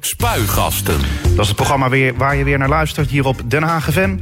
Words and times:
Spuigasten. 0.00 1.00
Dat 1.22 1.38
is 1.38 1.46
het 1.46 1.56
programma 1.56 1.88
weer, 1.88 2.14
waar 2.16 2.36
je 2.36 2.44
weer 2.44 2.58
naar 2.58 2.68
luistert 2.68 3.10
hier 3.10 3.24
op 3.24 3.40
Den 3.44 3.62
Haag 3.62 3.92
FM. 3.92 4.16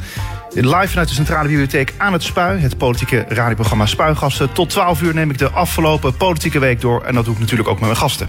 Live 0.54 0.88
vanuit 0.88 1.08
de 1.08 1.14
Centrale 1.14 1.48
Bibliotheek 1.48 1.94
aan 1.96 2.12
het 2.12 2.22
Spui. 2.22 2.60
Het 2.60 2.78
politieke 2.78 3.24
radioprogramma 3.28 3.86
Spuigasten. 3.86 4.52
Tot 4.52 4.70
12 4.70 5.02
uur 5.02 5.14
neem 5.14 5.30
ik 5.30 5.38
de 5.38 5.50
afgelopen 5.50 6.16
politieke 6.16 6.58
week 6.58 6.80
door. 6.80 7.02
En 7.02 7.14
dat 7.14 7.24
doe 7.24 7.34
ik 7.34 7.40
natuurlijk 7.40 7.68
ook 7.68 7.78
met 7.78 7.84
mijn 7.88 8.00
gasten. 8.00 8.28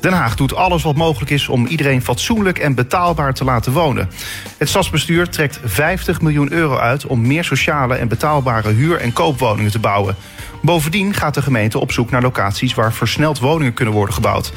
Den 0.00 0.12
Haag 0.12 0.36
doet 0.36 0.54
alles 0.54 0.82
wat 0.82 0.96
mogelijk 0.96 1.30
is 1.30 1.48
om 1.48 1.66
iedereen 1.66 2.02
fatsoenlijk 2.02 2.58
en 2.58 2.74
betaalbaar 2.74 3.34
te 3.34 3.44
laten 3.44 3.72
wonen. 3.72 4.10
Het 4.58 4.68
stadsbestuur 4.68 5.28
trekt 5.28 5.60
50 5.64 6.20
miljoen 6.20 6.52
euro 6.52 6.76
uit 6.76 7.06
om 7.06 7.26
meer 7.26 7.44
sociale 7.44 7.94
en 7.94 8.08
betaalbare 8.08 8.72
huur- 8.72 9.00
en 9.00 9.12
koopwoningen 9.12 9.70
te 9.70 9.78
bouwen. 9.78 10.16
Bovendien 10.62 11.14
gaat 11.14 11.34
de 11.34 11.42
gemeente 11.42 11.78
op 11.78 11.92
zoek 11.92 12.10
naar 12.10 12.22
locaties 12.22 12.74
waar 12.74 12.92
versneld 12.92 13.38
woningen 13.38 13.74
kunnen 13.74 13.94
worden 13.94 14.14
gebouwd. 14.14 14.52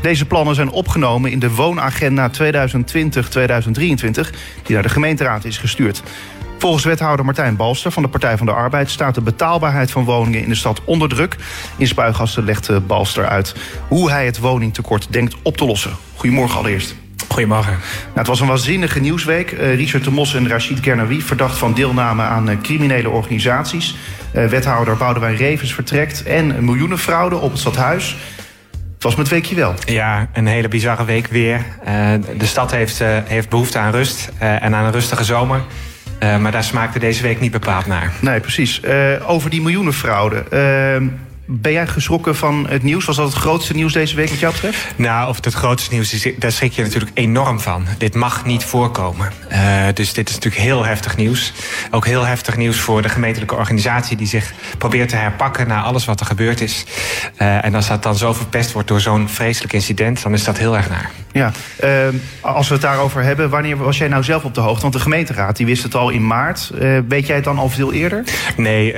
Deze 0.00 0.26
plannen 0.26 0.54
zijn 0.54 0.70
opgenomen 0.70 1.30
in 1.30 1.38
de 1.38 1.50
woonagenda 1.50 2.30
2020-2023, 2.30 2.34
die 4.62 4.74
naar 4.74 4.82
de 4.82 4.88
gemeenteraad 4.88 5.44
is 5.44 5.58
gestuurd. 5.58 6.02
Volgens 6.58 6.84
wethouder 6.84 7.24
Martijn 7.24 7.56
Balster 7.56 7.92
van 7.92 8.02
de 8.02 8.08
Partij 8.08 8.36
van 8.36 8.46
de 8.46 8.52
Arbeid 8.52 8.90
staat 8.90 9.14
de 9.14 9.20
betaalbaarheid 9.20 9.90
van 9.90 10.04
woningen 10.04 10.42
in 10.42 10.48
de 10.48 10.54
stad 10.54 10.80
onder 10.84 11.08
druk. 11.08 11.36
In 11.76 11.86
Spuigasten 11.86 12.44
legt 12.44 12.68
eh, 12.68 12.76
Balster 12.86 13.26
uit 13.26 13.54
hoe 13.88 14.10
hij 14.10 14.24
het 14.26 14.38
woningtekort 14.38 15.06
denkt 15.10 15.36
op 15.42 15.56
te 15.56 15.64
lossen. 15.64 15.96
Goedemorgen 16.14 16.58
allereerst. 16.58 16.94
Goedemorgen. 17.28 17.72
Nou, 17.72 18.18
het 18.18 18.26
was 18.26 18.40
een 18.40 18.46
waanzinnige 18.46 19.00
nieuwsweek. 19.00 19.52
Uh, 19.52 19.74
Richard 19.74 20.04
de 20.04 20.10
Mos 20.10 20.34
en 20.34 20.48
Rachid 20.48 20.80
Kernawi 20.80 21.22
verdacht 21.22 21.58
van 21.58 21.74
deelname 21.74 22.22
aan 22.22 22.50
uh, 22.50 22.56
criminele 22.62 23.10
organisaties. 23.10 23.96
Uh, 24.34 24.46
wethouder 24.46 24.96
Boudewijn 24.96 25.36
Revens 25.36 25.74
vertrekt 25.74 26.22
en 26.22 26.64
miljoenenfraude 26.64 27.36
op 27.36 27.50
het 27.50 27.60
stadhuis. 27.60 28.16
Het 28.98 29.06
was 29.06 29.16
met 29.16 29.28
weekje 29.28 29.54
wel. 29.54 29.74
Ja, 29.84 30.28
een 30.32 30.46
hele 30.46 30.68
bizarre 30.68 31.04
week 31.04 31.26
weer. 31.26 31.64
Uh, 31.88 32.12
de 32.38 32.46
stad 32.46 32.70
heeft, 32.70 33.00
uh, 33.00 33.18
heeft 33.24 33.48
behoefte 33.48 33.78
aan 33.78 33.92
rust 33.92 34.30
uh, 34.42 34.62
en 34.62 34.74
aan 34.74 34.84
een 34.84 34.92
rustige 34.92 35.24
zomer. 35.24 35.60
maar 36.20 36.52
daar 36.52 36.64
smaakte 36.64 36.98
deze 36.98 37.22
week 37.22 37.40
niet 37.40 37.50
bepaald 37.52 37.86
naar. 37.86 38.12
Nee, 38.20 38.40
precies. 38.40 38.80
over 39.26 39.50
die 39.50 39.60
miljoenenfraude. 39.60 40.44
Ben 41.50 41.72
jij 41.72 41.86
geschrokken 41.86 42.36
van 42.36 42.66
het 42.68 42.82
nieuws? 42.82 43.04
Was 43.04 43.16
dat 43.16 43.26
het 43.26 43.36
grootste 43.36 43.74
nieuws 43.74 43.92
deze 43.92 44.16
week 44.16 44.28
wat 44.28 44.38
jou 44.38 44.52
betreft? 44.52 44.86
Nou, 44.96 45.28
of 45.28 45.36
het 45.36 45.44
het 45.44 45.54
grootste 45.54 45.92
nieuws 45.94 46.12
is, 46.12 46.32
daar 46.38 46.52
schrik 46.52 46.72
je 46.72 46.82
natuurlijk 46.82 47.10
enorm 47.14 47.60
van. 47.60 47.86
Dit 47.98 48.14
mag 48.14 48.44
niet 48.44 48.64
voorkomen. 48.64 49.32
Uh, 49.52 49.84
dus 49.94 50.12
dit 50.12 50.28
is 50.28 50.34
natuurlijk 50.34 50.62
heel 50.62 50.84
heftig 50.84 51.16
nieuws. 51.16 51.52
Ook 51.90 52.06
heel 52.06 52.24
heftig 52.24 52.56
nieuws 52.56 52.76
voor 52.76 53.02
de 53.02 53.08
gemeentelijke 53.08 53.54
organisatie... 53.54 54.16
die 54.16 54.26
zich 54.26 54.52
probeert 54.78 55.08
te 55.08 55.16
herpakken 55.16 55.68
na 55.68 55.82
alles 55.82 56.04
wat 56.04 56.20
er 56.20 56.26
gebeurd 56.26 56.60
is. 56.60 56.84
Uh, 57.38 57.64
en 57.64 57.74
als 57.74 57.88
dat 57.88 58.02
dan 58.02 58.16
zo 58.16 58.32
verpest 58.32 58.72
wordt 58.72 58.88
door 58.88 59.00
zo'n 59.00 59.28
vreselijk 59.28 59.72
incident... 59.72 60.22
dan 60.22 60.32
is 60.32 60.44
dat 60.44 60.58
heel 60.58 60.76
erg 60.76 60.88
naar. 60.88 61.10
Ja, 61.32 61.52
uh, 61.84 61.90
als 62.40 62.68
we 62.68 62.74
het 62.74 62.82
daarover 62.82 63.22
hebben, 63.22 63.50
wanneer 63.50 63.76
was 63.76 63.98
jij 63.98 64.08
nou 64.08 64.22
zelf 64.22 64.44
op 64.44 64.54
de 64.54 64.60
hoogte? 64.60 64.80
Want 64.82 64.92
de 64.92 65.00
gemeenteraad 65.00 65.56
die 65.56 65.66
wist 65.66 65.82
het 65.82 65.94
al 65.94 66.10
in 66.10 66.26
maart. 66.26 66.70
weet 67.08 67.26
jij 67.26 67.36
het 67.36 67.44
dan 67.44 67.58
al 67.58 67.68
veel 67.68 67.92
eerder? 67.92 68.24
Nee, 68.56 68.94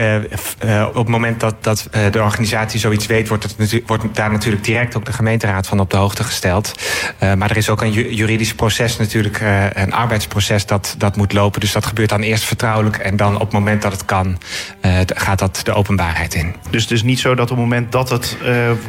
op 0.86 0.94
het 0.94 1.08
moment 1.08 1.40
dat, 1.40 1.54
dat 1.60 1.88
de 1.90 2.22
organisatie 2.22 2.39
organisatie 2.40 2.80
zoiets 2.80 3.06
weet, 3.06 3.28
wordt, 3.28 3.56
het, 3.56 3.82
wordt 3.86 4.04
daar 4.14 4.30
natuurlijk 4.30 4.64
direct 4.64 4.96
ook 4.96 5.04
de 5.04 5.12
gemeenteraad 5.12 5.66
van 5.66 5.80
op 5.80 5.90
de 5.90 5.96
hoogte 5.96 6.24
gesteld. 6.24 6.74
Uh, 7.22 7.34
maar 7.34 7.50
er 7.50 7.56
is 7.56 7.68
ook 7.68 7.82
een 7.82 7.92
juridisch 7.92 8.54
proces 8.54 8.96
natuurlijk, 8.96 9.40
uh, 9.40 9.64
een 9.72 9.92
arbeidsproces 9.92 10.66
dat, 10.66 10.94
dat 10.98 11.16
moet 11.16 11.32
lopen. 11.32 11.60
Dus 11.60 11.72
dat 11.72 11.86
gebeurt 11.86 12.08
dan 12.08 12.20
eerst 12.20 12.44
vertrouwelijk 12.44 12.96
en 12.96 13.16
dan 13.16 13.34
op 13.34 13.40
het 13.40 13.52
moment 13.52 13.82
dat 13.82 13.92
het 13.92 14.04
kan, 14.04 14.38
uh, 14.82 14.98
gaat 15.06 15.38
dat 15.38 15.60
de 15.64 15.72
openbaarheid 15.72 16.34
in. 16.34 16.54
Dus 16.70 16.82
het 16.82 16.90
is 16.90 17.02
niet 17.02 17.18
zo 17.18 17.34
dat 17.34 17.50
op 17.50 17.56
het 17.56 17.66
moment 17.66 17.92
dat, 17.92 18.10
het, 18.10 18.36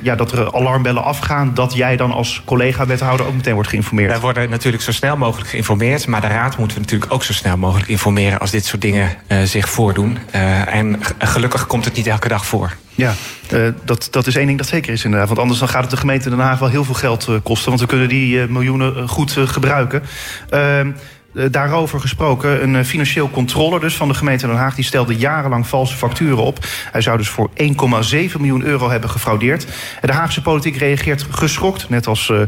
ja, 0.02 0.16
dat 0.16 0.32
er 0.32 0.54
alarmbellen 0.54 1.04
afgaan, 1.04 1.54
dat 1.54 1.74
jij 1.74 1.98
dan 1.98 2.12
als 2.12 2.42
collega-wethouder 2.46 3.26
ook 3.26 3.34
meteen 3.34 3.54
wordt 3.54 3.70
geïnformeerd? 3.70 4.10
Wij 4.10 4.20
worden 4.20 4.50
natuurlijk 4.50 4.84
zo 4.84 4.92
snel 4.92 5.18
mogelijk 5.18 5.50
geïnformeerd, 5.50 6.08
maar 6.08 6.22
de 6.22 6.28
raad 6.28 6.58
moeten 6.58 6.78
we 6.78 6.84
natuurlijk 6.84 7.14
ook 7.14 7.24
zo 7.24 7.34
snel 7.34 7.58
mogelijk 7.58 7.90
informeren 7.90 8.40
als 8.40 8.52
dit 8.52 8.66
soort 8.66 8.82
dingen 8.82 9.10
zich 9.44 9.70
voordoen. 9.70 10.18
en 10.68 11.00
gelukkig 11.18 11.68
komt 11.68 11.86
het 11.86 11.96
niet 11.96 12.08
elke 12.08 12.28
dag 12.28 12.46
voor. 12.46 12.75
Ja, 13.01 13.13
uh, 13.53 13.67
dat, 13.84 14.07
dat 14.12 14.28
is 14.28 14.35
één 14.35 14.45
ding 14.45 14.57
dat 14.57 14.67
zeker 14.67 14.94
is 14.94 15.03
inderdaad. 15.03 15.28
Want 15.28 15.39
anders 15.39 15.59
dan 15.59 15.67
gaat 15.67 15.81
het 15.81 15.91
de 15.91 15.97
gemeente 15.97 16.29
Den 16.29 16.39
Haag 16.39 16.59
wel 16.59 16.69
heel 16.69 16.84
veel 16.84 16.94
geld 16.94 17.28
uh, 17.29 17.35
kosten. 17.44 17.69
Want 17.69 17.81
we 17.81 17.88
kunnen 17.88 18.09
die 18.09 18.35
uh, 18.35 18.47
miljoenen 18.47 19.07
goed 19.07 19.31
gebruiken. 19.31 20.01
Uh, 21.34 21.46
daarover 21.52 22.00
gesproken, 22.00 22.64
een 22.64 22.74
uh, 22.74 22.84
financieel 22.84 23.30
controller 23.30 23.80
dus 23.80 23.96
van 23.96 24.08
de 24.08 24.14
gemeente 24.14 24.47
Den 24.47 24.56
Haag... 24.56 24.75
die 24.75 24.86
stelde 24.86 25.16
jarenlang 25.16 25.68
valse 25.68 25.96
facturen 25.96 26.44
op. 26.44 26.66
Hij 26.92 27.02
zou 27.02 27.18
dus 27.18 27.30
voor 27.30 27.50
1,7 27.50 27.68
miljoen 28.38 28.64
euro 28.64 28.90
hebben 28.90 29.09
gefraudeerd. 29.09 29.68
De 30.02 30.12
Haagse 30.12 30.42
politiek 30.42 30.78
reageert 30.78 31.25
geschokt, 31.30 31.90
net 31.90 32.08
als, 32.08 32.30
uh, 32.30 32.42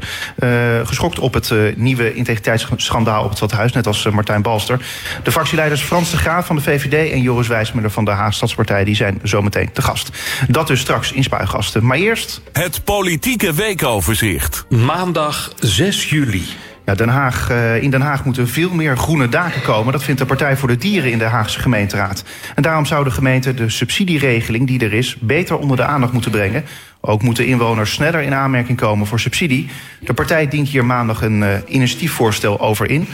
geschokt 0.83 1.19
op 1.19 1.33
het 1.33 1.53
nieuwe 1.75 2.13
integriteitsschandaal 2.13 3.23
op 3.23 3.29
het 3.29 3.38
stadhuis... 3.38 3.71
net 3.71 3.88
als 3.88 4.09
Martijn 4.09 4.41
Balster. 4.41 4.85
De 5.23 5.31
fractieleiders 5.31 5.81
Frans 5.81 6.11
de 6.11 6.17
Graaf 6.17 6.45
van 6.45 6.55
de 6.55 6.61
VVD 6.61 7.11
en 7.11 7.21
Joris 7.21 7.47
Wijsmuller 7.47 7.91
van 7.91 8.05
de 8.05 8.11
Haag 8.11 8.33
Stadspartij... 8.33 8.83
die 8.83 8.95
zijn 8.95 9.19
zometeen 9.23 9.71
te 9.71 9.81
gast. 9.81 10.09
Dat 10.47 10.67
dus 10.67 10.79
straks 10.79 11.11
in 11.11 11.23
Spuigasten. 11.23 11.85
Maar 11.85 11.97
eerst... 11.97 12.41
Het 12.51 12.83
politieke 12.83 13.53
weekoverzicht. 13.53 14.65
Maandag 14.69 15.51
6 15.59 16.09
juli. 16.09 16.44
Ja, 16.85 16.95
Den 16.95 17.09
Haag, 17.09 17.49
in 17.81 17.89
Den 17.89 18.01
Haag 18.01 18.25
moeten 18.25 18.47
veel 18.47 18.73
meer 18.73 18.97
groene 18.97 19.29
daken 19.29 19.61
komen. 19.61 19.94
Dat 19.94 20.03
vindt 20.03 20.19
de 20.19 20.25
Partij 20.25 20.57
voor 20.57 20.67
de 20.67 20.77
Dieren 20.77 21.11
in 21.11 21.17
de 21.17 21.23
Haagse 21.23 21.59
gemeenteraad. 21.59 22.23
En 22.55 22.61
daarom 22.61 22.85
zou 22.85 23.03
de 23.03 23.11
gemeente 23.11 23.53
de 23.53 23.69
subsidieregeling 23.69 24.67
die 24.67 24.79
er 24.79 24.94
is... 24.94 25.17
beter 25.19 25.57
onder 25.57 25.77
de 25.77 25.83
aandacht 25.83 26.13
moeten 26.13 26.31
brengen. 26.31 26.66
Ook 27.01 27.21
moeten 27.21 27.45
inwoners 27.45 27.91
sneller 27.94 28.21
in 28.21 28.33
aanmerking 28.33 28.77
komen 28.77 29.07
voor 29.07 29.19
subsidie. 29.19 29.69
De 29.99 30.13
partij 30.13 30.47
dient 30.47 30.67
hier 30.67 30.85
maandag 30.85 31.21
een 31.21 31.41
uh, 31.41 31.49
initiatiefvoorstel 31.67 32.59
over 32.59 32.89
in. 32.89 33.07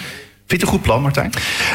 Vind 0.46 0.62
je 0.62 0.68
een 0.68 0.74
goed 0.74 0.81
plan, 0.81 1.01
Martijn? 1.01 1.31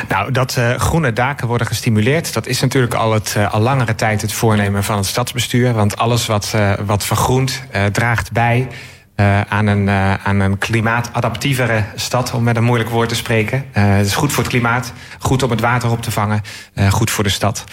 Nou, 0.09 0.32
dat 0.32 0.56
uh, 0.59 0.75
groene 0.75 1.12
daken 1.12 1.47
worden 1.47 1.66
gestimuleerd... 1.66 2.32
dat 2.32 2.47
is 2.47 2.61
natuurlijk 2.61 2.94
al, 2.94 3.12
het, 3.12 3.37
al 3.50 3.61
langere 3.61 3.94
tijd 3.94 4.22
het 4.22 4.32
voornemen 4.32 4.84
van 4.84 4.97
het 4.97 5.06
stadsbestuur. 5.06 5.72
Want 5.72 5.97
alles 5.97 6.26
wat, 6.26 6.55
wat 6.87 7.05
vergroent 7.05 7.62
draagt 7.93 8.32
bij... 8.32 8.69
Uh, 9.16 9.41
aan, 9.41 9.66
een, 9.66 9.86
uh, 9.86 10.14
aan 10.14 10.41
een 10.41 10.58
klimaatadaptievere 10.58 11.84
stad, 11.94 12.32
om 12.32 12.42
met 12.42 12.56
een 12.56 12.64
moeilijk 12.64 12.91
woord 12.91 13.08
te 13.08 13.14
spreken. 13.14 13.64
Uh, 13.76 13.97
het 13.97 14.06
is 14.06 14.14
goed 14.14 14.32
voor 14.32 14.42
het 14.42 14.52
klimaat, 14.52 14.92
goed 15.19 15.42
om 15.42 15.50
het 15.50 15.60
water 15.60 15.91
op 15.91 16.02
te 16.02 16.10
vangen, 16.10 16.42
goed 16.91 17.10
voor 17.10 17.25
de 17.25 17.30
stad. 17.30 17.64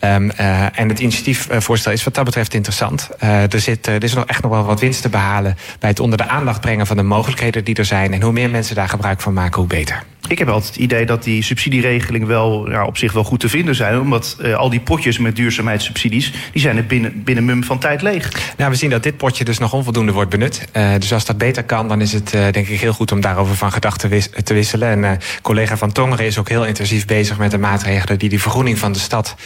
Um, 0.00 0.30
en 0.30 0.88
het 0.88 1.00
initiatiefvoorstel 1.00 1.92
is 1.92 2.04
wat 2.04 2.14
dat 2.14 2.24
betreft 2.24 2.54
interessant. 2.54 3.10
er, 3.18 3.60
zit, 3.60 3.86
er 3.86 4.04
is 4.04 4.14
nog 4.14 4.24
echt 4.24 4.42
nog 4.42 4.50
wel 4.50 4.64
wat 4.64 4.80
winst 4.80 5.02
te 5.02 5.08
behalen 5.08 5.56
bij 5.78 5.90
het 5.90 6.00
onder 6.00 6.18
de 6.18 6.28
aandacht 6.28 6.60
brengen 6.60 6.86
van 6.86 6.96
de 6.96 7.02
mogelijkheden 7.02 7.64
die 7.64 7.74
er 7.74 7.84
zijn. 7.84 8.12
En 8.12 8.22
hoe 8.22 8.32
meer 8.32 8.50
mensen 8.50 8.74
daar 8.74 8.88
gebruik 8.88 9.20
van 9.20 9.32
maken, 9.32 9.58
hoe 9.58 9.68
beter. 9.68 10.02
Ik 10.28 10.38
heb 10.38 10.48
altijd 10.48 10.74
het 10.74 10.82
idee 10.82 11.06
dat 11.06 11.22
die 11.22 11.42
subsidieregeling 11.42 12.26
wel 12.26 12.70
ja, 12.70 12.84
op 12.84 12.96
zich 12.96 13.12
wel 13.12 13.24
goed 13.24 13.40
te 13.40 13.48
vinden 13.48 13.74
zijn. 13.74 14.00
Omdat 14.00 14.36
uh, 14.40 14.56
al 14.56 14.70
die 14.70 14.80
potjes 14.80 15.18
met 15.18 15.36
duurzaamheidssubsidies, 15.36 16.32
die 16.52 16.62
zijn 16.62 16.76
er 16.76 16.86
binnen, 16.86 17.22
binnen 17.24 17.44
mum 17.44 17.64
van 17.64 17.78
tijd 17.78 18.02
leeg. 18.02 18.30
Nou, 18.56 18.70
we 18.70 18.76
zien 18.76 18.90
dat 18.90 19.02
dit 19.02 19.16
potje 19.16 19.44
dus 19.44 19.58
nog 19.58 19.72
onvoldoende 19.72 20.12
wordt 20.12 20.30
benut. 20.30 20.68
Uh, 20.72 20.90
dus 20.98 21.12
als 21.12 21.24
dat 21.24 21.38
beter 21.38 21.64
kan, 21.64 21.88
dan 21.88 22.00
is 22.00 22.12
het 22.12 22.34
uh, 22.34 22.40
denk 22.50 22.68
ik 22.68 22.80
heel 22.80 22.92
goed 22.92 23.12
om 23.12 23.20
daarover 23.20 23.56
van 23.56 23.72
gedachten 23.72 24.08
wis 24.10 24.30
te 24.44 24.54
wisselen. 24.54 25.04
En 25.04 25.18
collega 25.42 25.76
Van 25.76 25.92
Tongeren 25.92 26.26
is 26.26 26.38
ook 26.38 26.48
heel 26.48 26.66
intensief 26.66 27.06
bezig 27.06 27.38
met 27.38 27.50
de 27.50 27.58
maatregelen 27.58 28.18
die 28.18 28.28
die 28.28 28.40
vergroening 28.40 28.78
van 28.78 28.92
de 28.92 28.98
stad 28.98 29.36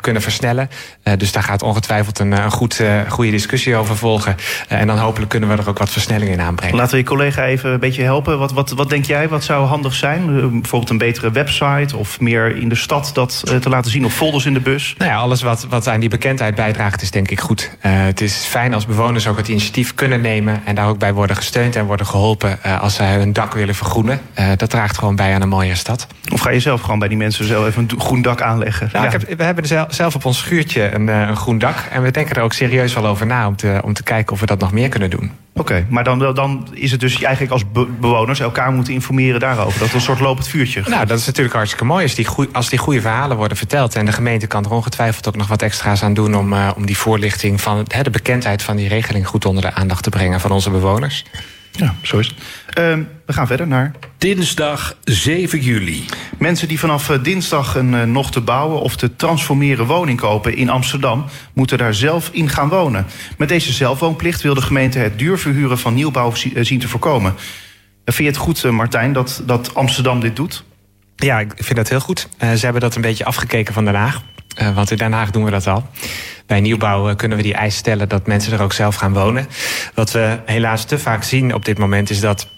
kunnen 0.00 0.22
versnellen. 0.22 0.70
dus 1.16 1.32
daar 1.32 1.42
gaat 1.42 1.62
ongetwijfeld 1.62 2.18
een, 2.18 2.32
een 2.32 2.50
goed, 2.50 2.80
goede 3.08 3.30
discussie 3.30 3.76
over 3.76 3.96
volgen. 3.96 4.36
en 4.68 4.86
dan 4.86 4.98
hopelijk 4.98 5.30
kunnen 5.30 5.48
we 5.48 5.56
er 5.56 5.68
ook 5.68 5.78
wat 5.78 5.90
versnelling 5.90 6.30
in 6.30 6.40
aanbrengen. 6.40 6.76
Laten 6.76 6.92
we 6.92 6.98
je 6.98 7.04
collega 7.04 7.44
even 7.44 7.70
een 7.70 7.80
beetje 7.80 8.02
helpen. 8.02 8.38
Wat, 8.38 8.52
wat, 8.52 8.70
wat 8.70 8.88
denk 8.88 9.04
jij, 9.04 9.28
wat 9.28 9.44
zou 9.44 9.66
handig 9.66 9.94
zijn? 9.94 10.09
Bijvoorbeeld 10.16 10.90
een 10.90 10.98
betere 10.98 11.30
website 11.30 11.96
of 11.96 12.20
meer 12.20 12.56
in 12.56 12.68
de 12.68 12.74
stad 12.74 13.10
dat 13.14 13.42
te 13.60 13.68
laten 13.68 13.90
zien 13.90 14.04
of 14.04 14.14
folders 14.14 14.46
in 14.46 14.54
de 14.54 14.60
bus? 14.60 14.94
Nou 14.98 15.10
ja, 15.10 15.16
alles 15.16 15.42
wat, 15.42 15.66
wat 15.68 15.88
aan 15.88 16.00
die 16.00 16.08
bekendheid 16.08 16.54
bijdraagt 16.54 17.02
is 17.02 17.10
denk 17.10 17.30
ik 17.30 17.40
goed. 17.40 17.70
Uh, 17.86 17.92
het 17.92 18.20
is 18.20 18.34
fijn 18.34 18.74
als 18.74 18.86
bewoners 18.86 19.26
ook 19.26 19.36
het 19.36 19.48
initiatief 19.48 19.94
kunnen 19.94 20.20
nemen 20.20 20.62
en 20.64 20.74
daar 20.74 20.88
ook 20.88 20.98
bij 20.98 21.12
worden 21.12 21.36
gesteund 21.36 21.76
en 21.76 21.84
worden 21.84 22.06
geholpen 22.06 22.58
als 22.80 22.94
ze 22.94 23.02
hun 23.02 23.32
dak 23.32 23.54
willen 23.54 23.74
vergroenen. 23.74 24.20
Dat 24.56 24.70
draagt 24.70 24.98
gewoon 24.98 25.16
bij 25.16 25.34
aan 25.34 25.42
een 25.42 25.48
mooie 25.48 25.74
stad. 25.74 26.06
Of 26.32 26.40
ga 26.40 26.50
je 26.50 26.60
zelf 26.60 26.80
gewoon 26.80 26.98
bij 26.98 27.08
die 27.08 27.16
mensen 27.16 27.44
zelf 27.44 27.66
even 27.66 27.88
een 27.90 28.00
groen 28.00 28.22
dak 28.22 28.40
aanleggen? 28.40 28.88
Nou, 28.92 29.04
ja. 29.04 29.12
ik 29.12 29.20
heb, 29.20 29.38
we 29.38 29.44
hebben 29.44 29.66
zelf 29.88 30.14
op 30.14 30.24
ons 30.24 30.38
schuurtje 30.38 30.94
een, 30.94 31.08
een 31.08 31.36
groen 31.36 31.58
dak 31.58 31.76
en 31.90 32.02
we 32.02 32.10
denken 32.10 32.36
er 32.36 32.42
ook 32.42 32.52
serieus 32.52 32.94
wel 32.94 33.06
over 33.06 33.26
na 33.26 33.46
om 33.46 33.56
te, 33.56 33.80
om 33.84 33.92
te 33.92 34.02
kijken 34.02 34.32
of 34.32 34.40
we 34.40 34.46
dat 34.46 34.60
nog 34.60 34.72
meer 34.72 34.88
kunnen 34.88 35.10
doen. 35.10 35.30
Oké, 35.52 35.72
okay, 35.72 35.86
maar 35.88 36.04
dan, 36.04 36.34
dan 36.34 36.68
is 36.72 36.90
het 36.90 37.00
dus 37.00 37.22
eigenlijk 37.22 37.52
als 37.52 37.70
be 37.72 37.86
bewoners 38.00 38.40
elkaar 38.40 38.72
moeten 38.72 38.92
informeren 38.92 39.40
daarover. 39.40 39.78
Dat 39.78 39.92
een 40.00 40.06
soort 40.06 40.20
lopend 40.20 40.48
vuurtje. 40.48 40.82
Nou, 40.86 41.06
dat 41.06 41.18
is 41.18 41.26
natuurlijk 41.26 41.54
hartstikke 41.54 41.84
mooi 41.84 42.02
als 42.02 42.14
die, 42.14 42.24
goeie, 42.24 42.48
als 42.52 42.68
die 42.68 42.78
goede 42.78 43.00
verhalen 43.00 43.36
worden 43.36 43.56
verteld. 43.56 43.94
En 43.94 44.06
de 44.06 44.12
gemeente 44.12 44.46
kan 44.46 44.64
er 44.64 44.70
ongetwijfeld 44.70 45.28
ook 45.28 45.36
nog 45.36 45.48
wat 45.48 45.62
extra's 45.62 46.02
aan 46.02 46.14
doen 46.14 46.34
om, 46.34 46.52
uh, 46.52 46.70
om 46.76 46.86
die 46.86 46.96
voorlichting 46.96 47.60
van 47.60 47.84
he, 47.88 48.02
de 48.02 48.10
bekendheid 48.10 48.62
van 48.62 48.76
die 48.76 48.88
regeling 48.88 49.26
goed 49.26 49.44
onder 49.44 49.62
de 49.62 49.74
aandacht 49.74 50.02
te 50.02 50.10
brengen 50.10 50.40
van 50.40 50.50
onze 50.50 50.70
bewoners. 50.70 51.24
Ja, 51.72 51.94
zo 52.02 52.18
is 52.18 52.26
het. 52.26 52.36
Uh, 52.78 52.98
we 53.26 53.32
gaan 53.32 53.46
verder 53.46 53.66
naar. 53.66 53.92
Dinsdag 54.18 54.96
7 55.04 55.60
juli. 55.60 56.04
Mensen 56.38 56.68
die 56.68 56.78
vanaf 56.78 57.06
dinsdag 57.06 57.74
een 57.74 57.92
uh, 57.92 58.02
nog 58.02 58.30
te 58.30 58.40
bouwen 58.40 58.80
of 58.80 58.96
te 58.96 59.16
transformeren 59.16 59.86
woning 59.86 60.20
kopen 60.20 60.56
in 60.56 60.68
Amsterdam, 60.68 61.24
moeten 61.52 61.78
daar 61.78 61.94
zelf 61.94 62.28
in 62.32 62.48
gaan 62.48 62.68
wonen. 62.68 63.06
Met 63.38 63.48
deze 63.48 63.72
zelfwoonplicht 63.72 64.42
wil 64.42 64.54
de 64.54 64.62
gemeente 64.62 64.98
het 64.98 65.18
duur 65.18 65.38
verhuren 65.38 65.78
van 65.78 65.94
nieuwbouw 65.94 66.32
zien 66.60 66.78
te 66.78 66.88
voorkomen. 66.88 67.34
Vind 68.04 68.16
je 68.16 68.24
het 68.24 68.36
goed, 68.36 68.62
Martijn, 68.64 69.12
dat, 69.12 69.42
dat 69.46 69.74
Amsterdam 69.74 70.20
dit 70.20 70.36
doet? 70.36 70.64
Ja, 71.16 71.40
ik 71.40 71.52
vind 71.56 71.76
dat 71.76 71.88
heel 71.88 72.00
goed. 72.00 72.28
ze 72.38 72.60
hebben 72.60 72.80
dat 72.80 72.94
een 72.94 73.02
beetje 73.02 73.24
afgekeken 73.24 73.74
van 73.74 73.84
Den 73.84 73.94
Haag. 73.94 74.22
want 74.74 74.90
in 74.90 74.96
Den 74.96 75.12
Haag 75.12 75.30
doen 75.30 75.44
we 75.44 75.50
dat 75.50 75.66
al. 75.66 75.88
Bij 76.46 76.60
nieuwbouw 76.60 77.14
kunnen 77.14 77.36
we 77.36 77.42
die 77.42 77.54
eis 77.54 77.76
stellen 77.76 78.08
dat 78.08 78.26
mensen 78.26 78.52
er 78.52 78.62
ook 78.62 78.72
zelf 78.72 78.94
gaan 78.94 79.12
wonen. 79.12 79.48
Wat 79.94 80.10
we 80.10 80.38
helaas 80.44 80.84
te 80.84 80.98
vaak 80.98 81.22
zien 81.22 81.54
op 81.54 81.64
dit 81.64 81.78
moment 81.78 82.10
is 82.10 82.20
dat 82.20 82.48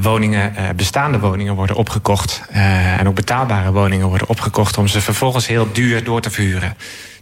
woningen, 0.00 0.54
bestaande 0.76 1.18
woningen 1.18 1.54
worden 1.54 1.76
opgekocht. 1.76 2.42
En 2.98 3.08
ook 3.08 3.14
betaalbare 3.14 3.72
woningen 3.72 4.08
worden 4.08 4.28
opgekocht 4.28 4.78
om 4.78 4.86
ze 4.88 5.00
vervolgens 5.00 5.46
heel 5.46 5.72
duur 5.72 6.04
door 6.04 6.20
te 6.20 6.30
verhuren. 6.30 6.76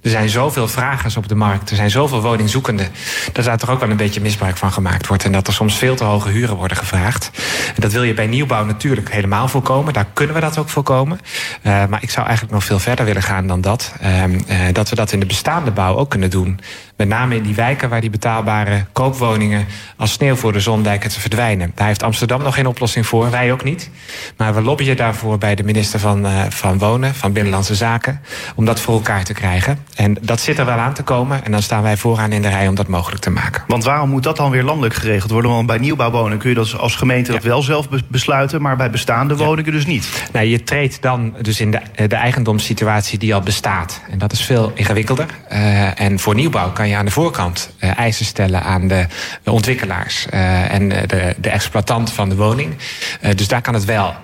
Er 0.04 0.10
zijn 0.10 0.28
zoveel 0.28 0.68
vragers 0.68 1.16
op 1.16 1.28
de 1.28 1.34
markt, 1.34 1.70
er 1.70 1.76
zijn 1.76 1.90
zoveel 1.90 2.22
woningzoekenden. 2.22 2.88
Dat 3.32 3.44
daar 3.44 3.58
toch 3.58 3.70
ook 3.70 3.80
wel 3.80 3.90
een 3.90 3.96
beetje 3.96 4.20
misbruik 4.20 4.56
van 4.56 4.72
gemaakt 4.72 5.06
wordt. 5.06 5.24
En 5.24 5.32
dat 5.32 5.46
er 5.46 5.52
soms 5.52 5.78
veel 5.78 5.96
te 5.96 6.04
hoge 6.04 6.28
huren 6.28 6.56
worden 6.56 6.76
gevraagd. 6.76 7.30
En 7.66 7.80
dat 7.80 7.92
wil 7.92 8.02
je 8.02 8.14
bij 8.14 8.26
nieuwbouw 8.26 8.64
natuurlijk 8.64 9.12
helemaal 9.12 9.48
voorkomen. 9.48 9.92
Daar 9.92 10.06
kunnen 10.12 10.34
we 10.34 10.40
dat 10.40 10.58
ook 10.58 10.68
voorkomen. 10.68 11.20
Uh, 11.62 11.86
maar 11.86 12.02
ik 12.02 12.10
zou 12.10 12.26
eigenlijk 12.26 12.54
nog 12.54 12.64
veel 12.64 12.78
verder 12.78 13.04
willen 13.04 13.22
gaan 13.22 13.46
dan 13.46 13.60
dat. 13.60 13.94
Uh, 14.02 14.24
uh, 14.24 14.38
dat 14.72 14.88
we 14.88 14.96
dat 14.96 15.12
in 15.12 15.20
de 15.20 15.26
bestaande 15.26 15.70
bouw 15.70 15.96
ook 15.96 16.10
kunnen 16.10 16.30
doen. 16.30 16.60
Met 16.96 17.08
name 17.08 17.36
in 17.36 17.42
die 17.42 17.54
wijken 17.54 17.88
waar 17.88 18.00
die 18.00 18.10
betaalbare 18.10 18.84
koopwoningen 18.92 19.66
als 19.96 20.12
sneeuw 20.12 20.34
voor 20.34 20.52
de 20.52 20.60
zon 20.60 20.82
lijken 20.82 21.10
te 21.10 21.20
verdwijnen. 21.20 21.72
Daar 21.74 21.86
heeft 21.86 22.02
Amsterdam 22.02 22.42
nog 22.42 22.54
geen 22.54 22.66
oplossing 22.66 23.06
voor, 23.06 23.30
wij 23.30 23.52
ook 23.52 23.64
niet. 23.64 23.90
Maar 24.36 24.54
we 24.54 24.62
lobbyen 24.62 24.96
daarvoor 24.96 25.38
bij 25.38 25.54
de 25.54 25.62
minister 25.62 26.00
van, 26.00 26.26
uh, 26.26 26.42
van 26.48 26.78
Wonen, 26.78 27.14
van 27.14 27.32
Binnenlandse 27.32 27.74
Zaken, 27.74 28.20
om 28.54 28.64
dat 28.64 28.80
voor 28.80 28.94
elkaar 28.94 29.24
te 29.24 29.32
krijgen. 29.32 29.78
En 29.94 30.16
dat 30.20 30.40
zit 30.40 30.58
er 30.58 30.64
wel 30.64 30.76
aan 30.76 30.94
te 30.94 31.02
komen. 31.02 31.44
En 31.44 31.50
dan 31.50 31.62
staan 31.62 31.82
wij 31.82 31.96
vooraan 31.96 32.32
in 32.32 32.42
de 32.42 32.48
rij 32.48 32.68
om 32.68 32.74
dat 32.74 32.86
mogelijk 32.86 33.22
te 33.22 33.30
maken. 33.30 33.64
Want 33.66 33.84
waarom 33.84 34.10
moet 34.10 34.22
dat 34.22 34.36
dan 34.36 34.50
weer 34.50 34.62
landelijk 34.62 34.94
geregeld 34.94 35.30
worden? 35.30 35.50
Want 35.50 35.66
bij 35.66 35.78
nieuwbouwwoningen 35.78 36.38
kun 36.38 36.48
je 36.48 36.54
dat 36.54 36.78
als 36.78 36.96
gemeente 36.96 37.32
dat 37.32 37.42
wel 37.42 37.62
zelf 37.62 37.88
besluiten, 38.08 38.62
maar 38.62 38.76
bij 38.76 38.90
bestaande 38.90 39.36
woningen 39.36 39.72
dus 39.72 39.86
niet. 39.86 40.28
Nou, 40.32 40.46
je 40.46 40.62
treedt 40.62 41.02
dan 41.02 41.34
dus 41.40 41.60
in 41.60 41.70
de, 41.70 41.80
de 42.08 42.16
eigendomssituatie 42.16 43.18
die 43.18 43.34
al 43.34 43.40
bestaat. 43.40 44.00
En 44.10 44.18
dat 44.18 44.32
is 44.32 44.40
veel 44.40 44.72
ingewikkelder. 44.74 45.26
Uh, 45.52 46.00
en 46.00 46.18
voor 46.18 46.34
nieuwbouw 46.34 46.72
kan 46.72 46.88
je 46.88 46.96
aan 46.96 47.04
de 47.04 47.10
voorkant 47.10 47.70
uh, 47.80 47.98
eisen 47.98 48.24
stellen 48.24 48.62
aan 48.62 48.88
de, 48.88 49.06
de 49.42 49.50
ontwikkelaars 49.50 50.26
uh, 50.34 50.72
en 50.72 50.88
de, 50.88 51.34
de 51.38 51.50
exploitant 51.50 52.12
van 52.12 52.28
de 52.28 52.36
woning. 52.36 52.74
dus 53.34 53.48
daar 53.48 53.62
kan 53.62 53.74
het 53.74 53.84
wel. 53.84 54.14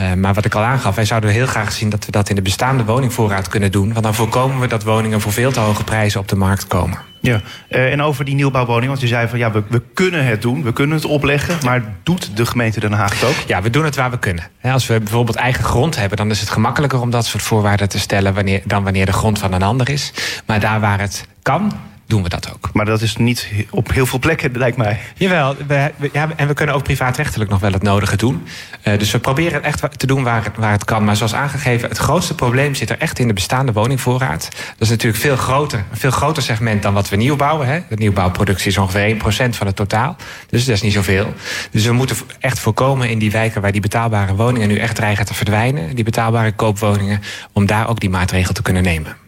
Uh, 0.00 0.12
maar 0.12 0.34
wat 0.34 0.44
ik 0.44 0.54
al 0.54 0.62
aangaf, 0.62 0.94
wij 0.94 1.04
zouden 1.04 1.30
heel 1.30 1.46
graag 1.46 1.72
zien 1.72 1.88
dat 1.88 2.04
we 2.04 2.12
dat 2.12 2.28
in 2.28 2.34
de 2.34 2.42
bestaande 2.42 2.84
woningvoorraad 2.84 3.48
kunnen 3.48 3.72
doen. 3.72 3.92
Want 3.92 4.04
dan 4.04 4.14
voorkomen 4.14 4.60
we 4.60 4.66
dat 4.66 4.82
woningen 4.82 5.20
voor 5.20 5.32
veel 5.32 5.52
te 5.52 5.60
hoge 5.60 5.84
prijzen 5.84 6.20
op 6.20 6.28
de 6.28 6.36
markt 6.36 6.66
komen. 6.66 6.98
Ja, 7.20 7.40
uh, 7.68 7.92
en 7.92 8.02
over 8.02 8.24
die 8.24 8.34
nieuwbouwwoning, 8.34 8.86
want 8.86 9.00
je 9.00 9.06
zei 9.06 9.28
van 9.28 9.38
ja, 9.38 9.52
we, 9.52 9.62
we 9.68 9.82
kunnen 9.94 10.26
het 10.26 10.42
doen, 10.42 10.62
we 10.62 10.72
kunnen 10.72 10.96
het 10.96 11.04
opleggen, 11.04 11.56
maar 11.64 11.82
doet 12.02 12.36
de 12.36 12.46
gemeente 12.46 12.80
Den 12.80 12.92
Haag 12.92 13.20
het 13.20 13.28
ook? 13.28 13.34
Ja, 13.46 13.62
we 13.62 13.70
doen 13.70 13.84
het 13.84 13.96
waar 13.96 14.10
we 14.10 14.18
kunnen. 14.18 14.44
Als 14.62 14.86
we 14.86 14.98
bijvoorbeeld 14.98 15.36
eigen 15.36 15.64
grond 15.64 15.96
hebben, 15.96 16.16
dan 16.16 16.30
is 16.30 16.40
het 16.40 16.50
gemakkelijker 16.50 17.00
om 17.00 17.10
dat 17.10 17.26
soort 17.26 17.42
voorwaarden 17.42 17.88
te 17.88 17.98
stellen 17.98 18.34
wanneer, 18.34 18.62
dan 18.64 18.84
wanneer 18.84 19.06
de 19.06 19.12
grond 19.12 19.38
van 19.38 19.52
een 19.52 19.62
ander 19.62 19.88
is. 19.88 20.12
Maar 20.46 20.60
daar 20.60 20.80
waar 20.80 21.00
het 21.00 21.26
kan, 21.42 21.72
doen 22.06 22.22
we 22.22 22.28
dat 22.28 22.52
ook. 22.54 22.70
Maar 22.72 22.84
dat 22.84 23.00
is 23.00 23.16
niet 23.16 23.48
op 23.70 23.92
heel 23.92 24.06
veel 24.06 24.18
plekken, 24.18 24.58
lijkt 24.58 24.76
mij. 24.76 25.00
Jawel, 25.14 25.56
we, 25.66 25.92
we, 25.96 26.10
ja, 26.12 26.28
en 26.36 26.48
we 26.48 26.54
kunnen 26.54 26.74
ook 26.74 26.82
privaatrechtelijk 26.82 27.50
nog 27.50 27.60
wel 27.60 27.72
het 27.72 27.82
nodige 27.82 28.16
doen. 28.16 28.46
Uh, 28.84 28.98
dus 28.98 29.10
we 29.10 29.18
proberen 29.18 29.52
het 29.52 29.64
echt 29.64 29.98
te 29.98 30.06
doen 30.06 30.22
waar, 30.22 30.52
waar 30.56 30.72
het 30.72 30.84
kan. 30.84 31.04
Maar 31.04 31.16
zoals 31.16 31.34
aangegeven, 31.34 31.88
het 31.88 31.98
grootste 31.98 32.34
probleem 32.34 32.74
zit 32.74 32.90
er 32.90 32.98
echt 32.98 33.18
in 33.18 33.26
de 33.26 33.32
bestaande 33.32 33.72
woningvoorraad. 33.72 34.48
Dat 34.50 34.74
is 34.78 34.88
natuurlijk 34.88 35.22
veel 35.22 35.36
groter, 35.36 35.84
een 35.90 35.96
veel 35.96 36.10
groter 36.10 36.42
segment 36.42 36.82
dan 36.82 36.94
wat 36.94 37.08
we 37.08 37.16
nieuw 37.16 37.36
bouwen. 37.36 37.66
Hè. 37.66 37.80
De 37.88 37.96
nieuwbouwproductie 37.96 38.70
is 38.70 38.78
ongeveer 38.78 39.14
1% 39.14 39.18
van 39.50 39.66
het 39.66 39.76
totaal. 39.76 40.16
Dus 40.48 40.64
dat 40.64 40.74
is 40.74 40.82
niet 40.82 40.92
zoveel. 40.92 41.34
Dus 41.70 41.86
we 41.86 41.92
moeten 41.92 42.16
echt 42.40 42.58
voorkomen 42.58 43.10
in 43.10 43.18
die 43.18 43.30
wijken 43.30 43.60
waar 43.60 43.72
die 43.72 43.80
betaalbare 43.80 44.34
woningen 44.34 44.68
nu 44.68 44.76
echt 44.76 44.94
dreigen 44.94 45.26
te 45.26 45.34
verdwijnen. 45.34 45.94
Die 45.94 46.04
betaalbare 46.04 46.52
koopwoningen, 46.52 47.20
om 47.52 47.66
daar 47.66 47.88
ook 47.88 48.00
die 48.00 48.10
maatregel 48.10 48.54
te 48.54 48.62
kunnen 48.62 48.82
nemen. 48.82 49.25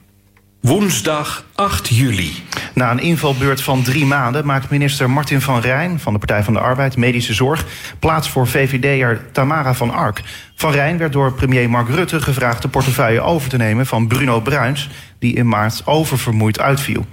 Woensdag 0.68 1.44
8 1.54 1.88
juli. 1.88 2.32
Na 2.74 2.90
een 2.90 2.98
invalbeurt 2.98 3.62
van 3.62 3.82
drie 3.82 4.04
maanden 4.04 4.46
maakt 4.46 4.70
minister 4.70 5.10
Martin 5.10 5.40
van 5.40 5.60
Rijn 5.60 6.00
van 6.00 6.12
de 6.12 6.18
Partij 6.18 6.42
van 6.42 6.52
de 6.52 6.58
Arbeid 6.58 6.96
Medische 6.96 7.34
Zorg 7.34 7.64
plaats 7.98 8.30
voor 8.30 8.46
VVD'er 8.46 9.26
Tamara 9.32 9.74
van 9.74 9.90
Ark. 9.90 10.22
Van 10.54 10.72
Rijn 10.72 10.98
werd 10.98 11.12
door 11.12 11.32
premier 11.32 11.70
Mark 11.70 11.88
Rutte 11.88 12.20
gevraagd 12.20 12.62
de 12.62 12.68
portefeuille 12.68 13.20
over 13.20 13.48
te 13.48 13.56
nemen 13.56 13.86
van 13.86 14.06
Bruno 14.06 14.40
Bruins, 14.40 14.88
die 15.18 15.34
in 15.34 15.48
maart 15.48 15.86
oververmoeid 15.86 16.60
uitviel. 16.60 17.06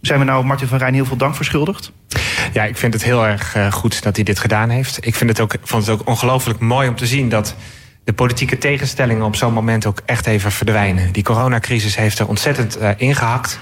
Zijn 0.00 0.18
we 0.18 0.24
nou 0.24 0.44
Martin 0.44 0.68
van 0.68 0.78
Rijn 0.78 0.94
heel 0.94 1.06
veel 1.06 1.16
dank 1.16 1.34
verschuldigd? 1.34 1.92
Ja, 2.52 2.64
ik 2.64 2.76
vind 2.76 2.92
het 2.92 3.04
heel 3.04 3.26
erg 3.26 3.56
uh, 3.56 3.72
goed 3.72 4.02
dat 4.02 4.16
hij 4.16 4.24
dit 4.24 4.38
gedaan 4.38 4.68
heeft. 4.68 5.06
Ik 5.06 5.14
vind 5.14 5.30
het 5.30 5.40
ook, 5.40 5.54
vond 5.62 5.86
het 5.86 6.00
ook 6.00 6.08
ongelooflijk 6.08 6.58
mooi 6.58 6.88
om 6.88 6.96
te 6.96 7.06
zien 7.06 7.28
dat 7.28 7.56
de 8.06 8.12
politieke 8.12 8.58
tegenstellingen 8.58 9.24
op 9.24 9.36
zo'n 9.36 9.52
moment 9.52 9.86
ook 9.86 10.00
echt 10.04 10.26
even 10.26 10.52
verdwijnen. 10.52 11.12
Die 11.12 11.22
coronacrisis 11.22 11.96
heeft 11.96 12.18
er 12.18 12.28
ontzettend 12.28 12.80
uh, 12.80 12.90
ingehakt. 12.96 13.58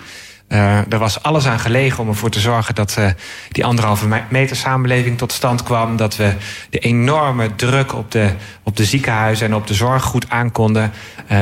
Uh, 0.48 0.92
er 0.92 0.98
was 0.98 1.22
alles 1.22 1.46
aan 1.46 1.58
gelegen 1.58 2.02
om 2.02 2.08
ervoor 2.08 2.30
te 2.30 2.40
zorgen 2.40 2.74
dat 2.74 2.96
uh, 2.98 3.06
die 3.50 3.64
anderhalve 3.64 4.22
meter 4.28 4.56
samenleving 4.56 5.18
tot 5.18 5.32
stand 5.32 5.62
kwam. 5.62 5.96
Dat 5.96 6.16
we 6.16 6.32
de 6.70 6.78
enorme 6.78 7.54
druk 7.54 7.94
op 7.94 8.10
de, 8.10 8.30
op 8.62 8.76
de 8.76 8.84
ziekenhuizen 8.84 9.46
en 9.46 9.54
op 9.54 9.66
de 9.66 9.74
zorg 9.74 10.02
goed 10.02 10.30
aankonden. 10.30 10.92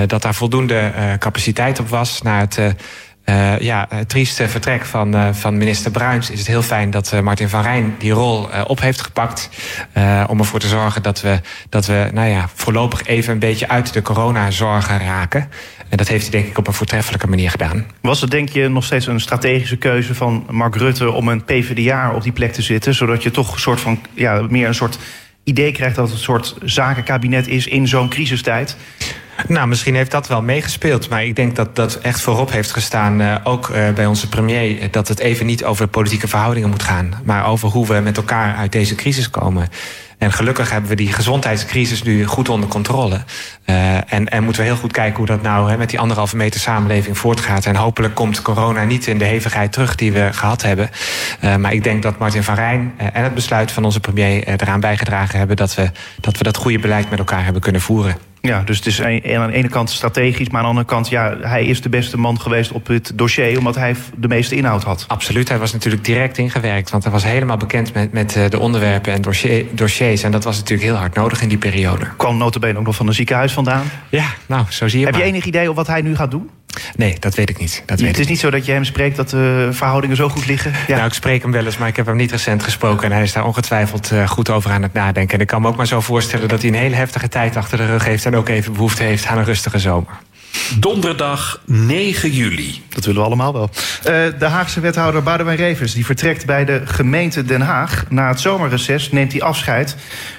Dat 0.06 0.22
daar 0.22 0.34
voldoende 0.34 0.92
capaciteit 1.18 1.80
op 1.80 1.88
was. 1.88 2.22
Na 2.22 2.38
het 2.38 2.58
uh, 3.24 3.58
ja, 3.58 3.86
het 3.88 4.08
trieste 4.08 4.48
vertrek 4.48 4.84
van, 4.84 5.16
uh, 5.16 5.28
van 5.32 5.56
minister 5.56 5.90
Bruins 5.90 6.30
is 6.30 6.38
het 6.38 6.48
heel 6.48 6.62
fijn 6.62 6.90
dat 6.90 7.12
uh, 7.14 7.20
Martin 7.20 7.48
van 7.48 7.62
Rijn 7.62 7.94
die 7.98 8.12
rol 8.12 8.48
op 8.66 8.80
heeft 8.80 9.00
gepakt. 9.00 9.48
om 10.26 10.38
ervoor 10.38 10.60
te 10.60 10.68
zorgen 10.68 11.02
dat 11.02 11.20
we, 11.20 11.40
dat 11.68 11.86
we 11.86 12.10
nou 12.12 12.28
ja, 12.28 12.48
voorlopig 12.54 13.06
even 13.06 13.32
een 13.32 13.38
beetje 13.38 13.68
uit 13.68 13.92
de 13.92 14.02
coronazorgen 14.02 14.98
raken. 14.98 15.50
En 15.88 15.96
dat 15.98 16.08
heeft 16.08 16.22
hij 16.22 16.30
denk 16.30 16.46
ik 16.46 16.58
op 16.58 16.66
een 16.66 16.72
voortreffelijke 16.72 17.26
manier 17.26 17.50
gedaan. 17.50 17.86
Was 18.00 18.20
het 18.20 18.30
denk 18.30 18.48
je 18.48 18.68
nog 18.68 18.84
steeds 18.84 19.06
een 19.06 19.20
strategische 19.20 19.76
keuze 19.76 20.14
van 20.14 20.46
Mark 20.50 20.76
Rutte 20.76 21.10
om 21.10 21.28
een 21.28 21.44
PvdA 21.44 22.12
op 22.14 22.22
die 22.22 22.32
plek 22.32 22.52
te 22.52 22.62
zitten? 22.62 22.94
Zodat 22.94 23.22
je 23.22 23.30
toch 23.30 23.52
een 23.52 23.60
soort 23.60 23.80
van, 23.80 24.00
ja, 24.14 24.46
meer 24.48 24.66
een 24.66 24.74
soort 24.74 24.98
idee 25.44 25.72
krijgt 25.72 25.96
dat 25.96 26.04
het 26.04 26.14
een 26.14 26.22
soort 26.22 26.54
zakenkabinet 26.64 27.48
is 27.48 27.66
in 27.66 27.88
zo'n 27.88 28.08
crisistijd? 28.08 28.76
Nou, 29.48 29.68
misschien 29.68 29.94
heeft 29.94 30.10
dat 30.10 30.26
wel 30.26 30.42
meegespeeld. 30.42 31.08
Maar 31.08 31.24
ik 31.24 31.36
denk 31.36 31.56
dat 31.56 31.76
dat 31.76 31.94
echt 31.94 32.20
voorop 32.20 32.50
heeft 32.50 32.72
gestaan, 32.72 33.20
uh, 33.20 33.34
ook 33.44 33.68
uh, 33.68 33.90
bij 33.90 34.06
onze 34.06 34.28
premier... 34.28 34.90
dat 34.90 35.08
het 35.08 35.18
even 35.18 35.46
niet 35.46 35.64
over 35.64 35.88
politieke 35.88 36.28
verhoudingen 36.28 36.68
moet 36.68 36.82
gaan... 36.82 37.20
maar 37.24 37.46
over 37.46 37.68
hoe 37.68 37.86
we 37.86 38.00
met 38.00 38.16
elkaar 38.16 38.56
uit 38.56 38.72
deze 38.72 38.94
crisis 38.94 39.30
komen. 39.30 39.68
En 40.18 40.32
gelukkig 40.32 40.70
hebben 40.70 40.90
we 40.90 40.96
die 40.96 41.12
gezondheidscrisis 41.12 42.02
nu 42.02 42.24
goed 42.24 42.48
onder 42.48 42.68
controle. 42.68 43.20
Uh, 43.66 44.12
en, 44.12 44.28
en 44.28 44.44
moeten 44.44 44.62
we 44.62 44.68
heel 44.68 44.78
goed 44.78 44.92
kijken 44.92 45.16
hoe 45.16 45.26
dat 45.26 45.42
nou 45.42 45.70
hè, 45.70 45.76
met 45.76 45.90
die 45.90 46.00
anderhalve 46.00 46.36
meter 46.36 46.60
samenleving 46.60 47.18
voortgaat. 47.18 47.66
En 47.66 47.76
hopelijk 47.76 48.14
komt 48.14 48.42
corona 48.42 48.84
niet 48.84 49.06
in 49.06 49.18
de 49.18 49.24
hevigheid 49.24 49.72
terug 49.72 49.94
die 49.94 50.12
we 50.12 50.28
gehad 50.32 50.62
hebben. 50.62 50.90
Maar 51.58 51.72
ik 51.72 51.84
denk 51.84 52.02
dat 52.02 52.18
Martin 52.18 52.42
van 52.42 52.54
Rijn 52.54 52.92
en 53.12 53.22
het 53.22 53.34
besluit 53.34 53.72
van 53.72 53.84
onze 53.84 54.00
premier 54.00 54.48
eraan 54.48 54.80
bijgedragen 54.80 55.38
hebben 55.38 55.56
dat 55.56 55.74
we, 55.74 55.90
dat 56.20 56.38
we 56.38 56.44
dat 56.44 56.56
goede 56.56 56.78
beleid 56.78 57.10
met 57.10 57.18
elkaar 57.18 57.44
hebben 57.44 57.62
kunnen 57.62 57.80
voeren. 57.80 58.31
Ja, 58.42 58.62
dus 58.64 58.76
het 58.76 58.86
is 58.86 59.02
aan 59.02 59.20
de 59.46 59.52
ene 59.52 59.68
kant 59.68 59.90
strategisch, 59.90 60.48
maar 60.48 60.56
aan 60.56 60.62
de 60.62 60.68
andere 60.68 60.86
kant, 60.86 61.08
ja, 61.08 61.36
hij 61.40 61.64
is 61.64 61.82
de 61.82 61.88
beste 61.88 62.18
man 62.18 62.40
geweest 62.40 62.72
op 62.72 62.86
het 62.86 63.12
dossier, 63.14 63.58
omdat 63.58 63.74
hij 63.74 63.94
de 64.16 64.28
meeste 64.28 64.56
inhoud 64.56 64.82
had. 64.82 65.04
Absoluut, 65.08 65.48
hij 65.48 65.58
was 65.58 65.72
natuurlijk 65.72 66.04
direct 66.04 66.38
ingewerkt, 66.38 66.90
want 66.90 67.02
hij 67.02 67.12
was 67.12 67.24
helemaal 67.24 67.56
bekend 67.56 67.94
met, 67.94 68.12
met 68.12 68.38
de 68.48 68.58
onderwerpen 68.58 69.12
en 69.12 69.22
dossier, 69.22 69.64
dossiers. 69.72 70.22
En 70.22 70.30
dat 70.30 70.44
was 70.44 70.56
natuurlijk 70.56 70.88
heel 70.88 70.98
hard 70.98 71.14
nodig 71.14 71.42
in 71.42 71.48
die 71.48 71.58
periode. 71.58 72.06
Kwam 72.16 72.36
notabene 72.36 72.78
ook 72.78 72.84
nog 72.84 72.96
van 72.96 73.06
een 73.06 73.14
ziekenhuis 73.14 73.52
vandaan. 73.52 73.84
Ja, 74.08 74.26
nou, 74.46 74.64
zo 74.68 74.88
zie 74.88 74.98
je 74.98 75.04
Heb 75.04 75.14
maar. 75.14 75.24
je 75.24 75.28
enig 75.28 75.44
idee 75.44 75.70
op 75.70 75.76
wat 75.76 75.86
hij 75.86 76.00
nu 76.00 76.16
gaat 76.16 76.30
doen? 76.30 76.50
Nee, 76.96 77.16
dat 77.18 77.34
weet 77.34 77.50
ik 77.50 77.58
niet. 77.58 77.82
Dat 77.86 78.00
weet 78.00 78.08
het 78.08 78.16
is 78.16 78.22
ik 78.22 78.30
niet 78.30 78.40
zo 78.40 78.50
dat 78.50 78.66
je 78.66 78.72
hem 78.72 78.84
spreekt 78.84 79.16
dat 79.16 79.30
de 79.30 79.68
verhoudingen 79.72 80.16
zo 80.16 80.28
goed 80.28 80.46
liggen? 80.46 80.72
Ja. 80.86 80.94
Nou, 80.94 81.06
ik 81.06 81.14
spreek 81.14 81.42
hem 81.42 81.52
wel 81.52 81.64
eens, 81.64 81.78
maar 81.78 81.88
ik 81.88 81.96
heb 81.96 82.06
hem 82.06 82.16
niet 82.16 82.30
recent 82.30 82.62
gesproken. 82.62 83.04
En 83.04 83.12
hij 83.12 83.22
is 83.22 83.32
daar 83.32 83.46
ongetwijfeld 83.46 84.10
uh, 84.12 84.28
goed 84.28 84.50
over 84.50 84.70
aan 84.70 84.82
het 84.82 84.92
nadenken. 84.92 85.34
En 85.34 85.40
ik 85.40 85.46
kan 85.46 85.62
me 85.62 85.68
ook 85.68 85.76
maar 85.76 85.86
zo 85.86 86.00
voorstellen 86.00 86.48
dat 86.48 86.60
hij 86.60 86.70
een 86.70 86.76
hele 86.76 86.94
heftige 86.94 87.28
tijd 87.28 87.56
achter 87.56 87.78
de 87.78 87.86
rug 87.86 88.04
heeft... 88.04 88.26
en 88.26 88.36
ook 88.36 88.48
even 88.48 88.72
behoefte 88.72 89.02
heeft 89.02 89.26
aan 89.26 89.38
een 89.38 89.44
rustige 89.44 89.78
zomer. 89.78 90.12
Donderdag 90.78 91.60
9 91.66 92.30
juli. 92.30 92.82
Dat 92.88 93.04
willen 93.04 93.20
we 93.20 93.26
allemaal 93.26 93.52
wel. 93.52 93.70
Uh, 93.72 94.38
de 94.38 94.44
Haagse 94.44 94.80
wethouder 94.80 95.22
Boudewijn 95.22 95.56
Revers 95.56 95.94
die 95.94 96.06
vertrekt 96.06 96.46
bij 96.46 96.64
de 96.64 96.82
gemeente 96.84 97.44
Den 97.44 97.60
Haag. 97.60 98.04
Na 98.08 98.28
het 98.28 98.40
zomerreces 98.40 99.10
neemt 99.10 99.32
hij 99.32 99.42
afscheid. 99.42 99.96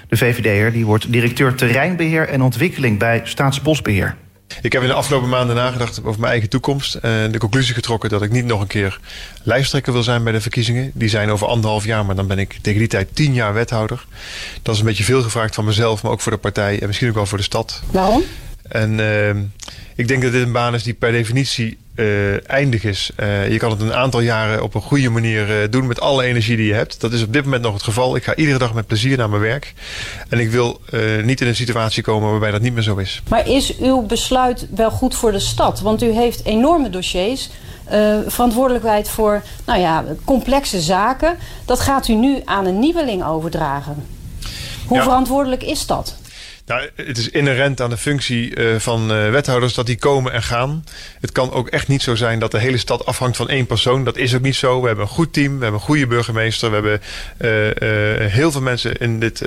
De 0.08 0.18
VVD'er 0.18 0.72
die 0.72 0.86
wordt 0.86 1.12
directeur 1.12 1.56
terreinbeheer 1.56 2.30
en 2.30 2.42
ontwikkeling 2.42 3.00
bij 3.00 3.22
Staatsbosbeheer. 3.24 4.16
Ik 4.62 4.72
heb 4.72 4.82
in 4.82 4.88
de 4.88 4.94
afgelopen 4.94 5.30
maanden 5.30 5.56
nagedacht 5.56 6.04
over 6.04 6.20
mijn 6.20 6.32
eigen 6.32 6.50
toekomst. 6.50 6.96
En 6.96 7.32
de 7.32 7.38
conclusie 7.38 7.74
getrokken 7.74 8.10
dat 8.10 8.22
ik 8.22 8.32
niet 8.32 8.46
nog 8.46 8.62
een 8.62 8.68
keer 8.68 9.00
lijsttrekker 9.44 9.94
wil 9.94 10.04
zijn 10.04 10.24
bij 10.24 10.34
de 10.34 10.42
verkiezingen. 10.42 10.92
Die 10.94 11.10
zijn 11.10 11.30
over 11.30 11.48
anderhalf 11.48 11.86
jaar, 11.86 12.06
maar 12.06 12.16
dan 12.16 12.28
ben 12.28 12.40
ik 12.40 12.58
tegen 12.62 12.80
die 12.80 12.88
tijd 12.88 13.16
tien 13.16 13.34
jaar 13.34 13.54
wethouder. 13.54 14.06
Dat 14.62 14.74
is 14.74 14.80
een 14.80 14.88
beetje 14.88 15.04
veel 15.04 15.22
gevraagd 15.22 15.56
van 15.56 15.66
mezelf, 15.66 16.04
maar 16.04 16.12
ook 16.12 16.22
voor 16.22 16.32
de 16.32 16.38
partij 16.38 16.80
en 16.80 16.88
misschien 16.88 17.10
ook 17.10 17.16
wel 17.16 17.26
voor 17.26 17.38
de 17.38 17.44
stad. 17.44 17.82
Waarom? 17.92 18.24
En 18.68 19.00
uh, 19.00 19.30
ik 19.96 20.08
denk 20.08 20.22
dat 20.22 20.32
dit 20.32 20.42
een 20.42 20.52
baan 20.52 20.74
is 20.74 20.84
die 20.84 20.94
per 20.94 21.12
definitie 21.12 21.78
uh, 21.96 22.50
eindig 22.50 22.84
is. 22.84 23.12
Uh, 23.20 23.52
je 23.52 23.58
kan 23.58 23.72
het 23.72 23.82
een 23.82 23.94
aantal 23.94 24.20
jaren 24.20 24.64
op 24.64 24.76
een 24.76 24.82
goede 24.82 25.10
manier 25.10 25.62
uh, 25.62 25.70
doen 25.70 25.88
met 25.88 26.00
alle 26.00 26.24
energie 26.24 26.58
die 26.58 26.66
je 26.66 26.74
hebt. 26.74 27.02
Dat 27.02 27.14
is 27.14 27.24
op 27.24 27.34
dit 27.34 27.44
moment 27.44 27.62
nog 27.62 27.74
het 27.74 27.84
geval. 27.84 28.16
Ik 28.16 28.24
ga 28.24 28.36
iedere 28.36 28.58
dag 28.58 28.74
met 28.74 28.88
plezier 28.88 29.18
naar 29.18 29.30
mijn 29.30 29.42
werk. 29.42 29.74
En 30.30 30.40
ik 30.40 30.50
wil 30.50 30.82
niet 31.24 31.42
in 31.42 31.48
een 31.48 31.56
situatie 31.56 32.04
komen 32.04 32.30
waarbij 32.30 32.52
dat 32.52 32.62
niet 32.62 32.74
meer 32.74 32.84
zo 32.84 32.96
is. 32.96 33.22
Maar 33.30 33.48
is 33.48 33.78
uw 33.78 34.02
besluit 34.02 34.68
wel 34.76 34.92
goed 34.92 35.16
voor 35.16 35.32
de 35.32 35.40
stad? 35.40 35.80
Want 35.80 36.04
u 36.04 36.12
heeft 36.12 36.46
enorme 36.46 36.90
dossiers. 36.90 37.50
verantwoordelijkheid 38.28 39.10
voor 39.10 39.44
nou 39.66 39.80
ja, 39.80 40.04
complexe 40.24 40.82
zaken. 40.82 41.38
Dat 41.66 41.80
gaat 41.80 42.08
u 42.08 42.14
nu 42.14 42.42
aan 42.46 42.66
een 42.66 42.80
nieuweling 42.80 43.26
overdragen. 43.26 44.06
Hoe 44.88 44.98
ja. 44.98 45.04
verantwoordelijk 45.04 45.64
is 45.64 45.86
dat? 45.86 46.16
Nou, 46.66 46.90
het 46.96 47.18
is 47.18 47.30
inherent 47.30 47.82
aan 47.82 47.90
de 47.90 47.98
functie 47.98 48.56
uh, 48.56 48.80
van 48.80 49.12
uh, 49.12 49.30
wethouders 49.30 49.74
dat 49.74 49.86
die 49.86 49.98
komen 49.98 50.32
en 50.32 50.44
gaan. 50.44 50.84
Het 51.22 51.32
kan 51.32 51.52
ook 51.52 51.68
echt 51.68 51.88
niet 51.88 52.02
zo 52.02 52.16
zijn 52.16 52.40
dat 52.40 52.52
de 52.52 52.60
hele 52.60 52.78
stad 52.78 53.06
afhangt 53.06 53.38
van 53.38 53.50
één 53.50 53.66
persoon. 53.66 54.04
Dat 54.04 54.18
is 54.18 54.36
ook 54.36 54.42
niet 54.42 54.56
zo. 54.56 54.82
We 54.82 54.88
hebben 54.88 55.06
een 55.06 55.12
goed 55.12 55.34
team, 55.34 55.58
we 55.58 55.64
hebben 55.64 55.80
een 55.82 55.88
goede 55.88 56.08
burgemeester. 56.08 56.70
We 56.70 56.76
hebben 56.76 57.02
uh, 58.22 58.32
heel 58.32 58.52
veel 58.52 58.62
mensen 58.62 58.98
in 58.98 59.20
dit 59.20 59.42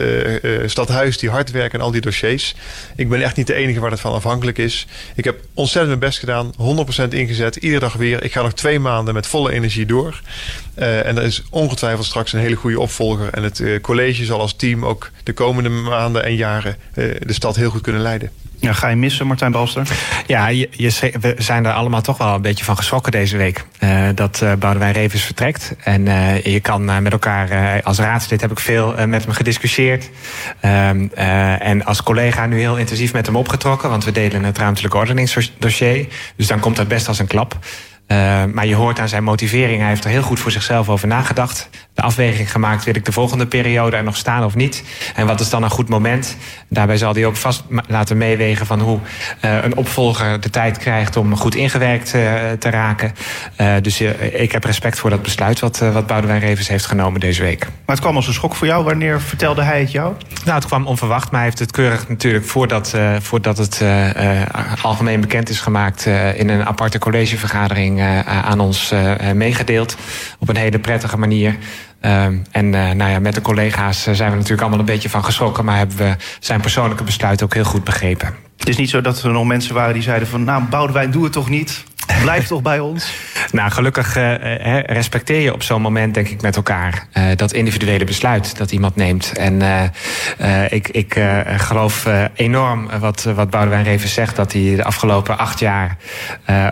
stadhuis 0.66 1.18
die 1.18 1.30
hard 1.30 1.50
werken 1.50 1.78
aan 1.78 1.84
al 1.84 1.90
die 1.90 2.00
dossiers. 2.00 2.54
Ik 2.96 3.08
ben 3.08 3.22
echt 3.22 3.36
niet 3.36 3.46
de 3.46 3.54
enige 3.54 3.80
waar 3.80 3.90
het 3.90 4.00
van 4.00 4.12
afhankelijk 4.12 4.58
is. 4.58 4.86
Ik 5.14 5.24
heb 5.24 5.40
ontzettend 5.54 5.98
mijn 5.98 6.10
best 6.10 6.18
gedaan, 6.18 6.52
100% 7.04 7.08
ingezet, 7.08 7.56
iedere 7.56 7.80
dag 7.80 7.92
weer. 7.92 8.24
Ik 8.24 8.32
ga 8.32 8.42
nog 8.42 8.52
twee 8.52 8.78
maanden 8.78 9.14
met 9.14 9.26
volle 9.26 9.52
energie 9.52 9.86
door. 9.86 10.20
en 10.74 11.16
er 11.16 11.22
is 11.22 11.42
ongetwijfeld 11.50 12.06
straks 12.06 12.32
een 12.32 12.40
hele 12.40 12.54
goede 12.54 12.80
opvolger. 12.80 13.28
En 13.32 13.42
het 13.42 13.62
college 13.82 14.24
zal 14.24 14.40
als 14.40 14.56
team 14.56 14.84
ook 14.84 15.10
de 15.22 15.32
komende 15.32 15.68
maanden 15.68 16.24
en 16.24 16.34
jaren 16.34 16.76
de 17.26 17.32
stad 17.32 17.56
heel 17.56 17.70
goed 17.70 17.80
kunnen 17.80 18.02
leiden. 18.02 18.30
Ja, 18.58 18.72
ga 18.72 18.88
je 18.88 18.96
missen, 18.96 19.26
Martijn 19.26 19.52
Balster? 19.52 19.88
Ja, 20.26 20.46
je, 20.46 20.68
je, 20.70 21.12
we 21.20 21.34
zijn 21.38 21.64
er 21.64 21.72
allemaal 21.72 22.00
toch 22.00 22.18
wel 22.18 22.34
een 22.34 22.42
beetje 22.42 22.64
van 22.64 22.76
geschrokken 22.76 23.12
deze 23.12 23.36
week. 23.36 23.64
Uh, 23.80 24.08
dat 24.14 24.40
uh, 24.42 24.52
Boudewijn 24.54 24.92
Revens 24.92 25.22
vertrekt. 25.22 25.74
En 25.84 26.06
uh, 26.06 26.42
je 26.42 26.60
kan 26.60 27.02
met 27.02 27.12
elkaar, 27.12 27.82
als 27.82 27.98
raadslid 27.98 28.40
heb 28.40 28.50
ik 28.50 28.60
veel 28.60 29.06
met 29.06 29.24
hem 29.24 29.32
gediscussieerd. 29.32 30.10
Ehm, 30.60 31.06
en 31.58 31.84
als 31.84 32.02
collega 32.02 32.46
nu 32.46 32.58
heel 32.58 32.76
intensief 32.76 33.12
met 33.12 33.26
hem 33.26 33.36
opgetrokken. 33.36 33.90
Want 33.90 34.04
we 34.04 34.12
delen 34.12 34.44
het 34.44 34.58
ruimtelijk 34.58 34.94
ordeningsdossier. 34.94 36.06
Dus 36.36 36.46
dan 36.46 36.60
komt 36.60 36.76
dat 36.76 36.88
best 36.88 37.08
als 37.08 37.18
een 37.18 37.26
klap. 37.26 37.58
Uh, 38.08 38.44
maar 38.44 38.66
je 38.66 38.74
hoort 38.74 38.98
aan 38.98 39.08
zijn 39.08 39.24
motivering, 39.24 39.80
hij 39.80 39.88
heeft 39.88 40.04
er 40.04 40.10
heel 40.10 40.22
goed 40.22 40.40
voor 40.40 40.50
zichzelf 40.50 40.88
over 40.88 41.08
nagedacht. 41.08 41.68
De 41.94 42.02
afweging 42.02 42.50
gemaakt, 42.50 42.84
wil 42.84 42.94
ik 42.94 43.04
de 43.04 43.12
volgende 43.12 43.46
periode 43.46 43.96
er 43.96 44.04
nog 44.04 44.16
staan 44.16 44.44
of 44.44 44.54
niet? 44.54 44.84
En 45.14 45.26
wat 45.26 45.40
is 45.40 45.50
dan 45.50 45.62
een 45.62 45.70
goed 45.70 45.88
moment? 45.88 46.36
Daarbij 46.68 46.96
zal 46.96 47.14
hij 47.14 47.26
ook 47.26 47.36
vast 47.36 47.64
laten 47.88 48.16
meewegen 48.16 48.66
van 48.66 48.80
hoe 48.80 48.98
uh, 49.44 49.64
een 49.64 49.76
opvolger 49.76 50.40
de 50.40 50.50
tijd 50.50 50.78
krijgt 50.78 51.16
om 51.16 51.36
goed 51.36 51.54
ingewerkt 51.54 52.14
uh, 52.14 52.22
te 52.58 52.70
raken. 52.70 53.14
dus 53.82 54.00
ik 54.32 54.52
heb 54.52 54.64
respect 54.64 54.98
voor 54.98 55.10
dat 55.10 55.22
besluit 55.22 55.60
wat, 55.60 55.78
wat 55.78 56.06
Boudewijn 56.06 56.40
Revens 56.40 56.68
heeft 56.68 56.86
genomen 56.86 57.20
deze 57.20 57.42
week. 57.42 57.60
Maar 57.60 57.96
het 57.96 58.00
kwam 58.00 58.16
als 58.16 58.26
een 58.26 58.32
schok 58.32 58.54
voor 58.54 58.66
jou. 58.66 58.84
Wanneer 58.84 59.20
vertelde 59.20 59.62
hij 59.62 59.80
het 59.80 59.92
jou? 59.92 60.14
Nou, 60.44 60.56
het 60.56 60.66
kwam 60.66 60.86
onverwacht, 60.86 61.30
maar 61.30 61.40
hij 61.40 61.48
heeft 61.48 61.58
het 61.58 61.70
keurig 61.70 62.08
natuurlijk 62.08 62.44
voordat, 62.44 62.94
voordat 63.20 63.58
het 63.58 63.84
algemeen 64.82 65.20
bekend 65.20 65.48
is 65.48 65.60
gemaakt 65.60 66.06
in 66.34 66.48
een 66.48 66.66
aparte 66.66 66.98
collegevergadering 66.98 67.95
uh, 67.96 68.44
aan 68.44 68.60
ons 68.60 68.92
uh, 68.92 69.32
meegedeeld. 69.32 69.96
Op 70.38 70.48
een 70.48 70.56
hele 70.56 70.78
prettige 70.78 71.18
manier. 71.18 71.56
Um, 72.00 72.42
en 72.50 72.70
nou 72.70 73.10
ja, 73.10 73.18
met 73.18 73.34
de 73.34 73.40
collega's 73.40 74.02
zijn 74.02 74.30
we 74.30 74.36
natuurlijk 74.36 74.60
allemaal 74.60 74.78
een 74.78 74.84
beetje 74.84 75.10
van 75.10 75.24
geschrokken. 75.24 75.64
Maar 75.64 75.76
hebben 75.76 75.96
we 75.96 76.16
zijn 76.40 76.60
persoonlijke 76.60 77.04
besluit 77.04 77.42
ook 77.42 77.54
heel 77.54 77.64
goed 77.64 77.84
begrepen. 77.84 78.34
Het 78.56 78.68
is 78.68 78.76
niet 78.76 78.90
zo 78.90 79.00
dat 79.00 79.22
er 79.22 79.32
nog 79.32 79.44
mensen 79.44 79.74
waren 79.74 79.94
die 79.94 80.02
zeiden 80.02 80.28
van... 80.28 80.44
nou, 80.44 80.62
Boudewijn, 80.62 81.10
doe 81.10 81.24
het 81.24 81.32
toch 81.32 81.48
niet? 81.48 81.84
Blijf 82.22 82.46
toch 82.46 82.62
bij 82.62 82.80
ons? 82.80 83.12
Nou, 83.52 83.70
gelukkig 83.70 84.16
uh, 84.16 84.34
respecteer 84.82 85.40
je 85.40 85.52
op 85.52 85.62
zo'n 85.62 85.80
moment, 85.80 86.14
denk 86.14 86.28
ik, 86.28 86.42
met 86.42 86.56
elkaar 86.56 87.06
uh, 87.14 87.24
dat 87.36 87.52
individuele 87.52 88.04
besluit 88.04 88.56
dat 88.56 88.72
iemand 88.72 88.96
neemt. 88.96 89.32
En 89.32 89.62
ik, 90.68 90.88
ik 90.88 91.20
geloof 91.56 92.06
enorm 92.34 92.88
wat, 92.98 93.22
wat 93.22 93.50
Boudewijn 93.50 93.84
Reven 93.84 94.08
zegt, 94.08 94.36
dat 94.36 94.52
hij 94.52 94.74
de 94.76 94.84
afgelopen 94.84 95.38
acht 95.38 95.58
jaar 95.58 95.96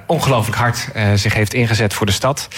ongelooflijk 0.07 0.59
hard 0.59 0.89
zich 1.15 1.35
heeft 1.35 1.55
ingezet 1.55 1.95
voor 1.95 2.07
de 2.07 2.13
stad. 2.13 2.49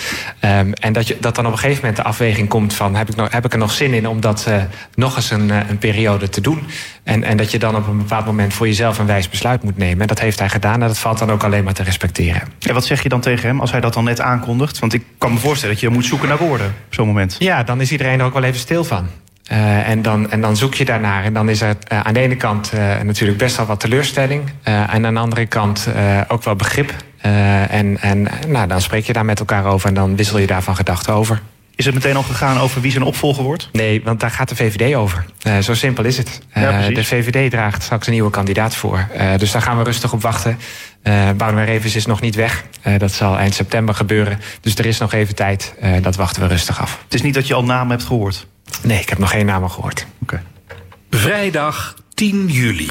Um, 0.41 0.73
en 0.73 0.93
dat, 0.93 1.07
je, 1.07 1.17
dat 1.21 1.35
dan 1.35 1.47
op 1.47 1.53
een 1.53 1.59
gegeven 1.59 1.81
moment 1.81 1.97
de 1.97 2.03
afweging 2.03 2.49
komt 2.49 2.75
van 2.75 2.95
heb 2.95 3.09
ik, 3.09 3.17
nog, 3.17 3.33
heb 3.33 3.45
ik 3.45 3.53
er 3.53 3.59
nog 3.59 3.73
zin 3.73 3.95
in 3.95 4.09
om 4.09 4.21
dat 4.21 4.49
nog 4.95 5.17
eens 5.17 5.31
een, 5.31 5.51
een 5.51 5.79
periode 5.79 6.29
te 6.29 6.41
doen? 6.41 6.67
En, 7.05 7.25
en 7.25 7.37
dat 7.37 7.51
je 7.51 7.59
dan 7.59 7.77
op 7.77 7.87
een 7.87 7.99
bepaald 7.99 8.27
moment 8.27 8.55
voor 8.55 8.67
jezelf 8.67 8.99
een 8.99 9.07
wijs 9.07 9.29
besluit 9.29 9.63
moet 9.63 9.77
nemen. 9.77 10.01
En 10.01 10.07
dat 10.07 10.21
heeft 10.21 10.39
hij 10.39 10.49
gedaan 10.49 10.83
en 10.83 10.89
dat 10.89 10.99
valt 10.99 11.19
dan 11.19 11.31
ook 11.31 11.45
alleen 11.45 11.65
maar 11.65 11.75
te 11.75 11.83
respecteren. 11.83 12.43
En 12.67 12.75
wat 12.75 12.85
zeg 12.85 13.03
je 13.03 13.09
dan 13.09 13.21
tegen 13.21 13.49
hem 13.49 13.61
als 13.61 13.71
hij 13.71 13.81
dat 13.81 13.95
dan 13.95 14.05
net 14.05 14.21
aankondigt? 14.21 14.79
Want 14.79 14.93
ik 14.93 15.05
kan 15.19 15.33
me 15.33 15.39
voorstellen 15.39 15.75
dat 15.75 15.85
je 15.85 15.89
moet 15.89 16.05
zoeken 16.05 16.29
naar 16.29 16.39
woorden 16.39 16.67
op 16.67 16.95
zo'n 16.95 17.07
moment. 17.07 17.37
Ja, 17.39 17.63
dan 17.63 17.81
is 17.81 17.93
iedereen 17.93 18.21
er 18.21 18.25
ook 18.25 18.35
wel 18.35 18.43
even 18.43 18.61
stil 18.61 18.85
van. 18.85 19.09
Uh, 19.53 19.89
en, 19.89 20.03
dan, 20.03 20.31
en 20.31 20.41
dan 20.41 20.57
zoek 20.57 20.75
je 20.75 20.85
daarnaar. 20.85 21.25
En 21.25 21.33
dan 21.33 21.49
is 21.49 21.61
er 21.61 21.77
uh, 21.93 22.01
aan 22.01 22.15
de 22.15 22.21
ene 22.21 22.37
kant 22.37 22.73
uh, 22.75 23.01
natuurlijk 23.01 23.39
best 23.39 23.57
wel 23.57 23.67
wat 23.67 23.81
teleurstelling. 23.81 24.43
en 24.63 25.07
aan 25.07 25.15
de 25.15 25.21
andere 25.21 25.47
kant 25.47 25.89
ook 26.29 26.45
wel 26.45 26.57
begrip. 26.57 26.95
en 27.21 28.01
en 28.01 28.29
nou, 28.49 28.67
dan 28.67 28.81
spreek 28.81 29.07
je 29.07 29.13
daar 29.13 29.25
met 29.25 29.39
elkaar 29.39 29.65
over 29.65 29.89
en 29.89 29.95
dan 29.95 30.17
wissel 30.17 30.39
je 30.39 30.47
daar 30.47 30.63
van 30.63 30.77
gedachten 30.77 31.15
over. 31.15 31.43
Is 31.77 31.85
het 31.85 31.95
meteen 31.95 32.17
al 32.17 32.23
gegaan 32.23 32.59
over 32.59 32.81
wie 32.81 32.91
zijn 32.91 33.05
opvolger 33.05 33.43
wordt? 33.43 33.69
Nee, 33.73 34.03
want 34.03 34.21
daar 34.21 34.31
gaat 34.31 34.49
de 34.49 34.57
VVD 34.57 34.95
over. 34.95 35.25
Uh, 35.47 35.59
zo 35.59 35.75
simpel 35.75 36.05
is 36.05 36.17
het. 36.17 36.41
Uh, 36.57 36.87
de 36.87 37.05
VVD 37.05 37.51
draagt 37.51 37.83
straks 37.83 38.07
een 38.07 38.13
nieuwe 38.13 38.31
kandidaat 38.31 38.75
voor. 38.75 39.09
Uh, 39.17 39.37
dus 39.39 39.53
daar 39.53 39.63
gaan 39.63 39.79
we 39.79 39.85
rustig 39.85 40.13
op 40.13 40.23
wachten. 40.23 40.59
Uh, 41.03 41.31
Boudewijn 41.37 41.67
Revens 41.67 41.97
is 41.97 42.07
nog 42.07 42.21
niet 42.21 42.35
weg. 42.35 42.65
dat 42.99 43.13
zal 43.13 43.39
eind 43.39 43.55
september 43.55 43.95
gebeuren. 43.95 44.41
Dus 44.61 44.75
er 44.75 44.87
is 44.87 44.99
nog 44.99 45.13
even 45.13 45.35
tijd. 45.35 45.75
dat 46.01 46.17
wachten 46.17 46.43
we 46.43 46.49
rustig 46.49 46.81
af. 46.81 47.01
Het 47.05 47.15
is 47.15 47.23
niet 47.23 47.35
dat 47.35 47.47
je 47.47 47.55
al 47.55 47.65
namen 47.65 47.91
hebt 47.91 48.05
gehoord? 48.05 48.47
Nee, 48.83 49.01
ik 49.01 49.09
heb 49.09 49.19
nog 49.19 49.31
geen 49.31 49.47
namen 49.47 49.71
gehoord. 49.71 50.07
Oké. 50.23 50.43
Okay. 51.11 51.21
Vrijdag 51.21 51.97
10 52.15 52.47
juli. 52.47 52.91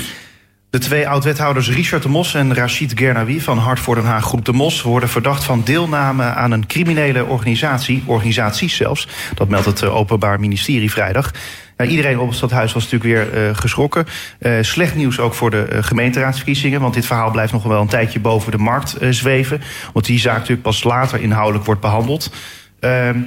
De 0.76 0.82
twee 0.82 1.08
oud-wethouders 1.08 1.70
Richard 1.70 2.04
de 2.04 2.10
Mos 2.10 2.34
en 2.34 2.56
Rachid 2.56 2.92
Gernawi 2.96 3.42
van 3.42 3.58
Hart 3.58 3.80
voor 3.80 3.96
Den 3.96 4.06
Haag 4.06 4.24
Groep 4.24 4.46
de 4.46 4.54
Mos 4.54 4.82
worden 4.82 5.10
verdacht 5.10 5.44
van 5.44 5.62
deelname 5.64 6.24
aan 6.24 6.52
een 6.52 6.68
criminele 6.68 7.26
organisatie, 7.26 8.04
organisaties 8.06 8.76
zelfs. 8.76 9.08
Dat 9.36 9.50
meldt 9.50 9.66
het 9.66 9.82
eh, 9.82 9.96
Openbaar 9.96 10.40
Ministerie 10.40 10.92
vrijdag. 10.92 11.32
Nou, 11.78 11.90
iedereen 11.90 12.20
op 12.20 12.28
het 12.28 12.38
stadhuis 12.38 12.74
was 12.74 12.92
natuurlijk 12.92 13.32
weer 13.32 13.48
uh, 13.48 13.56
geschrokken. 13.56 14.06
Uh, 14.40 14.58
slecht 14.62 14.96
nieuws 14.96 15.20
ook 15.20 15.34
voor 15.34 15.52
de 15.52 15.68
gemeenteraadsverkiezingen. 15.84 16.82
Want 16.82 16.94
dit 16.94 17.06
verhaal 17.06 17.32
blijft 17.32 17.54
nog 17.54 17.64
wel 17.64 17.82
een 17.82 17.88
tijdje 17.88 18.20
boven 18.20 18.52
de 18.52 18.58
markt 18.58 18.96
zweven. 19.10 19.62
Want 19.94 20.06
die 20.06 20.20
zaak 20.20 20.38
natuurlijk 20.38 20.62
pas 20.62 20.84
later 20.84 21.22
inhoudelijk 21.22 21.66
wordt 21.66 21.82
behandeld. 21.82 22.32
Ehm, 22.80 23.20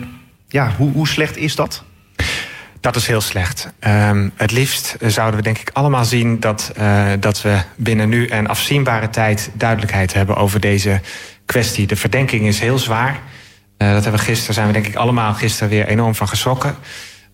ja, 0.48 0.72
hoe, 0.76 0.92
hoe 0.92 1.08
slecht 1.08 1.36
is 1.36 1.54
dat? 1.54 1.84
Dat 2.80 2.97
is 2.97 3.06
heel 3.06 3.20
slecht. 3.20 3.68
Um, 3.87 4.32
het 4.37 4.50
liefst 4.50 4.97
zouden 5.06 5.37
we 5.37 5.42
denk 5.42 5.58
ik 5.58 5.70
allemaal 5.73 6.04
zien 6.04 6.40
dat, 6.40 6.73
uh, 6.78 7.06
dat 7.20 7.42
we 7.42 7.58
binnen 7.76 8.08
nu 8.08 8.26
en 8.26 8.47
afzienbare 8.47 9.11
tijd 9.11 9.50
duidelijkheid 9.52 10.12
hebben 10.12 10.37
over 10.37 10.61
deze 10.61 11.00
kwestie. 11.47 11.87
De 11.87 11.97
verdenking 11.97 12.47
is 12.47 12.61
heel 12.61 12.78
zwaar. 12.78 13.11
Uh, 13.78 13.92
dat 13.92 14.02
hebben 14.02 14.20
we 14.20 14.26
gisteren, 14.26 14.54
zijn 14.54 14.66
we 14.66 14.73
denk 14.73 14.87
ik 14.87 14.94
allemaal 14.94 15.35
gisteren 15.35 15.68
weer 15.68 15.87
enorm 15.87 16.14
van 16.14 16.28
geschrokken. 16.28 16.76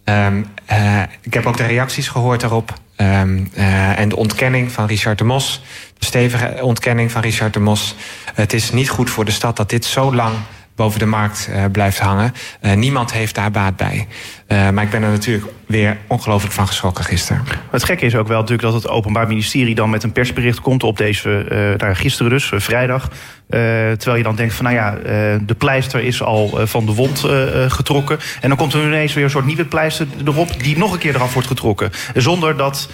Um, 0.05 0.47
uh, 0.73 1.03
ik 1.21 1.35
heb 1.35 1.47
ook 1.47 1.57
de 1.57 1.67
reacties 1.67 2.09
gehoord 2.09 2.41
daarop. 2.41 2.73
Um, 2.97 3.51
en 3.97 4.09
de 4.09 4.17
ontkenning 4.17 4.73
van 4.73 4.87
Richard 4.87 5.19
de 5.19 5.25
Mos. 5.25 5.63
De 5.99 6.05
stevige 6.05 6.59
ontkenning 6.61 7.11
van 7.13 7.23
Richard 7.23 7.53
de 7.53 7.61
Mos. 7.61 7.95
Het 8.35 8.53
is 8.53 8.73
niet 8.73 8.89
goed 8.89 9.11
voor 9.11 9.25
de 9.25 9.31
stad 9.31 9.57
dat 9.57 9.71
dit 9.71 9.85
zo 9.85 10.15
lang 10.15 10.35
boven 10.77 10.99
de 10.99 11.07
markt 11.07 11.49
uh, 11.51 11.65
blijft 11.73 11.99
hangen. 11.99 12.35
Uh, 12.63 12.73
niemand 12.73 13.13
heeft 13.13 13.35
daar 13.35 13.51
baat 13.51 13.77
bij. 13.77 14.07
Uh, 14.49 14.71
maar 14.71 14.85
ik 14.85 14.91
ben 14.91 15.03
er 15.03 15.11
natuurlijk 15.11 15.47
weer 15.67 15.97
ongelooflijk 16.07 16.55
van 16.55 16.67
geschrokken 16.67 17.05
gisteren. 17.05 17.45
Het 17.71 17.85
gekke 17.85 18.07
is 18.07 18.17
ook 18.17 18.29
wel 18.29 18.41
natuurlijk 18.41 18.73
dat 18.73 18.83
het 18.83 18.89
Openbaar 18.89 19.27
Ministerie 19.27 19.75
dan 19.75 19.91
met 19.91 20.03
een 20.03 20.13
persbericht 20.13 20.61
komt 20.61 20.83
op 20.83 20.97
deze, 20.97 21.77
uh, 21.83 21.91
gisteren 21.93 22.33
dus, 22.33 22.53
vrijdag. 22.55 23.09
Terwijl 23.49 24.17
je 24.17 24.23
dan 24.23 24.37
denkt 24.37 24.55
van 24.55 24.65
nou 24.65 24.77
ja, 24.77 24.99
de 25.41 25.55
pleister 25.59 26.01
is 26.01 26.23
al 26.23 26.59
van 26.65 26.87
de 26.87 26.93
wond 26.95 27.25
getrokken. 27.69 28.19
En 28.41 28.49
dan 28.49 28.59
komt 28.59 28.73
er 28.73 28.85
ineens 28.85 29.13
weer 29.15 29.25
een 29.25 29.31
soort 29.31 29.47
nieuwe 29.47 29.65
pleister 29.65 30.07
erop 30.25 30.63
die 30.63 30.79
nog 30.79 30.93
een 30.93 30.99
keer 30.99 31.15
eraf 31.15 31.33
wordt 31.33 31.49
getrokken. 31.49 31.91
Zonder 32.15 32.57
dat 32.57 32.89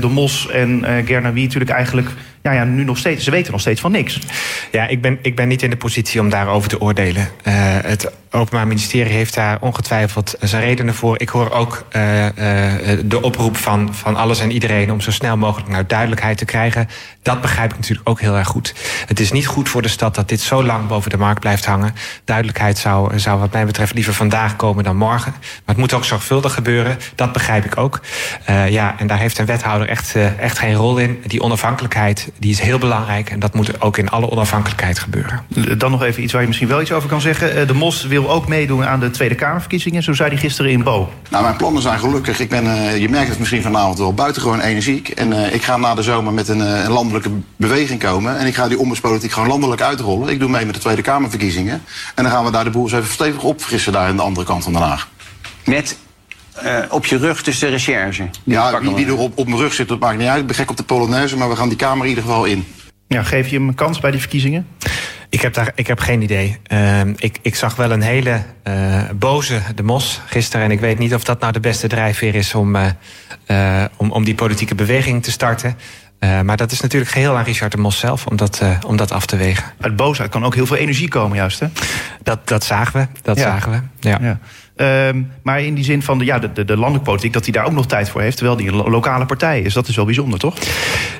de 0.00 0.08
Mos 0.08 0.48
en 0.48 0.84
Gernawi 1.04 1.42
natuurlijk 1.42 1.70
eigenlijk 1.70 2.08
ja, 2.42 2.52
ja, 2.52 2.64
nu 2.64 2.84
nog 2.84 2.98
steeds, 2.98 3.24
ze 3.24 3.30
weten 3.30 3.52
nog 3.52 3.60
steeds 3.60 3.80
van 3.80 3.92
niks. 3.92 4.18
Ja, 4.70 4.86
ik 4.86 5.00
ben, 5.00 5.18
ik 5.22 5.36
ben 5.36 5.48
niet 5.48 5.62
in 5.62 5.70
de 5.70 5.76
positie 5.76 6.20
om 6.20 6.30
daarover 6.30 6.68
te 6.68 6.80
oordelen. 6.80 7.28
het 7.82 8.10
Openbaar 8.34 8.66
Ministerie 8.66 9.12
heeft 9.12 9.34
daar 9.34 9.58
ongetwijfeld 9.60 10.34
zijn 10.40 10.62
redenen 10.62 10.94
voor. 10.94 11.20
Ik 11.20 11.28
hoor 11.28 11.50
ook 11.50 11.84
de 13.04 13.18
oproep 13.20 13.56
van, 13.56 13.94
van 13.94 14.16
alles 14.16 14.40
en 14.40 14.50
iedereen 14.50 14.92
om 14.92 15.00
zo 15.00 15.10
snel 15.10 15.36
mogelijk 15.36 15.70
naar 15.70 15.86
duidelijkheid 15.86 16.38
te 16.38 16.44
krijgen. 16.44 16.88
Dat 17.22 17.40
begrijp 17.40 17.70
ik 17.70 17.76
natuurlijk 17.76 18.08
ook 18.08 18.20
heel 18.20 18.36
erg 18.36 18.48
goed. 18.48 18.74
Het 19.06 19.20
is 19.20 19.32
niet 19.32 19.46
goed 19.46 19.68
voor 19.68 19.82
de 19.82 19.88
stad 19.88 20.14
dat 20.14 20.28
dit 20.28 20.40
zo 20.40 20.64
lang 20.64 20.86
boven 20.86 21.10
de 21.10 21.16
markt 21.16 21.40
blijft 21.40 21.64
hangen. 21.64 21.94
Duidelijkheid 22.24 22.78
zou, 22.78 23.18
zou 23.18 23.38
wat 23.40 23.52
mij 23.52 23.66
betreft 23.66 23.94
liever 23.94 24.14
vandaag 24.14 24.56
komen 24.56 24.84
dan 24.84 24.96
morgen. 24.96 25.32
Maar 25.40 25.62
het 25.64 25.76
moet 25.76 25.92
ook 25.92 26.04
zorgvuldig 26.04 26.54
gebeuren. 26.54 26.98
Dat 27.14 27.32
begrijp 27.32 27.64
ik 27.64 27.76
ook. 27.76 28.00
ja, 28.68 28.94
en 28.98 29.06
daar 29.06 29.18
heeft 29.18 29.38
een 29.38 29.46
wethouder 29.46 29.71
echt, 29.80 30.14
echt 30.38 30.58
geen 30.58 30.74
rol 30.74 30.98
in. 30.98 31.22
Die 31.26 31.42
onafhankelijkheid 31.42 32.30
die 32.38 32.50
is 32.50 32.60
heel 32.60 32.78
belangrijk. 32.78 33.30
En 33.30 33.38
dat 33.38 33.54
moet 33.54 33.80
ook 33.80 33.96
in 33.96 34.08
alle 34.08 34.30
onafhankelijkheid 34.30 34.98
gebeuren. 34.98 35.44
Dan 35.78 35.90
nog 35.90 36.02
even 36.02 36.22
iets 36.22 36.32
waar 36.32 36.40
je 36.40 36.46
misschien 36.46 36.68
wel 36.68 36.80
iets 36.80 36.92
over 36.92 37.08
kan 37.08 37.20
zeggen. 37.20 37.66
De 37.66 37.74
MOS 37.74 38.06
wil 38.06 38.30
ook 38.30 38.48
meedoen 38.48 38.84
aan 38.84 39.00
de 39.00 39.10
Tweede 39.10 39.34
Kamerverkiezingen. 39.34 40.02
Zo 40.02 40.12
zei 40.12 40.28
hij 40.28 40.38
gisteren 40.38 40.70
in 40.70 40.82
Bo. 40.82 41.12
Nou, 41.30 41.42
mijn 41.44 41.56
plannen 41.56 41.82
zijn 41.82 41.98
gelukkig. 41.98 42.40
Ik 42.40 42.48
ben, 42.48 42.64
uh, 42.64 42.96
je 42.96 43.08
merkt 43.08 43.28
het 43.28 43.38
misschien 43.38 43.62
vanavond 43.62 43.98
wel, 43.98 44.14
buitengewoon 44.14 44.60
energiek. 44.60 45.08
En 45.08 45.30
uh, 45.30 45.54
ik 45.54 45.62
ga 45.62 45.76
na 45.76 45.94
de 45.94 46.02
zomer 46.02 46.32
met 46.32 46.48
een, 46.48 46.58
uh, 46.58 46.84
een, 46.84 46.90
landelijke 46.90 47.30
beweging 47.56 48.00
komen. 48.00 48.38
En 48.38 48.46
ik 48.46 48.54
ga 48.54 48.68
die 48.68 48.78
ombudspolitiek 48.78 49.32
gewoon 49.32 49.48
landelijk 49.48 49.82
uitrollen. 49.82 50.28
Ik 50.28 50.40
doe 50.40 50.48
mee 50.48 50.64
met 50.64 50.74
de 50.74 50.80
Tweede 50.80 51.02
Kamerverkiezingen. 51.02 51.82
En 52.14 52.22
dan 52.22 52.32
gaan 52.32 52.44
we 52.44 52.50
daar 52.50 52.64
de 52.64 52.70
boel 52.70 52.82
eens 52.82 52.92
even 52.92 53.12
stevig 53.12 53.42
opfrissen 53.42 53.92
daar 53.92 54.08
aan 54.08 54.16
de 54.16 54.22
andere 54.22 54.46
kant 54.46 54.64
van 54.64 54.72
Den 54.72 54.82
Haag. 54.82 55.08
Met 55.64 55.96
op 56.90 57.06
je 57.06 57.16
rug 57.16 57.42
dus 57.42 57.58
de 57.58 57.68
recherche? 57.68 58.28
Ja, 58.44 58.80
wie, 58.80 58.94
wie 58.94 59.06
er 59.06 59.16
op, 59.16 59.38
op 59.38 59.46
mijn 59.46 59.58
rug 59.58 59.72
zit, 59.72 59.88
dat 59.88 59.98
maakt 59.98 60.18
niet 60.18 60.28
uit. 60.28 60.40
Ik 60.40 60.46
ben 60.46 60.56
gek 60.56 60.70
op 60.70 60.76
de 60.76 60.82
Polonaise, 60.82 61.36
maar 61.36 61.48
we 61.48 61.56
gaan 61.56 61.68
die 61.68 61.76
Kamer 61.76 62.02
in 62.02 62.08
ieder 62.08 62.24
geval 62.24 62.44
in. 62.44 62.66
Ja, 63.08 63.22
geef 63.22 63.48
je 63.48 63.56
hem 63.56 63.68
een 63.68 63.74
kans 63.74 64.00
bij 64.00 64.10
die 64.10 64.20
verkiezingen? 64.20 64.66
Ik 65.28 65.40
heb, 65.40 65.54
daar, 65.54 65.72
ik 65.74 65.86
heb 65.86 65.98
geen 65.98 66.22
idee. 66.22 66.58
Uh, 66.72 67.00
ik, 67.16 67.38
ik 67.42 67.54
zag 67.54 67.76
wel 67.76 67.90
een 67.90 68.02
hele 68.02 68.42
uh, 68.68 69.02
boze 69.14 69.60
de 69.74 69.82
Mos 69.82 70.20
gisteren. 70.26 70.66
En 70.66 70.72
ik 70.72 70.80
weet 70.80 70.98
niet 70.98 71.14
of 71.14 71.24
dat 71.24 71.40
nou 71.40 71.52
de 71.52 71.60
beste 71.60 71.86
drijfveer 71.86 72.34
is 72.34 72.54
om, 72.54 72.76
uh, 72.76 73.84
om, 73.96 74.10
om 74.10 74.24
die 74.24 74.34
politieke 74.34 74.74
beweging 74.74 75.22
te 75.22 75.30
starten. 75.30 75.76
maar 76.18 76.56
dat 76.56 76.72
is 76.72 76.80
natuurlijk 76.80 77.10
geheel 77.10 77.36
aan 77.36 77.44
Richard 77.44 77.72
de 77.72 77.78
Mos 77.78 77.98
zelf 77.98 78.26
om 78.26 78.36
dat, 78.36 78.62
om 78.86 78.96
dat 78.96 79.12
af 79.12 79.26
te 79.26 79.36
wegen. 79.36 79.64
Uit 79.80 79.96
boosheid 79.96 80.30
kan 80.30 80.44
ook 80.44 80.54
heel 80.54 80.66
veel 80.66 80.76
energie 80.76 81.08
komen, 81.08 81.36
juist 81.36 81.60
hè? 81.60 81.66
Dat, 82.22 82.48
dat 82.48 82.64
zagen 82.64 83.00
we. 83.00 83.20
Dat 83.22 83.36
ja. 83.36 83.42
zagen 83.42 83.70
we. 83.70 84.08
Ja. 84.08 84.18
ja. 84.20 84.38
Um, 84.76 85.32
maar 85.42 85.60
in 85.62 85.74
die 85.74 85.84
zin 85.84 86.02
van 86.02 86.18
de, 86.18 86.24
ja, 86.24 86.38
de, 86.38 86.52
de, 86.52 86.64
de 86.64 86.76
landelijke 86.76 87.10
politiek, 87.10 87.32
dat 87.32 87.44
hij 87.44 87.52
daar 87.52 87.64
ook 87.64 87.72
nog 87.72 87.86
tijd 87.86 88.10
voor 88.10 88.20
heeft, 88.20 88.36
terwijl 88.36 88.56
die 88.56 88.68
een 88.68 88.74
lokale 88.74 89.26
partij 89.26 89.60
is. 89.60 89.74
Dat 89.74 89.88
is 89.88 89.96
wel 89.96 90.04
bijzonder, 90.04 90.38
toch? 90.38 90.56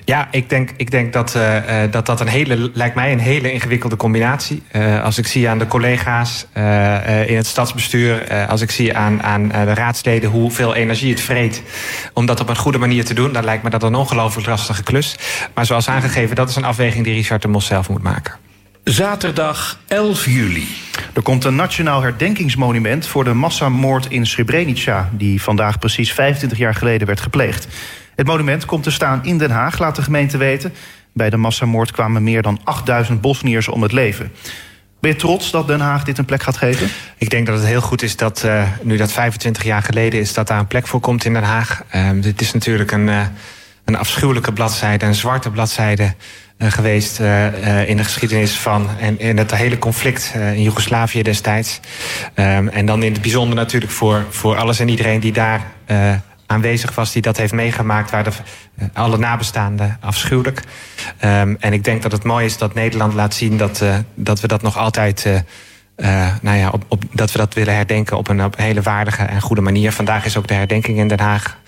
Ja, 0.04 0.28
ik 0.30 0.48
denk, 0.48 0.70
ik 0.76 0.90
denk 0.90 1.12
dat, 1.12 1.34
uh, 1.36 1.56
dat 1.90 2.06
dat 2.06 2.20
een 2.20 2.28
hele, 2.28 2.70
lijkt 2.74 2.94
mij 2.94 3.12
een 3.12 3.18
hele 3.18 3.52
ingewikkelde 3.52 3.96
combinatie. 3.96 4.62
Uh, 4.72 5.04
als 5.04 5.18
ik 5.18 5.26
zie 5.26 5.48
aan 5.48 5.58
de 5.58 5.66
collega's 5.66 6.46
in 7.26 7.36
het 7.36 7.46
stadsbestuur, 7.46 8.46
als 8.48 8.60
ik 8.60 8.70
zie 8.70 8.96
aan, 8.96 9.22
aan 9.22 9.48
de 9.48 9.74
raadsleden 9.74 10.30
hoeveel 10.30 10.74
energie 10.74 11.10
het 11.10 11.20
vreet 11.20 11.62
om 12.12 12.26
dat 12.26 12.40
op 12.40 12.48
een 12.48 12.56
goede 12.56 12.78
manier 12.78 13.04
te 13.04 13.14
doen, 13.14 13.32
dan 13.32 13.44
lijkt 13.44 13.62
me 13.62 13.70
dat 13.70 13.82
een 13.82 13.94
ongelooflijk 13.94 14.48
lastige 14.48 14.82
klus. 14.82 15.16
Maar 15.54 15.66
zoals 15.66 15.88
aangegeven, 15.88 16.36
dat 16.36 16.48
is 16.48 16.56
een 16.56 16.64
afweging 16.64 17.04
die 17.04 17.14
Richard 17.14 17.42
de 17.42 17.48
Mos 17.48 17.66
zelf 17.66 17.88
moet 17.88 18.02
maken. 18.02 18.34
Zaterdag 18.84 19.78
11 19.86 20.26
juli. 20.26 20.68
Er 21.14 21.22
komt 21.22 21.44
een 21.44 21.54
nationaal 21.54 22.02
herdenkingsmonument 22.02 23.06
voor 23.06 23.24
de 23.24 23.32
massamoord 23.32 24.06
in 24.06 24.26
Srebrenica, 24.26 25.10
die 25.12 25.42
vandaag 25.42 25.78
precies 25.78 26.12
25 26.12 26.58
jaar 26.58 26.74
geleden 26.74 27.06
werd 27.06 27.20
gepleegd. 27.20 27.68
Het 28.14 28.26
monument 28.26 28.64
komt 28.64 28.82
te 28.82 28.90
staan 28.90 29.24
in 29.24 29.38
Den 29.38 29.50
Haag, 29.50 29.78
laat 29.78 29.96
de 29.96 30.02
gemeente 30.02 30.36
weten. 30.36 30.72
Bij 31.12 31.30
de 31.30 31.36
massamoord 31.36 31.90
kwamen 31.90 32.22
meer 32.22 32.42
dan 32.42 32.60
8000 32.64 33.20
Bosniërs 33.20 33.68
om 33.68 33.82
het 33.82 33.92
leven. 33.92 34.32
Ben 35.00 35.10
je 35.10 35.16
trots 35.16 35.50
dat 35.50 35.66
Den 35.66 35.80
Haag 35.80 36.04
dit 36.04 36.18
een 36.18 36.24
plek 36.24 36.42
gaat 36.42 36.56
geven? 36.56 36.88
Ik 37.16 37.30
denk 37.30 37.46
dat 37.46 37.58
het 37.58 37.66
heel 37.66 37.80
goed 37.80 38.02
is 38.02 38.16
dat, 38.16 38.42
uh, 38.44 38.68
nu 38.82 38.96
dat 38.96 39.12
25 39.12 39.62
jaar 39.64 39.82
geleden 39.82 40.20
is, 40.20 40.34
dat 40.34 40.46
daar 40.46 40.58
een 40.58 40.66
plek 40.66 40.86
voor 40.86 41.00
komt 41.00 41.24
in 41.24 41.32
Den 41.32 41.42
Haag. 41.42 41.82
Uh, 41.94 42.10
dit 42.14 42.40
is 42.40 42.52
natuurlijk 42.52 42.90
een, 42.90 43.08
uh, 43.08 43.26
een 43.84 43.96
afschuwelijke 43.96 44.52
bladzijde, 44.52 45.06
een 45.06 45.14
zwarte 45.14 45.50
bladzijde 45.50 46.14
geweest 46.70 47.20
uh, 47.20 47.88
in 47.88 47.96
de 47.96 48.04
geschiedenis 48.04 48.52
van 48.52 48.88
en 49.00 49.18
in 49.18 49.38
het 49.38 49.54
hele 49.54 49.78
conflict 49.78 50.32
in 50.34 50.62
Joegoslavië 50.62 51.22
destijds. 51.22 51.80
Um, 52.34 52.68
en 52.68 52.86
dan 52.86 53.02
in 53.02 53.12
het 53.12 53.22
bijzonder 53.22 53.56
natuurlijk 53.56 53.92
voor, 53.92 54.26
voor 54.30 54.56
alles 54.56 54.80
en 54.80 54.88
iedereen 54.88 55.20
die 55.20 55.32
daar 55.32 55.60
aanwezig 56.46 56.94
was, 56.94 57.12
die 57.12 57.22
dat 57.22 57.36
heeft 57.36 57.52
meegemaakt, 57.52 58.10
waar 58.10 58.24
de, 58.24 58.30
alle 58.92 59.18
nabestaanden 59.18 59.96
afschuwelijk. 60.00 60.62
Um, 61.24 61.56
en 61.60 61.72
ik 61.72 61.84
denk 61.84 62.02
dat 62.02 62.12
het 62.12 62.24
mooi 62.24 62.44
is 62.44 62.58
dat 62.58 62.74
Nederland 62.74 63.14
laat 63.14 63.34
zien 63.34 63.56
dat, 63.56 63.84
dat 64.14 64.40
we 64.40 64.48
dat 64.48 64.62
nog 64.62 64.78
altijd. 64.78 65.26
nou 66.40 66.58
ja, 66.58 66.68
op, 66.68 66.84
op, 66.88 67.04
dat 67.12 67.32
we 67.32 67.38
dat 67.38 67.54
willen 67.54 67.74
herdenken 67.74 68.16
op 68.16 68.28
een, 68.28 68.44
op 68.44 68.58
een 68.58 68.64
hele 68.64 68.82
waardige 68.82 69.22
en 69.22 69.40
goede 69.40 69.62
manier. 69.62 69.92
Vandaag 69.92 70.24
is 70.24 70.36
ook 70.36 70.46
de 70.46 70.54
herdenking 70.54 70.98
in 70.98 71.08
Den 71.08 71.20
Haag 71.20 71.58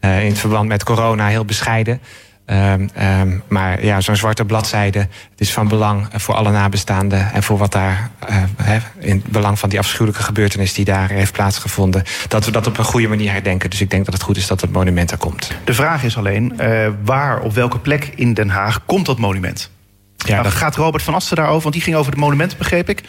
in 0.00 0.08
het 0.08 0.38
verband 0.38 0.68
met 0.68 0.84
corona 0.84 1.26
heel 1.26 1.44
bescheiden. 1.44 2.00
Um, 2.46 2.88
um, 3.00 3.42
maar 3.48 3.84
ja, 3.84 4.00
zo'n 4.00 4.16
zwarte 4.16 4.44
bladzijde, 4.44 4.98
het 4.98 5.40
is 5.40 5.52
van 5.52 5.68
belang 5.68 6.08
voor 6.12 6.34
alle 6.34 6.50
nabestaanden 6.50 7.32
en 7.32 7.42
voor 7.42 7.58
wat 7.58 7.72
daar 7.72 8.10
uh, 8.30 8.36
he, 8.62 8.78
in 8.98 9.16
het 9.16 9.26
belang 9.26 9.58
van 9.58 9.68
die 9.68 9.78
afschuwelijke 9.78 10.22
gebeurtenis 10.22 10.74
die 10.74 10.84
daar 10.84 11.08
heeft 11.08 11.32
plaatsgevonden, 11.32 12.02
dat 12.28 12.44
we 12.44 12.50
dat 12.50 12.66
op 12.66 12.78
een 12.78 12.84
goede 12.84 13.08
manier 13.08 13.32
herdenken. 13.32 13.70
Dus 13.70 13.80
ik 13.80 13.90
denk 13.90 14.04
dat 14.04 14.14
het 14.14 14.22
goed 14.22 14.36
is 14.36 14.46
dat 14.46 14.60
het 14.60 14.72
monument 14.72 15.10
er 15.10 15.18
komt. 15.18 15.50
De 15.64 15.74
vraag 15.74 16.04
is 16.04 16.16
alleen, 16.16 16.52
uh, 16.60 16.88
waar, 17.04 17.40
op 17.40 17.54
welke 17.54 17.78
plek 17.78 18.12
in 18.14 18.34
Den 18.34 18.50
Haag 18.50 18.84
komt 18.84 19.06
dat 19.06 19.18
monument? 19.18 19.70
Ja, 20.16 20.30
nou, 20.30 20.42
dat... 20.42 20.52
Gaat 20.52 20.76
Robert 20.76 21.02
van 21.02 21.14
Asten 21.14 21.36
daarover? 21.36 21.62
Want 21.62 21.74
die 21.74 21.82
ging 21.82 21.96
over 21.96 22.10
het 22.10 22.20
monument, 22.20 22.58
begreep 22.58 22.88
ik. 22.88 23.02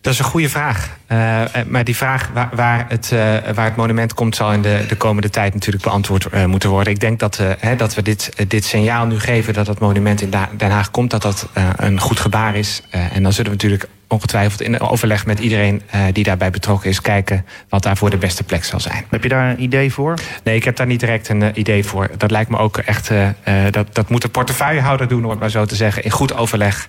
Dat 0.00 0.12
is 0.12 0.18
een 0.18 0.24
goede 0.24 0.48
vraag. 0.48 0.96
Uh, 1.12 1.42
maar 1.66 1.84
die 1.84 1.96
vraag 1.96 2.30
waar, 2.34 2.48
waar, 2.52 2.84
het, 2.88 3.10
uh, 3.12 3.18
waar 3.54 3.64
het 3.64 3.76
monument 3.76 4.14
komt... 4.14 4.36
zal 4.36 4.52
in 4.52 4.62
de, 4.62 4.84
de 4.88 4.96
komende 4.96 5.30
tijd 5.30 5.54
natuurlijk 5.54 5.84
beantwoord 5.84 6.46
moeten 6.46 6.70
worden. 6.70 6.92
Ik 6.92 7.00
denk 7.00 7.18
dat, 7.18 7.36
hè, 7.58 7.76
dat 7.76 7.94
we 7.94 8.02
dit, 8.02 8.32
dit 8.48 8.64
signaal 8.64 9.06
nu 9.06 9.18
geven... 9.18 9.54
dat 9.54 9.66
het 9.66 9.78
monument 9.78 10.20
in 10.20 10.30
Den 10.56 10.70
Haag 10.70 10.90
komt, 10.90 11.10
dat 11.10 11.22
dat 11.22 11.48
een 11.76 12.00
goed 12.00 12.20
gebaar 12.20 12.56
is. 12.56 12.82
en 12.90 13.22
dan 13.22 13.32
zullen 13.32 13.50
we 13.50 13.56
natuurlijk 13.56 13.88
ongetwijfeld 14.08 14.60
in 14.60 14.80
overleg 14.80 15.26
met 15.26 15.38
iedereen 15.38 15.82
uh, 15.94 16.02
die 16.12 16.24
daarbij 16.24 16.50
betrokken 16.50 16.90
is, 16.90 17.00
kijken 17.00 17.44
wat 17.68 17.82
daarvoor 17.82 18.10
de 18.10 18.16
beste 18.16 18.44
plek 18.44 18.64
zal 18.64 18.80
zijn. 18.80 19.04
Heb 19.08 19.22
je 19.22 19.28
daar 19.28 19.50
een 19.50 19.62
idee 19.62 19.92
voor? 19.92 20.14
Nee, 20.44 20.56
ik 20.56 20.64
heb 20.64 20.76
daar 20.76 20.86
niet 20.86 21.00
direct 21.00 21.28
een 21.28 21.40
uh, 21.40 21.48
idee 21.54 21.84
voor. 21.84 22.10
Dat 22.16 22.30
lijkt 22.30 22.50
me 22.50 22.58
ook 22.58 22.78
echt, 22.78 23.10
uh, 23.10 23.28
dat, 23.70 23.94
dat 23.94 24.08
moet 24.08 24.22
de 24.22 24.28
portefeuillehouder 24.28 25.08
doen, 25.08 25.24
om 25.24 25.30
het 25.30 25.38
maar 25.38 25.50
zo 25.50 25.64
te 25.64 25.74
zeggen, 25.74 26.04
in 26.04 26.10
goed 26.10 26.34
overleg 26.34 26.88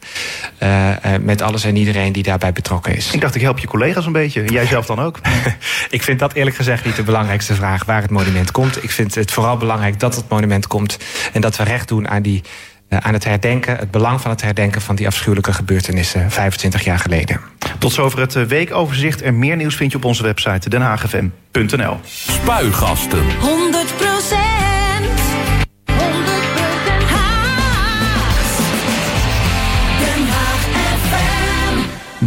met 1.21 1.41
alles 1.41 1.63
en 1.63 1.75
iedereen 1.75 2.11
die 2.11 2.23
daarbij 2.23 2.51
betrokken 2.51 2.95
is. 2.95 3.13
Ik 3.13 3.21
dacht, 3.21 3.35
ik 3.35 3.41
help 3.41 3.59
je 3.59 3.67
collega's 3.67 4.05
een 4.05 4.11
beetje. 4.11 4.43
Jij 4.45 4.65
zelf 4.65 4.85
dan 4.85 4.99
ook? 4.99 5.19
ik 5.89 6.03
vind 6.03 6.19
dat 6.19 6.33
eerlijk 6.33 6.55
gezegd 6.55 6.85
niet 6.85 6.95
de 6.95 7.03
belangrijkste 7.03 7.55
vraag 7.55 7.85
waar 7.85 8.01
het 8.01 8.11
monument 8.11 8.51
komt. 8.51 8.83
Ik 8.83 8.91
vind 8.91 9.15
het 9.15 9.31
vooral 9.31 9.57
belangrijk 9.57 9.99
dat 9.99 10.15
het 10.15 10.29
monument 10.29 10.67
komt 10.67 10.97
en 11.33 11.41
dat 11.41 11.57
we 11.57 11.63
recht 11.63 11.87
doen 11.87 12.07
aan 12.07 12.21
die 12.21 12.43
aan 12.89 13.13
het 13.13 13.23
herdenken, 13.23 13.77
het 13.77 13.91
belang 13.91 14.21
van 14.21 14.31
het 14.31 14.41
herdenken 14.41 14.81
van 14.81 14.95
die 14.95 15.07
afschuwelijke 15.07 15.53
gebeurtenissen 15.53 16.31
25 16.31 16.83
jaar 16.83 16.99
geleden. 16.99 17.39
Tot 17.79 17.93
zover 17.93 18.19
het 18.19 18.47
weekoverzicht. 18.47 19.21
En 19.21 19.39
meer 19.39 19.55
nieuws 19.55 19.75
vind 19.75 19.91
je 19.91 19.97
op 19.97 20.05
onze 20.05 20.23
website 20.23 20.69
denhagfm.nl. 20.69 21.97
Spuigasten. 22.05 23.39
100 23.39 23.97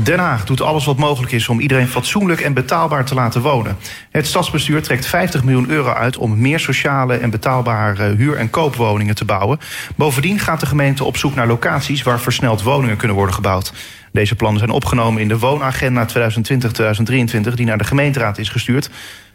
Den 0.02 0.18
Haag 0.18 0.44
doet 0.44 0.60
alles 0.60 0.84
wat 0.84 0.96
mogelijk 0.96 1.32
is 1.32 1.48
om 1.48 1.60
iedereen 1.60 1.88
fatsoenlijk 1.88 2.40
en 2.40 2.54
betaalbaar 2.54 3.04
te 3.04 3.14
laten 3.14 3.40
wonen. 3.40 3.76
Het 4.10 4.26
stadsbestuur 4.26 4.82
trekt 4.82 5.06
50 5.06 5.44
miljoen 5.44 5.70
euro 5.70 5.92
uit 5.92 6.16
om 6.16 6.38
meer 6.38 6.60
sociale 6.60 7.16
en 7.16 7.30
betaalbare 7.30 8.14
huur- 8.14 8.36
en 8.36 8.50
koopwoningen 8.50 9.14
te 9.14 9.24
bouwen. 9.24 9.58
Bovendien 9.96 10.38
gaat 10.38 10.60
de 10.60 10.66
gemeente 10.66 11.04
op 11.04 11.16
zoek 11.16 11.34
naar 11.34 11.46
locaties 11.46 12.02
waar 12.02 12.20
versneld 12.20 12.62
woningen 12.62 12.96
kunnen 12.96 13.16
worden 13.16 13.34
gebouwd. 13.34 13.72
Deze 14.12 14.34
plannen 14.34 14.58
zijn 14.58 14.70
opgenomen 14.70 15.22
in 15.22 15.28
de 15.28 15.38
woonagenda 15.38 16.06
2020-2023 16.06 17.54
die 17.54 17.66
naar 17.66 17.78
de 17.78 17.84
gemeenteraad 17.84 18.38
is 18.38 18.48
gestuurd. 18.48 18.90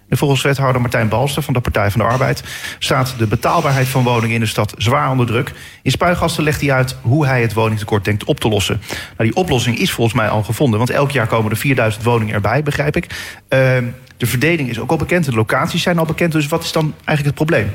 En 0.09 0.17
volgens 0.17 0.41
wethouder 0.41 0.81
Martijn 0.81 1.09
Balster 1.09 1.43
van 1.43 1.53
de 1.53 1.59
Partij 1.59 1.91
van 1.91 2.01
de 2.01 2.07
Arbeid 2.07 2.43
staat 2.79 3.13
de 3.17 3.27
betaalbaarheid 3.27 3.87
van 3.87 4.03
woningen 4.03 4.35
in 4.35 4.39
de 4.39 4.45
stad 4.45 4.73
zwaar 4.77 5.11
onder 5.11 5.25
druk. 5.25 5.51
In 5.81 5.91
Spuigasten 5.91 6.43
legt 6.43 6.61
hij 6.61 6.71
uit 6.71 6.95
hoe 7.01 7.25
hij 7.25 7.41
het 7.41 7.53
woningtekort 7.53 8.05
denkt 8.05 8.23
op 8.23 8.39
te 8.39 8.49
lossen. 8.49 8.81
Nou, 9.17 9.29
die 9.29 9.35
oplossing 9.35 9.77
is 9.77 9.91
volgens 9.91 10.15
mij 10.15 10.29
al 10.29 10.43
gevonden, 10.43 10.77
want 10.77 10.89
elk 10.89 11.11
jaar 11.11 11.27
komen 11.27 11.51
er 11.51 11.57
4000 11.57 12.03
woningen 12.03 12.33
erbij, 12.33 12.63
begrijp 12.63 12.95
ik. 12.95 13.05
Uh, 13.49 13.77
de 14.17 14.25
verdeling 14.25 14.69
is 14.69 14.79
ook 14.79 14.91
al 14.91 14.97
bekend, 14.97 15.25
de 15.25 15.31
locaties 15.31 15.81
zijn 15.81 15.97
al 15.97 16.05
bekend, 16.05 16.31
dus 16.31 16.47
wat 16.47 16.63
is 16.63 16.71
dan 16.71 16.93
eigenlijk 17.05 17.25
het 17.25 17.47
probleem? 17.47 17.71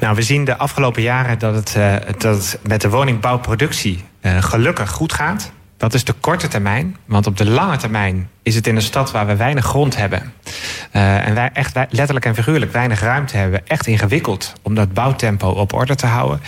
Nou, 0.00 0.14
we 0.14 0.22
zien 0.22 0.44
de 0.44 0.56
afgelopen 0.56 1.02
jaren 1.02 1.38
dat 1.38 1.54
het, 1.54 1.74
uh, 1.76 1.96
dat 2.18 2.58
met 2.62 2.80
de 2.80 2.90
woningbouwproductie 2.90 4.04
uh, 4.22 4.42
gelukkig 4.42 4.90
goed 4.90 5.12
gaat. 5.12 5.52
Dat 5.76 5.94
is 5.94 6.04
de 6.04 6.14
korte 6.20 6.48
termijn, 6.48 6.96
want 7.04 7.26
op 7.26 7.36
de 7.36 7.50
lange 7.50 7.76
termijn 7.76 8.28
is 8.44 8.54
het 8.54 8.66
in 8.66 8.76
een 8.76 8.82
stad 8.82 9.10
waar 9.10 9.26
we 9.26 9.36
weinig 9.36 9.64
grond 9.64 9.96
hebben. 9.96 10.32
Uh, 10.92 11.26
en 11.26 11.34
wij 11.34 11.50
echt 11.52 11.76
letterlijk 11.88 12.24
en 12.24 12.34
figuurlijk 12.34 12.72
weinig 12.72 13.00
ruimte 13.00 13.36
hebben. 13.36 13.66
Echt 13.66 13.86
ingewikkeld 13.86 14.52
om 14.62 14.74
dat 14.74 14.92
bouwtempo 14.92 15.48
op 15.48 15.72
orde 15.72 15.94
te 15.94 16.06
houden. 16.06 16.40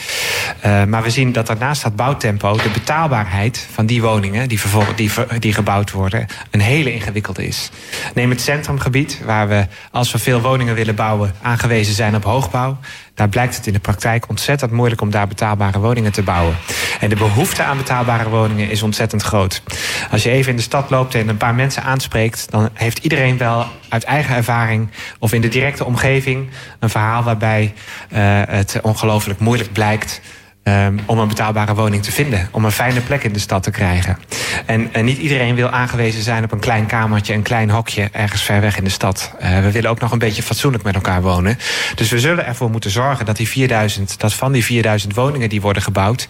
Uh, 0.66 0.84
maar 0.84 1.02
we 1.02 1.10
zien 1.10 1.32
dat 1.32 1.46
daarnaast 1.46 1.82
dat 1.82 1.96
bouwtempo 1.96 2.56
de 2.56 2.70
betaalbaarheid 2.70 3.68
van 3.72 3.86
die 3.86 4.02
woningen 4.02 4.48
die, 4.48 4.60
die, 4.96 5.10
die 5.38 5.52
gebouwd 5.52 5.90
worden, 5.90 6.26
een 6.50 6.60
hele 6.60 6.92
ingewikkelde 6.92 7.46
is. 7.46 7.70
Neem 8.14 8.30
het 8.30 8.40
centrumgebied, 8.40 9.20
waar 9.24 9.48
we 9.48 9.66
als 9.90 10.12
we 10.12 10.18
veel 10.18 10.40
woningen 10.40 10.74
willen 10.74 10.94
bouwen, 10.94 11.34
aangewezen 11.42 11.94
zijn 11.94 12.14
op 12.14 12.24
hoogbouw. 12.24 12.78
Daar 13.16 13.28
blijkt 13.28 13.56
het 13.56 13.66
in 13.66 13.72
de 13.72 13.78
praktijk 13.78 14.28
ontzettend 14.28 14.70
moeilijk 14.70 15.00
om 15.00 15.10
daar 15.10 15.28
betaalbare 15.28 15.78
woningen 15.78 16.12
te 16.12 16.22
bouwen. 16.22 16.56
En 17.00 17.08
de 17.08 17.16
behoefte 17.16 17.62
aan 17.62 17.76
betaalbare 17.76 18.28
woningen 18.28 18.70
is 18.70 18.82
ontzettend 18.82 19.22
groot. 19.22 19.62
Als 20.10 20.22
je 20.22 20.30
even 20.30 20.50
in 20.50 20.56
de 20.56 20.62
stad 20.62 20.90
loopt 20.90 21.14
en 21.14 21.28
een 21.28 21.36
paar 21.36 21.54
mensen 21.54 21.82
aanspreekt, 21.86 22.50
dan 22.50 22.68
heeft 22.72 22.98
iedereen 22.98 23.38
wel 23.38 23.66
uit 23.88 24.04
eigen 24.04 24.36
ervaring 24.36 24.88
of 25.18 25.32
in 25.32 25.40
de 25.40 25.48
directe 25.48 25.84
omgeving 25.84 26.48
een 26.78 26.90
verhaal 26.90 27.22
waarbij 27.22 27.74
uh, 28.12 28.18
het 28.46 28.78
ongelooflijk 28.82 29.38
moeilijk 29.38 29.72
blijkt 29.72 30.20
Um, 30.68 31.00
om 31.06 31.18
een 31.18 31.28
betaalbare 31.28 31.74
woning 31.74 32.02
te 32.02 32.12
vinden. 32.12 32.48
Om 32.50 32.64
een 32.64 32.72
fijne 32.72 33.00
plek 33.00 33.24
in 33.24 33.32
de 33.32 33.38
stad 33.38 33.62
te 33.62 33.70
krijgen. 33.70 34.18
En, 34.66 34.88
en, 34.92 35.04
niet 35.04 35.18
iedereen 35.18 35.54
wil 35.54 35.68
aangewezen 35.68 36.22
zijn 36.22 36.44
op 36.44 36.52
een 36.52 36.58
klein 36.58 36.86
kamertje, 36.86 37.34
een 37.34 37.42
klein 37.42 37.70
hokje 37.70 38.08
ergens 38.12 38.42
ver 38.42 38.60
weg 38.60 38.76
in 38.78 38.84
de 38.84 38.90
stad. 38.90 39.32
Uh, 39.42 39.60
we 39.60 39.70
willen 39.70 39.90
ook 39.90 40.00
nog 40.00 40.12
een 40.12 40.18
beetje 40.18 40.42
fatsoenlijk 40.42 40.84
met 40.84 40.94
elkaar 40.94 41.22
wonen. 41.22 41.58
Dus 41.94 42.10
we 42.10 42.20
zullen 42.20 42.46
ervoor 42.46 42.70
moeten 42.70 42.90
zorgen 42.90 43.26
dat, 43.26 43.36
die 43.36 43.48
4000, 43.48 44.20
dat 44.20 44.34
van 44.34 44.52
die 44.52 44.64
4000 44.64 45.14
woningen 45.14 45.48
die 45.48 45.60
worden 45.60 45.82
gebouwd, 45.82 46.28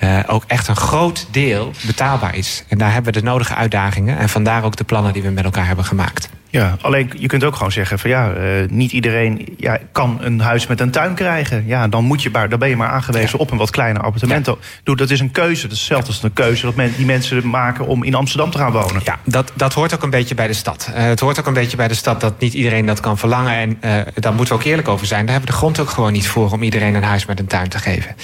uh, 0.00 0.18
ook 0.26 0.44
echt 0.46 0.68
een 0.68 0.76
groot 0.76 1.26
deel 1.30 1.72
betaalbaar 1.86 2.36
is. 2.36 2.64
En 2.68 2.78
daar 2.78 2.92
hebben 2.92 3.12
we 3.12 3.20
de 3.20 3.26
nodige 3.26 3.54
uitdagingen. 3.54 4.18
En 4.18 4.28
vandaar 4.28 4.64
ook 4.64 4.76
de 4.76 4.84
plannen 4.84 5.12
die 5.12 5.22
we 5.22 5.30
met 5.30 5.44
elkaar 5.44 5.66
hebben 5.66 5.84
gemaakt. 5.84 6.28
Ja, 6.52 6.76
alleen 6.80 7.10
je 7.16 7.26
kunt 7.26 7.44
ook 7.44 7.56
gewoon 7.56 7.72
zeggen 7.72 7.98
van 7.98 8.10
ja, 8.10 8.32
uh, 8.34 8.68
niet 8.68 8.92
iedereen 8.92 9.54
ja, 9.56 9.78
kan 9.92 10.18
een 10.20 10.40
huis 10.40 10.66
met 10.66 10.80
een 10.80 10.90
tuin 10.90 11.14
krijgen. 11.14 11.66
Ja, 11.66 11.88
dan, 11.88 12.04
moet 12.04 12.22
je 12.22 12.30
maar, 12.30 12.48
dan 12.48 12.58
ben 12.58 12.68
je 12.68 12.76
maar 12.76 12.88
aangewezen 12.88 13.38
ja. 13.38 13.44
op 13.44 13.50
een 13.50 13.56
wat 13.58 13.70
kleiner 13.70 14.02
appartement. 14.02 14.46
Ja. 14.46 14.54
Doe, 14.82 14.96
dat 14.96 15.10
is 15.10 15.20
een 15.20 15.30
keuze. 15.30 15.62
Dat 15.62 15.72
is 15.72 15.78
hetzelfde 15.78 16.06
als 16.06 16.22
een 16.22 16.32
keuze 16.32 16.64
dat 16.66 16.74
men, 16.74 16.92
die 16.96 17.06
mensen 17.06 17.48
maken 17.48 17.86
om 17.86 18.04
in 18.04 18.14
Amsterdam 18.14 18.50
te 18.50 18.58
gaan 18.58 18.72
wonen. 18.72 19.00
Ja, 19.04 19.18
dat, 19.24 19.52
dat 19.54 19.72
hoort 19.72 19.94
ook 19.94 20.02
een 20.02 20.10
beetje 20.10 20.34
bij 20.34 20.46
de 20.46 20.52
stad. 20.52 20.90
Uh, 20.90 21.02
het 21.02 21.20
hoort 21.20 21.38
ook 21.38 21.46
een 21.46 21.52
beetje 21.52 21.76
bij 21.76 21.88
de 21.88 21.94
stad 21.94 22.20
dat 22.20 22.40
niet 22.40 22.54
iedereen 22.54 22.86
dat 22.86 23.00
kan 23.00 23.18
verlangen. 23.18 23.54
En 23.54 23.70
uh, 23.70 24.06
daar 24.14 24.34
moeten 24.34 24.54
we 24.54 24.60
ook 24.60 24.66
eerlijk 24.66 24.88
over 24.88 25.06
zijn. 25.06 25.26
Daar 25.26 25.34
hebben 25.34 25.50
we 25.50 25.58
de 25.58 25.60
grond 25.60 25.80
ook 25.80 25.90
gewoon 25.90 26.12
niet 26.12 26.28
voor 26.28 26.50
om 26.50 26.62
iedereen 26.62 26.94
een 26.94 27.02
huis 27.02 27.26
met 27.26 27.38
een 27.38 27.46
tuin 27.46 27.68
te 27.68 27.78
geven. 27.78 28.14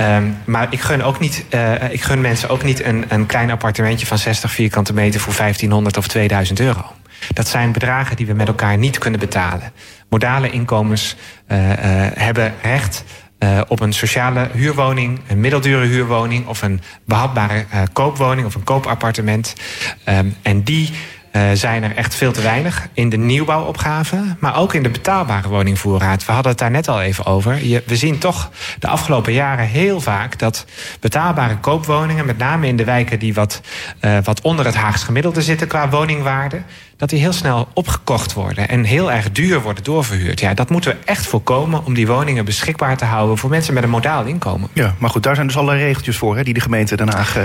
Um, 0.00 0.36
maar 0.44 0.66
ik 0.70 0.80
gun, 0.80 1.02
ook 1.02 1.20
niet, 1.20 1.44
ik 1.90 2.02
gun 2.02 2.20
mensen 2.20 2.48
ook 2.48 2.62
niet 2.62 2.84
een, 2.84 3.04
een 3.08 3.26
klein 3.26 3.50
appartementje 3.50 4.06
van 4.06 4.18
60 4.18 4.50
vierkante 4.50 4.92
meter 4.92 5.20
voor 5.20 5.34
1500 5.36 5.96
of 5.96 6.08
2000 6.08 6.60
euro. 6.60 6.84
Dat 7.32 7.48
zijn 7.48 7.72
bedragen 7.72 8.16
die 8.16 8.26
we 8.26 8.32
met 8.32 8.48
elkaar 8.48 8.78
niet 8.78 8.98
kunnen 8.98 9.20
betalen. 9.20 9.72
Modale 10.08 10.50
inkomens 10.50 11.16
uh, 11.48 11.68
uh, 11.68 11.74
hebben 12.14 12.54
recht 12.62 13.04
uh, 13.38 13.60
op 13.68 13.80
een 13.80 13.92
sociale 13.92 14.48
huurwoning, 14.52 15.20
een 15.26 15.40
middeldure 15.40 15.86
huurwoning 15.86 16.46
of 16.46 16.62
een 16.62 16.80
behapbare 17.04 17.64
koopwoning 17.92 18.46
of 18.46 18.54
een 18.54 18.64
koopappartement. 18.64 19.54
Um, 20.08 20.36
en 20.42 20.62
die 20.62 20.90
uh, 21.32 21.42
zijn 21.52 21.82
er 21.82 21.96
echt 21.96 22.14
veel 22.14 22.32
te 22.32 22.42
weinig 22.42 22.88
in 22.92 23.08
de 23.08 23.16
nieuwbouwopgave, 23.16 24.36
maar 24.38 24.56
ook 24.56 24.74
in 24.74 24.82
de 24.82 24.88
betaalbare 24.88 25.48
woningvoorraad. 25.48 26.24
We 26.24 26.32
hadden 26.32 26.50
het 26.50 26.60
daar 26.60 26.70
net 26.70 26.88
al 26.88 27.00
even 27.00 27.26
over. 27.26 27.64
Je, 27.64 27.82
we 27.86 27.96
zien 27.96 28.18
toch 28.18 28.50
de 28.78 28.86
afgelopen 28.86 29.32
jaren 29.32 29.66
heel 29.66 30.00
vaak 30.00 30.38
dat 30.38 30.66
betaalbare 31.00 31.56
koopwoningen, 31.58 32.26
met 32.26 32.38
name 32.38 32.66
in 32.66 32.76
de 32.76 32.84
wijken 32.84 33.18
die 33.18 33.34
wat, 33.34 33.60
uh, 34.00 34.18
wat 34.24 34.40
onder 34.40 34.64
het 34.64 34.74
Haags 34.74 35.02
gemiddelde 35.02 35.42
zitten 35.42 35.66
qua 35.66 35.88
woningwaarde, 35.88 36.62
dat 36.96 37.08
die 37.08 37.20
heel 37.20 37.32
snel 37.32 37.68
opgekocht 37.74 38.32
worden 38.32 38.68
en 38.68 38.84
heel 38.84 39.12
erg 39.12 39.32
duur 39.32 39.60
worden 39.60 39.84
doorverhuurd. 39.84 40.40
Ja, 40.40 40.54
dat 40.54 40.70
moeten 40.70 40.90
we 40.90 40.96
echt 41.04 41.26
voorkomen 41.26 41.84
om 41.84 41.94
die 41.94 42.06
woningen 42.06 42.44
beschikbaar 42.44 42.96
te 42.96 43.04
houden 43.04 43.38
voor 43.38 43.50
mensen 43.50 43.74
met 43.74 43.82
een 43.82 43.90
modaal 43.90 44.24
inkomen. 44.24 44.68
Ja, 44.72 44.94
maar 44.98 45.10
goed, 45.10 45.22
daar 45.22 45.34
zijn 45.34 45.46
dus 45.46 45.56
allerlei 45.56 45.84
regeltjes 45.84 46.16
voor 46.16 46.36
hè, 46.36 46.42
die 46.42 46.54
de 46.54 46.60
gemeente 46.60 46.96
Den 46.96 47.12
Haag 47.12 47.36
uh, 47.36 47.44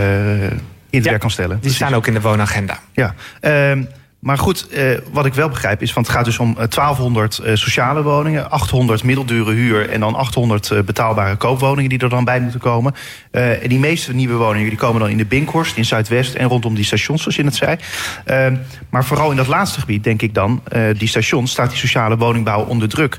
in 0.93 0.99
het 0.99 1.03
ja, 1.03 1.09
werk 1.09 1.21
kan 1.21 1.31
stellen. 1.31 1.51
Die 1.51 1.59
Precies. 1.59 1.77
staan 1.77 1.93
ook 1.93 2.07
in 2.07 2.13
de 2.13 2.21
woonagenda. 2.21 2.79
Ja. 2.91 3.13
Uh, 3.41 3.83
maar 4.19 4.37
goed, 4.37 4.67
uh, 4.71 4.97
wat 5.11 5.25
ik 5.25 5.33
wel 5.33 5.49
begrijp 5.49 5.81
is, 5.81 5.93
want 5.93 6.07
het 6.07 6.15
gaat 6.15 6.25
dus 6.25 6.39
om 6.39 6.53
1200 6.53 7.39
uh, 7.43 7.55
sociale 7.55 8.03
woningen, 8.03 8.51
800 8.51 9.03
middeldure 9.03 9.53
huur 9.53 9.89
en 9.89 9.99
dan 9.99 10.15
800 10.15 10.69
uh, 10.69 10.81
betaalbare 10.81 11.35
koopwoningen 11.35 11.89
die 11.89 11.99
er 11.99 12.09
dan 12.09 12.23
bij 12.23 12.39
moeten 12.39 12.59
komen. 12.59 12.93
En 13.31 13.67
die 13.67 13.79
meeste 13.79 14.13
nieuwe 14.13 14.35
woningen 14.35 14.69
die 14.69 14.77
komen 14.77 14.99
dan 14.99 15.09
in 15.09 15.17
de 15.17 15.25
Binkhorst, 15.25 15.77
in 15.77 15.85
Zuidwest 15.85 16.33
en 16.33 16.47
rondom 16.47 16.75
die 16.75 16.85
stations, 16.85 17.21
zoals 17.21 17.35
je 17.37 17.43
het 17.43 17.55
zei. 17.55 17.77
Uh, 18.25 18.59
maar 18.89 19.05
vooral 19.05 19.29
in 19.29 19.37
dat 19.37 19.47
laatste 19.47 19.79
gebied, 19.79 20.03
denk 20.03 20.21
ik 20.21 20.33
dan, 20.33 20.63
die 20.97 21.07
stations, 21.07 21.51
staat 21.51 21.69
die 21.69 21.79
sociale 21.79 22.17
woningbouw 22.17 22.63
onder 22.65 22.89
druk. 22.89 23.17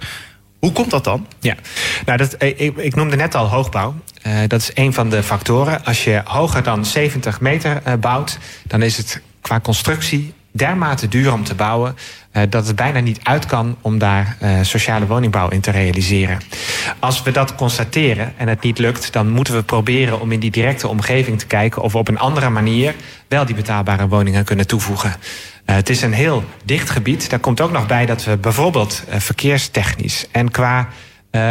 Hoe 0.65 0.73
komt 0.73 0.91
dat 0.91 1.05
dan? 1.05 1.27
Ja, 1.41 1.55
nou, 2.07 2.19
dat, 2.19 2.35
ik, 2.39 2.77
ik 2.77 2.95
noemde 2.95 3.17
net 3.17 3.35
al 3.35 3.47
hoogbouw. 3.47 3.95
Uh, 4.27 4.39
dat 4.47 4.61
is 4.61 4.71
een 4.75 4.93
van 4.93 5.11
de 5.11 5.23
factoren. 5.23 5.85
Als 5.85 6.05
je 6.05 6.21
hoger 6.25 6.63
dan 6.63 6.85
70 6.85 7.41
meter 7.41 7.83
uh, 7.87 7.93
bouwt, 8.01 8.39
dan 8.63 8.83
is 8.83 8.97
het 8.97 9.21
qua 9.41 9.61
constructie 9.61 10.33
dermate 10.51 11.09
duur 11.09 11.33
om 11.33 11.45
te 11.45 11.55
bouwen 11.55 11.97
dat 12.49 12.67
het 12.67 12.77
bijna 12.77 13.01
niet 13.01 13.21
uit 13.23 13.47
kan 13.47 13.77
om 13.81 13.99
daar 13.99 14.37
sociale 14.63 15.07
woningbouw 15.07 15.49
in 15.49 15.61
te 15.61 15.71
realiseren. 15.71 16.39
Als 16.99 17.23
we 17.23 17.31
dat 17.31 17.55
constateren 17.55 18.33
en 18.37 18.49
het 18.49 18.63
niet 18.63 18.79
lukt, 18.79 19.13
dan 19.13 19.31
moeten 19.31 19.55
we 19.55 19.63
proberen 19.63 20.21
om 20.21 20.33
in 20.33 20.41
die 20.41 20.51
directe 20.51 20.89
omgeving 20.89 21.39
te 21.39 21.47
kijken 21.47 21.83
of 21.83 21.93
we 21.93 21.99
op 21.99 22.09
een 22.09 22.19
andere 22.19 22.51
manier 22.51 22.95
wel 23.29 23.47
die 23.47 23.55
betaalbare 23.55 24.09
woningen 24.09 24.45
kunnen 24.45 24.67
toevoegen. 24.67 25.17
Uh, 25.67 25.75
het 25.75 25.91
is 25.91 26.03
een 26.03 26.13
heel 26.13 26.45
dicht 26.65 26.91
gebied. 26.91 27.31
Daar 27.31 27.39
komt 27.39 27.61
ook 27.61 27.73
nog 27.73 27.87
bij 27.87 28.07
dat 28.07 28.25
we 28.25 28.37
bijvoorbeeld 28.37 29.05
verkeerstechnisch 29.09 30.27
en 30.31 30.51
qua 30.51 30.89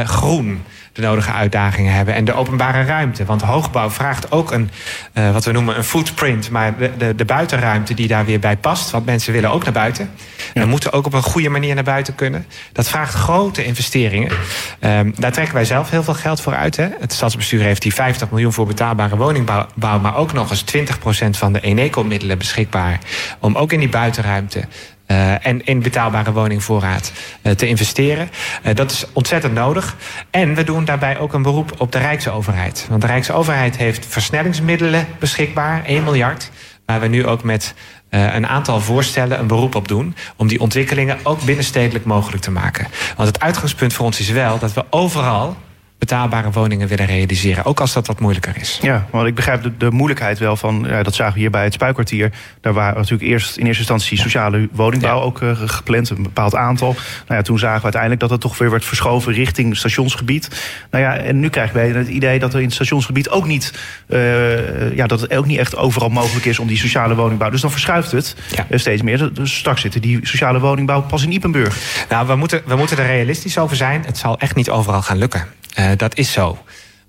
groen 0.03 0.63
de 0.93 1.01
nodige 1.01 1.31
uitdagingen 1.31 1.93
hebben. 1.93 2.13
En 2.13 2.25
de 2.25 2.33
openbare 2.33 2.83
ruimte. 2.83 3.25
Want 3.25 3.41
hoogbouw 3.41 3.89
vraagt 3.89 4.31
ook 4.31 4.51
een, 4.51 4.69
uh, 5.13 5.31
wat 5.31 5.45
we 5.45 5.51
noemen 5.51 5.77
een 5.77 5.83
footprint. 5.83 6.49
Maar 6.49 6.77
de, 6.77 6.91
de, 6.97 7.15
de, 7.15 7.25
buitenruimte 7.25 7.93
die 7.93 8.07
daar 8.07 8.25
weer 8.25 8.39
bij 8.39 8.57
past. 8.57 8.91
Want 8.91 9.05
mensen 9.05 9.33
willen 9.33 9.51
ook 9.51 9.63
naar 9.63 9.73
buiten. 9.73 10.09
Ja. 10.53 10.61
En 10.61 10.69
moeten 10.69 10.91
ook 10.93 11.05
op 11.05 11.13
een 11.13 11.23
goede 11.23 11.49
manier 11.49 11.75
naar 11.75 11.83
buiten 11.83 12.15
kunnen. 12.15 12.45
Dat 12.71 12.87
vraagt 12.87 13.13
grote 13.13 13.63
investeringen. 13.63 14.31
Um, 14.79 15.13
daar 15.17 15.31
trekken 15.31 15.53
wij 15.53 15.65
zelf 15.65 15.89
heel 15.89 16.03
veel 16.03 16.13
geld 16.13 16.41
voor 16.41 16.55
uit. 16.55 16.75
Hè. 16.75 16.87
Het 16.99 17.13
stadsbestuur 17.13 17.61
heeft 17.61 17.81
die 17.81 17.93
50 17.93 18.29
miljoen 18.29 18.53
voor 18.53 18.67
betaalbare 18.67 19.17
woningbouw. 19.17 19.67
Maar 19.79 20.15
ook 20.15 20.33
nog 20.33 20.49
eens 20.49 20.63
20% 20.77 21.29
van 21.29 21.53
de 21.53 21.59
Eneco-middelen 21.59 22.37
beschikbaar. 22.37 22.99
Om 23.39 23.55
ook 23.55 23.71
in 23.71 23.79
die 23.79 23.89
buitenruimte 23.89 24.63
Uh, 25.07 25.45
en 25.45 25.65
in 25.65 25.81
betaalbare 25.81 26.31
woningvoorraad 26.31 27.11
uh, 27.41 27.51
te 27.51 27.67
investeren. 27.67 28.29
Uh, 28.65 28.75
dat 28.75 28.91
is 28.91 29.05
ontzettend 29.13 29.53
nodig. 29.53 29.95
En 30.29 30.55
we 30.55 30.63
doen 30.63 30.85
daarbij 30.85 31.19
ook 31.19 31.33
een 31.33 31.41
beroep 31.41 31.73
op 31.77 31.91
de 31.91 31.97
Rijksoverheid. 31.97 32.85
Want 32.89 33.01
de 33.01 33.07
Rijksoverheid 33.07 33.77
heeft 33.77 34.05
versnellingsmiddelen 34.05 35.07
beschikbaar, 35.19 35.85
1 35.85 36.03
miljard. 36.03 36.51
Waar 36.85 36.99
we 36.99 37.07
nu 37.07 37.27
ook 37.27 37.43
met 37.43 37.73
een 38.09 38.47
aantal 38.47 38.79
voorstellen 38.79 39.39
een 39.39 39.47
beroep 39.47 39.75
op 39.75 39.87
doen. 39.87 40.15
Om 40.35 40.47
die 40.47 40.59
ontwikkelingen 40.59 41.17
ook 41.23 41.43
binnenstedelijk 41.43 42.05
mogelijk 42.05 42.43
te 42.43 42.51
maken. 42.51 42.87
Want 43.15 43.27
het 43.27 43.39
uitgangspunt 43.39 43.93
voor 43.93 44.05
ons 44.05 44.19
is 44.19 44.29
wel 44.29 44.59
dat 44.59 44.73
we 44.73 44.85
overal 44.89 45.57
betaalbare 46.05 46.51
woningen 46.51 46.87
willen 46.87 47.05
realiseren. 47.05 47.65
Ook 47.65 47.79
als 47.79 47.93
dat 47.93 48.07
wat 48.07 48.19
moeilijker 48.19 48.57
is. 48.59 48.79
Ja, 48.81 49.07
want 49.09 49.27
ik 49.27 49.35
begrijp 49.35 49.63
de, 49.63 49.77
de 49.77 49.91
moeilijkheid 49.91 50.39
wel 50.39 50.55
van... 50.55 50.85
Ja, 50.87 51.03
dat 51.03 51.15
zagen 51.15 51.33
we 51.33 51.39
hier 51.39 51.49
bij 51.49 51.63
het 51.63 51.73
Spuikwartier. 51.73 52.31
Daar 52.61 52.73
waren 52.73 52.95
natuurlijk 52.95 53.29
eerst 53.29 53.57
in 53.57 53.65
eerste 53.65 53.79
instantie 53.79 54.19
sociale 54.19 54.69
woningbouw 54.71 55.17
ja. 55.17 55.23
ook 55.23 55.41
uh, 55.41 55.51
gepland. 55.65 56.09
Een 56.09 56.23
bepaald 56.23 56.55
aantal. 56.55 56.91
Nou 56.93 57.03
ja, 57.27 57.41
toen 57.41 57.59
zagen 57.59 57.77
we 57.77 57.83
uiteindelijk 57.83 58.21
dat 58.21 58.29
het 58.29 58.41
toch 58.41 58.57
weer 58.57 58.71
werd 58.71 58.85
verschoven... 58.85 59.33
richting 59.33 59.77
stationsgebied. 59.77 60.49
Nou 60.91 61.03
ja, 61.03 61.17
en 61.17 61.39
nu 61.39 61.49
krijgen 61.49 61.75
wij 61.75 61.89
het 61.89 62.07
idee 62.07 62.39
dat 62.39 62.53
er 62.53 62.59
in 62.59 62.65
het 62.65 62.73
stationsgebied 62.73 63.29
ook 63.29 63.45
niet... 63.45 63.73
Uh, 64.07 64.95
ja, 64.95 65.07
dat 65.07 65.21
het 65.21 65.33
ook 65.33 65.45
niet 65.45 65.59
echt 65.59 65.75
overal 65.75 66.09
mogelijk 66.09 66.45
is 66.45 66.59
om 66.59 66.67
die 66.67 66.77
sociale 66.77 67.15
woningbouw. 67.15 67.49
Dus 67.49 67.61
dan 67.61 67.71
verschuift 67.71 68.11
het 68.11 68.35
ja. 68.55 68.65
uh, 68.69 68.79
steeds 68.79 69.01
meer. 69.01 69.33
Dus 69.33 69.57
straks 69.57 69.81
zitten 69.81 70.01
die 70.01 70.19
sociale 70.21 70.59
woningbouw 70.59 71.01
pas 71.01 71.23
in 71.23 71.31
Ipenburg. 71.31 71.77
Nou, 72.09 72.27
we 72.27 72.35
moeten, 72.35 72.61
we 72.65 72.75
moeten 72.75 72.97
er 72.97 73.05
realistisch 73.05 73.57
over 73.57 73.75
zijn. 73.75 74.03
Het 74.05 74.17
zal 74.17 74.39
echt 74.39 74.55
niet 74.55 74.69
overal 74.69 75.01
gaan 75.01 75.17
lukken. 75.17 75.45
Uh, 75.79 75.85
dat 75.97 76.17
is 76.17 76.31
zo. 76.31 76.57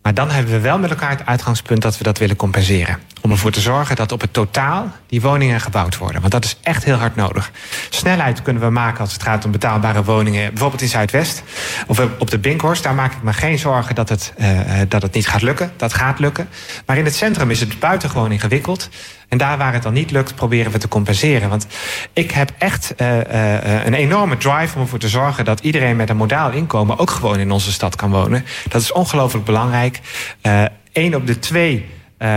Maar 0.04 0.14
dan 0.14 0.30
hebben 0.30 0.52
we 0.52 0.60
wel 0.60 0.78
met 0.78 0.90
elkaar 0.90 1.10
het 1.10 1.26
uitgangspunt 1.26 1.82
dat 1.82 1.98
we 1.98 2.04
dat 2.04 2.18
willen 2.18 2.36
compenseren. 2.36 2.98
Om 3.20 3.30
ervoor 3.30 3.50
te 3.50 3.60
zorgen 3.60 3.96
dat 3.96 4.12
op 4.12 4.20
het 4.20 4.32
totaal 4.32 4.92
die 5.06 5.20
woningen 5.20 5.60
gebouwd 5.60 5.98
worden. 5.98 6.20
Want 6.20 6.32
dat 6.32 6.44
is 6.44 6.56
echt 6.62 6.84
heel 6.84 6.96
hard 6.96 7.16
nodig. 7.16 7.50
Snelheid 7.90 8.42
kunnen 8.42 8.62
we 8.62 8.70
maken 8.70 9.00
als 9.00 9.12
het 9.12 9.22
gaat 9.22 9.44
om 9.44 9.50
betaalbare 9.50 10.04
woningen. 10.04 10.48
Bijvoorbeeld 10.50 10.82
in 10.82 10.88
Zuidwest 10.88 11.42
of 11.86 12.00
op 12.18 12.30
de 12.30 12.38
Binkhorst. 12.38 12.82
Daar 12.82 12.94
maak 12.94 13.12
ik 13.12 13.22
me 13.22 13.32
geen 13.32 13.58
zorgen 13.58 13.94
dat 13.94 14.08
het, 14.08 14.32
uh, 14.38 14.60
dat 14.88 15.02
het 15.02 15.14
niet 15.14 15.28
gaat 15.28 15.42
lukken. 15.42 15.72
Dat 15.76 15.94
gaat 15.94 16.18
lukken. 16.18 16.48
Maar 16.86 16.98
in 16.98 17.04
het 17.04 17.14
centrum 17.14 17.50
is 17.50 17.60
het 17.60 17.78
buitengewoon 17.78 18.32
ingewikkeld. 18.32 18.88
En 19.34 19.40
daar 19.40 19.58
waar 19.58 19.72
het 19.72 19.82
dan 19.82 19.92
niet 19.92 20.10
lukt, 20.10 20.34
proberen 20.34 20.72
we 20.72 20.78
te 20.78 20.88
compenseren. 20.88 21.48
Want 21.48 21.66
ik 22.12 22.30
heb 22.30 22.52
echt 22.58 22.94
uh, 22.96 23.16
uh, 23.16 23.84
een 23.84 23.94
enorme 23.94 24.36
drive 24.36 24.74
om 24.76 24.82
ervoor 24.82 24.98
te 24.98 25.08
zorgen 25.08 25.44
dat 25.44 25.60
iedereen 25.60 25.96
met 25.96 26.10
een 26.10 26.16
modaal 26.16 26.50
inkomen 26.50 26.98
ook 26.98 27.10
gewoon 27.10 27.38
in 27.38 27.50
onze 27.50 27.72
stad 27.72 27.96
kan 27.96 28.10
wonen. 28.10 28.44
Dat 28.68 28.80
is 28.80 28.92
ongelooflijk 28.92 29.44
belangrijk. 29.44 30.00
Eén 30.92 31.16
op 31.16 31.26
de 31.26 31.38
twee 31.38 31.86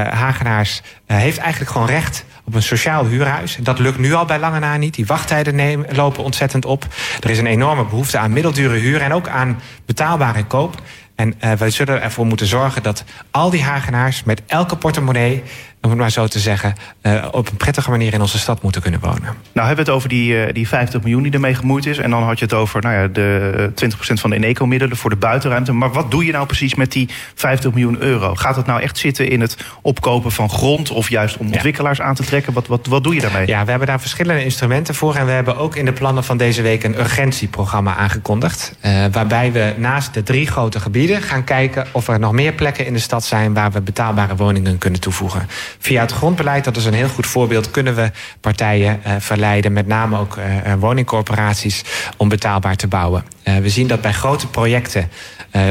Hagenaars 0.09 0.81
heeft 1.05 1.37
eigenlijk 1.37 1.71
gewoon 1.71 1.87
recht 1.87 2.25
op 2.45 2.55
een 2.55 2.63
sociaal 2.63 3.05
huurhuis. 3.05 3.57
Dat 3.59 3.79
lukt 3.79 3.99
nu 3.99 4.13
al 4.13 4.25
bij 4.25 4.39
lange 4.39 4.59
na 4.59 4.77
niet. 4.77 4.95
Die 4.95 5.05
wachttijden 5.05 5.85
lopen 5.95 6.23
ontzettend 6.23 6.65
op. 6.65 6.85
Er 7.19 7.29
is 7.29 7.37
een 7.37 7.47
enorme 7.47 7.85
behoefte 7.85 8.17
aan 8.17 8.33
middeldure 8.33 8.77
huur 8.77 9.01
en 9.01 9.13
ook 9.13 9.27
aan 9.27 9.59
betaalbare 9.85 10.45
koop. 10.45 10.81
En 11.15 11.33
uh, 11.43 11.51
wij 11.51 11.69
zullen 11.69 12.01
ervoor 12.01 12.25
moeten 12.25 12.47
zorgen 12.47 12.83
dat 12.83 13.03
al 13.31 13.49
die 13.49 13.63
Hagenaars 13.63 14.23
met 14.23 14.41
elke 14.47 14.75
portemonnee 14.75 15.43
om 15.87 15.93
het 15.93 16.01
maar 16.01 16.11
zo 16.11 16.27
te 16.27 16.39
zeggen, 16.39 16.75
uh, 17.01 17.25
op 17.31 17.49
een 17.49 17.57
prettige 17.57 17.89
manier 17.89 18.13
in 18.13 18.21
onze 18.21 18.39
stad 18.39 18.61
moeten 18.61 18.81
kunnen 18.81 18.99
wonen. 18.99 19.35
Nou 19.53 19.67
hebben 19.67 19.75
we 19.75 19.81
het 19.81 19.89
over 19.89 20.09
die, 20.09 20.33
uh, 20.33 20.53
die 20.53 20.67
50 20.67 21.01
miljoen 21.01 21.23
die 21.23 21.31
ermee 21.31 21.55
gemoeid 21.55 21.85
is. 21.85 21.97
En 21.97 22.09
dan 22.09 22.23
had 22.23 22.39
je 22.39 22.45
het 22.45 22.53
over 22.53 22.81
nou 22.81 22.95
ja, 22.95 23.07
de 23.07 23.71
20% 23.75 24.19
van 24.19 24.29
de 24.29 24.35
Eneco-middelen 24.35 24.97
voor 24.97 25.09
de 25.09 25.15
buitenruimte. 25.15 25.73
Maar 25.73 25.91
wat 25.91 26.11
doe 26.11 26.25
je 26.25 26.31
nou 26.31 26.45
precies 26.45 26.75
met 26.75 26.91
die 26.91 27.09
50 27.35 27.71
miljoen 27.71 28.01
euro? 28.01 28.35
Gaat 28.35 28.55
het 28.55 28.65
nou 28.65 28.81
echt 28.81 28.97
zitten 28.97 29.29
in 29.29 29.41
het 29.41 29.57
opkopen 29.81 30.31
van 30.31 30.49
grond 30.49 30.91
of 30.91 31.09
juist 31.09 31.37
om 31.37 31.45
ontwikkelaars 31.51 32.01
aan 32.01 32.15
te 32.15 32.23
trekken? 32.23 32.53
Wat, 32.53 32.67
wat, 32.67 32.87
wat 32.87 33.03
doe 33.03 33.13
je 33.15 33.21
daarmee? 33.21 33.47
Ja, 33.47 33.63
we 33.63 33.69
hebben 33.69 33.87
daar 33.87 33.99
verschillende 33.99 34.43
instrumenten 34.43 34.95
voor. 34.95 35.15
En 35.15 35.25
we 35.25 35.31
hebben 35.31 35.57
ook 35.57 35.75
in 35.75 35.85
de 35.85 35.93
plannen 35.93 36.23
van 36.23 36.37
deze 36.37 36.61
week 36.61 36.83
een 36.83 36.99
urgentieprogramma 36.99 37.95
aangekondigd. 37.95 38.75
Uh, 38.85 39.05
waarbij 39.11 39.51
we 39.51 39.73
naast 39.77 40.13
de 40.13 40.23
drie 40.23 40.47
grote 40.47 40.79
gebieden 40.79 41.21
gaan 41.21 41.43
kijken 41.43 41.85
of 41.91 42.07
er 42.07 42.19
nog 42.19 42.31
meer 42.31 42.53
plekken 42.53 42.85
in 42.85 42.93
de 42.93 42.99
stad 42.99 43.23
zijn 43.23 43.53
waar 43.53 43.71
we 43.71 43.81
betaalbare 43.81 44.35
woningen 44.35 44.77
kunnen 44.77 44.99
toevoegen. 44.99 45.47
Via 45.79 46.01
het 46.01 46.11
grondbeleid, 46.11 46.63
dat 46.63 46.77
is 46.77 46.85
een 46.85 46.93
heel 46.93 47.07
goed 47.07 47.25
voorbeeld, 47.25 47.71
kunnen 47.71 47.95
we 47.95 48.11
partijen 48.41 49.01
uh, 49.05 49.13
verleiden, 49.19 49.73
met 49.73 49.87
name 49.87 50.17
ook 50.17 50.37
uh, 50.37 50.73
woningcorporaties, 50.79 51.83
om 52.17 52.29
betaalbaar 52.29 52.75
te 52.75 52.87
bouwen. 52.87 53.23
We 53.61 53.69
zien 53.69 53.87
dat 53.87 54.01
bij 54.01 54.13
grote 54.13 54.47
projecten 54.47 55.09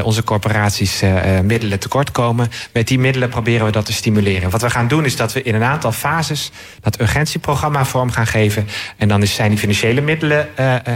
onze 0.03 0.25
corporaties 0.25 1.03
middelen 1.43 1.79
tekort 1.79 2.11
komen. 2.11 2.51
Met 2.73 2.89
die 2.89 2.99
middelen 2.99 3.29
proberen 3.29 3.67
we 3.67 3.73
dat 3.73 3.87
te 3.87 3.93
stimuleren. 3.93 4.51
Wat 4.51 4.63
we 4.63 4.71
gaan 4.71 4.89
doen 4.89 5.05
is 5.05 5.17
dat 5.17 5.33
we 5.33 5.43
in 5.43 5.55
een 5.55 5.63
aantal 5.63 5.93
fases 5.93 6.51
dat 6.81 7.01
urgentieprogramma 7.01 7.85
vorm 7.85 8.11
gaan 8.11 8.27
geven. 8.27 8.69
En 8.97 9.09
dan 9.09 9.23
is, 9.23 9.35
zijn 9.35 9.51
die 9.51 9.59
financiële 9.59 10.01
middelen 10.01 10.49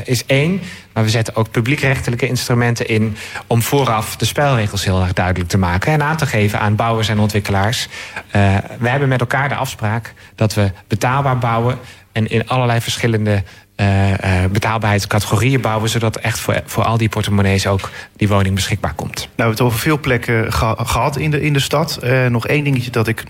is 0.04 0.26
één. 0.26 0.60
Maar 0.92 1.04
we 1.04 1.10
zetten 1.10 1.36
ook 1.36 1.50
publiekrechtelijke 1.50 2.26
instrumenten 2.26 2.88
in 2.88 3.16
om 3.46 3.62
vooraf 3.62 4.16
de 4.16 4.24
spelregels 4.24 4.84
heel 4.84 5.00
erg 5.00 5.12
duidelijk 5.12 5.48
te 5.48 5.58
maken 5.58 5.92
en 5.92 6.02
aan 6.02 6.16
te 6.16 6.26
geven 6.26 6.60
aan 6.60 6.76
bouwers 6.76 7.08
en 7.08 7.18
ontwikkelaars. 7.18 7.88
Uh, 8.26 8.56
we 8.78 8.88
hebben 8.88 9.08
met 9.08 9.20
elkaar 9.20 9.48
de 9.48 9.54
afspraak 9.54 10.14
dat 10.34 10.54
we 10.54 10.72
betaalbaar 10.88 11.38
bouwen 11.38 11.78
en 12.12 12.30
in 12.30 12.48
allerlei 12.48 12.80
verschillende 12.80 13.42
betaalbaarheidscategorieën 14.50 15.60
bouwen, 15.60 15.88
zodat 15.88 16.16
echt 16.16 16.40
voor, 16.40 16.62
voor 16.64 16.84
al 16.84 16.96
die 16.96 17.08
portemonnees 17.08 17.66
ook 17.66 17.90
die 18.16 18.28
woning 18.28 18.54
beschikbaar 18.54 18.94
komt. 18.94 19.14
Nou, 19.14 19.26
we 19.26 19.42
hebben 19.42 19.56
het 19.56 19.66
over 19.66 19.78
veel 19.78 20.00
plekken 20.00 20.52
ge 20.52 20.74
gehad 20.76 21.16
in 21.16 21.30
de, 21.30 21.40
in 21.40 21.52
de 21.52 21.60
stad. 21.60 21.98
Uh, 22.04 22.26
nog 22.26 22.46
één 22.46 22.64
dingetje 22.64 22.90
dat 22.90 23.08
ik 23.08 23.24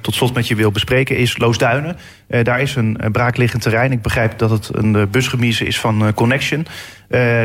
tot 0.00 0.14
slot 0.14 0.34
met 0.34 0.48
je 0.48 0.54
wil 0.54 0.70
bespreken 0.70 1.16
is 1.16 1.38
Loosduinen. 1.38 1.96
daar 2.42 2.60
is 2.60 2.74
een 2.74 2.98
braakliggend 3.12 3.62
terrein. 3.62 3.92
Ik 3.92 4.02
begrijp 4.02 4.38
dat 4.38 4.50
het 4.50 4.68
een 4.72 5.10
busremise 5.10 5.64
is 5.64 5.80
van 5.80 6.14
Connection. 6.14 6.66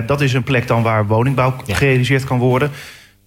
dat 0.06 0.22
is 0.22 0.34
een 0.34 0.44
plek 0.44 0.68
dan 0.68 0.84
waar 0.84 1.08
woningbouw 1.08 1.56
ja. 1.66 1.76
gerealiseerd 1.76 2.24
kan 2.24 2.38
worden. 2.38 2.72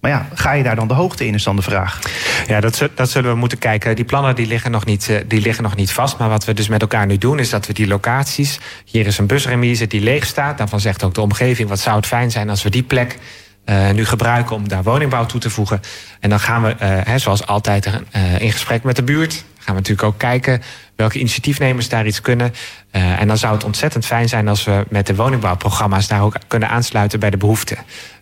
Maar 0.03 0.11
ja, 0.11 0.27
ga 0.33 0.51
je 0.51 0.63
daar 0.63 0.75
dan 0.75 0.87
de 0.87 0.93
hoogte 0.93 1.25
in, 1.25 1.33
is 1.33 1.43
dan 1.43 1.55
de 1.55 1.61
vraag. 1.61 1.99
Ja, 2.47 2.59
dat, 2.59 2.89
dat 2.95 3.09
zullen 3.09 3.31
we 3.31 3.37
moeten 3.37 3.57
kijken. 3.57 3.95
Die 3.95 4.05
plannen 4.05 4.35
die 4.35 4.47
liggen, 4.47 4.71
nog 4.71 4.85
niet, 4.85 5.23
die 5.27 5.41
liggen 5.41 5.63
nog 5.63 5.75
niet 5.75 5.91
vast. 5.91 6.17
Maar 6.17 6.29
wat 6.29 6.45
we 6.45 6.53
dus 6.53 6.67
met 6.67 6.81
elkaar 6.81 7.05
nu 7.05 7.17
doen, 7.17 7.39
is 7.39 7.49
dat 7.49 7.67
we 7.67 7.73
die 7.73 7.87
locaties... 7.87 8.59
hier 8.85 9.05
is 9.05 9.17
een 9.17 9.27
busremise 9.27 9.87
die 9.87 10.01
leeg 10.01 10.25
staat. 10.25 10.57
Daarvan 10.57 10.79
zegt 10.79 11.03
ook 11.03 11.13
de 11.13 11.21
omgeving, 11.21 11.69
wat 11.69 11.79
zou 11.79 11.95
het 11.95 12.05
fijn 12.05 12.31
zijn... 12.31 12.49
als 12.49 12.63
we 12.63 12.69
die 12.69 12.83
plek 12.83 13.17
uh, 13.65 13.91
nu 13.91 14.05
gebruiken 14.05 14.55
om 14.55 14.67
daar 14.67 14.83
woningbouw 14.83 15.25
toe 15.25 15.39
te 15.39 15.49
voegen. 15.49 15.81
En 16.19 16.29
dan 16.29 16.39
gaan 16.39 16.63
we, 16.63 16.75
hè, 16.85 17.17
zoals 17.17 17.45
altijd, 17.45 17.89
in 18.37 18.51
gesprek 18.51 18.83
met 18.83 18.95
de 18.95 19.03
buurt. 19.03 19.43
Gaan 19.63 19.75
we 19.75 19.81
natuurlijk 19.81 20.07
ook 20.07 20.17
kijken 20.17 20.61
welke 20.95 21.19
initiatiefnemers 21.19 21.89
daar 21.89 22.05
iets 22.05 22.21
kunnen. 22.21 22.53
Uh, 22.91 23.21
en 23.21 23.27
dan 23.27 23.37
zou 23.37 23.53
het 23.53 23.63
ontzettend 23.63 24.05
fijn 24.05 24.29
zijn 24.29 24.47
als 24.47 24.63
we 24.63 24.85
met 24.89 25.07
de 25.07 25.15
woningbouwprogramma's 25.15 26.07
daar 26.07 26.21
ook 26.21 26.35
kunnen 26.47 26.69
aansluiten 26.69 27.19
bij 27.19 27.29
de 27.29 27.37
behoeften. 27.37 27.77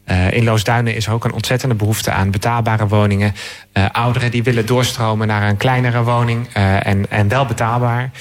Uh, 0.06 0.32
in 0.32 0.44
Loosduinen 0.44 0.96
is 0.96 1.10
ook 1.10 1.26
een 1.26 1.34
ontzettende 1.34 1.76
behoefte 1.76 2.12
aan 2.12 2.32
betaalbare 2.32 2.88
woningen. 2.88 3.34
Uh, 3.74 3.86
ouderen 3.92 4.32
die 4.32 4.44
willen 4.44 4.66
doorstromen 4.66 5.28
naar 5.28 5.50
een 5.50 5.58
kleinere 5.58 6.04
woning 6.04 6.48
en, 6.54 7.10
en 7.10 7.28
wel 7.28 7.46
betaalbaar. 7.46 8.12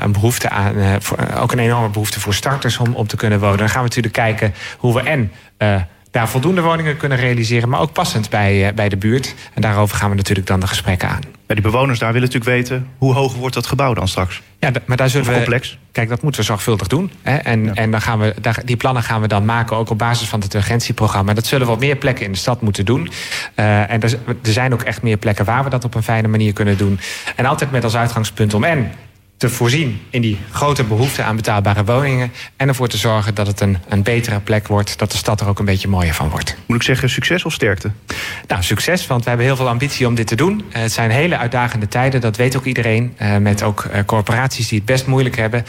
een 0.00 0.12
behoefte 0.12 0.48
aan, 0.50 0.74
ook 1.36 1.52
een 1.52 1.58
enorme 1.58 1.88
behoefte 1.88 2.20
voor 2.20 2.34
starters 2.34 2.78
om, 2.78 2.94
om 2.94 3.06
te 3.06 3.16
kunnen 3.16 3.40
wonen. 3.40 3.58
Dan 3.58 3.68
gaan 3.68 3.82
we 3.82 3.88
natuurlijk 3.88 4.14
kijken 4.14 4.54
hoe 4.78 4.94
we 4.94 5.00
en 5.00 5.30
daar 6.14 6.28
voldoende 6.28 6.60
woningen 6.60 6.96
kunnen 6.96 7.18
realiseren, 7.18 7.68
maar 7.68 7.80
ook 7.80 7.92
passend 7.92 8.30
bij, 8.30 8.72
bij 8.74 8.88
de 8.88 8.96
buurt. 8.96 9.34
En 9.54 9.62
daarover 9.62 9.96
gaan 9.96 10.10
we 10.10 10.16
natuurlijk 10.16 10.46
dan 10.46 10.60
de 10.60 10.66
gesprekken 10.66 11.08
aan. 11.08 11.20
Ja, 11.46 11.54
die 11.54 11.62
bewoners 11.62 11.98
daar 11.98 12.12
willen 12.12 12.28
natuurlijk 12.28 12.56
weten 12.56 12.88
hoe 12.98 13.14
hoog 13.14 13.34
wordt 13.34 13.54
dat 13.54 13.66
gebouw 13.66 13.94
dan 13.94 14.08
straks? 14.08 14.42
Ja, 14.58 14.70
maar 14.86 14.96
daar 14.96 15.10
zullen 15.10 15.26
we. 15.26 15.34
Complex. 15.34 15.78
Kijk, 15.92 16.08
dat 16.08 16.22
moeten 16.22 16.40
we 16.40 16.46
zorgvuldig 16.46 16.86
doen. 16.86 17.10
Hè? 17.22 17.36
En, 17.36 17.64
ja. 17.64 17.72
en 17.72 17.90
dan 17.90 18.00
gaan 18.00 18.18
we, 18.18 18.34
daar, 18.40 18.62
die 18.64 18.76
plannen 18.76 19.02
gaan 19.02 19.20
we 19.20 19.28
dan 19.28 19.44
maken, 19.44 19.76
ook 19.76 19.90
op 19.90 19.98
basis 19.98 20.28
van 20.28 20.40
het 20.40 20.54
urgentieprogramma. 20.54 21.34
Dat 21.34 21.46
zullen 21.46 21.66
we 21.66 21.72
op 21.72 21.80
meer 21.80 21.96
plekken 21.96 22.24
in 22.24 22.32
de 22.32 22.38
stad 22.38 22.60
moeten 22.60 22.84
doen. 22.84 23.10
Uh, 23.56 23.90
en 23.90 24.02
er, 24.02 24.18
er 24.26 24.52
zijn 24.52 24.72
ook 24.72 24.82
echt 24.82 25.02
meer 25.02 25.16
plekken 25.16 25.44
waar 25.44 25.64
we 25.64 25.70
dat 25.70 25.84
op 25.84 25.94
een 25.94 26.02
fijne 26.02 26.28
manier 26.28 26.52
kunnen 26.52 26.76
doen. 26.76 27.00
En 27.36 27.46
altijd 27.46 27.70
met 27.70 27.84
als 27.84 27.96
uitgangspunt 27.96 28.54
om 28.54 28.64
en 28.64 28.92
te 29.36 29.48
voorzien 29.48 30.00
in 30.10 30.20
die 30.20 30.38
grote 30.50 30.84
behoefte 30.84 31.22
aan 31.22 31.36
betaalbare 31.36 31.84
woningen. 31.84 32.32
En 32.56 32.68
ervoor 32.68 32.88
te 32.88 32.96
zorgen 32.96 33.34
dat 33.34 33.46
het 33.46 33.60
een, 33.60 33.78
een 33.88 34.02
betere 34.02 34.40
plek 34.40 34.66
wordt. 34.66 34.98
Dat 34.98 35.10
de 35.10 35.16
stad 35.16 35.40
er 35.40 35.48
ook 35.48 35.58
een 35.58 35.64
beetje 35.64 35.88
mooier 35.88 36.14
van 36.14 36.28
wordt. 36.28 36.56
Moet 36.66 36.76
ik 36.76 36.82
zeggen, 36.82 37.10
succes 37.10 37.44
of 37.44 37.52
sterkte? 37.52 37.90
Nou, 38.46 38.62
succes, 38.62 39.06
want 39.06 39.22
we 39.22 39.28
hebben 39.28 39.46
heel 39.46 39.56
veel 39.56 39.68
ambitie 39.68 40.06
om 40.06 40.14
dit 40.14 40.26
te 40.26 40.36
doen. 40.36 40.64
Uh, 40.68 40.74
het 40.74 40.92
zijn 40.92 41.10
hele 41.10 41.36
uitdagende 41.36 41.88
tijden, 41.88 42.20
dat 42.20 42.36
weet 42.36 42.56
ook 42.56 42.64
iedereen. 42.64 43.16
Uh, 43.22 43.36
met 43.36 43.62
ook 43.62 43.84
uh, 43.84 43.98
corporaties 44.06 44.68
die 44.68 44.78
het 44.78 44.86
best 44.86 45.06
moeilijk 45.06 45.36
hebben. 45.36 45.64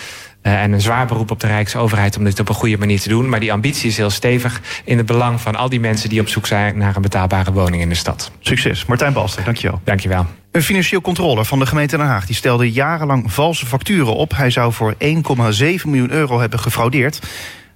Uh, 0.46 0.62
en 0.62 0.72
een 0.72 0.82
zwaar 0.82 1.06
beroep 1.06 1.32
op 1.32 1.40
de 1.40 1.48
Rijksoverheid 1.48 2.18
om 2.18 2.24
dit 2.24 2.40
op 2.40 2.50
een 2.50 2.56
goede 2.56 2.78
manier 2.78 3.00
te 3.00 3.10
doen. 3.10 3.30
Maar 3.30 3.40
die 3.40 3.52
ambitie 3.52 3.90
is 3.90 3.98
heel 3.98 4.10
stevig 4.10 4.62
in 4.84 4.98
het 4.98 5.06
belang 5.06 5.42
van 5.42 5.56
al 5.56 5.70
die 5.70 5.80
mensen 5.80 6.10
die 6.10 6.20
op 6.20 6.28
zoek 6.28 6.48
zijn 6.48 6.78
naar 6.78 6.96
een 6.96 7.02
betaalbare 7.02 7.52
woning 7.52 7.82
in 7.82 7.90
de 7.90 7.96
stad. 7.96 8.32
Succes. 8.40 8.86
Martijn 8.86 9.14
Balster, 9.14 9.44
dankjewel. 9.44 9.82
Dankjewel. 9.84 10.26
Een 10.52 10.64
financieel 10.64 11.02
controller 11.02 11.46
van 11.46 11.60
de 11.60 11.66
gemeente 11.66 11.98
Den 11.98 12.06
Haag 12.06 12.26
die 12.26 12.36
stelde 12.36 12.72
jarenlang 12.72 13.34
valse 13.34 13.66
facturen 13.66 14.16
op. 14.16 14.36
Hij 14.36 14.50
zou 14.50 14.74
voor 14.74 14.94
1,7 14.94 15.00
miljoen 15.86 16.12
euro 16.12 16.40
hebben 16.40 16.60
gefraudeerd. 16.60 17.20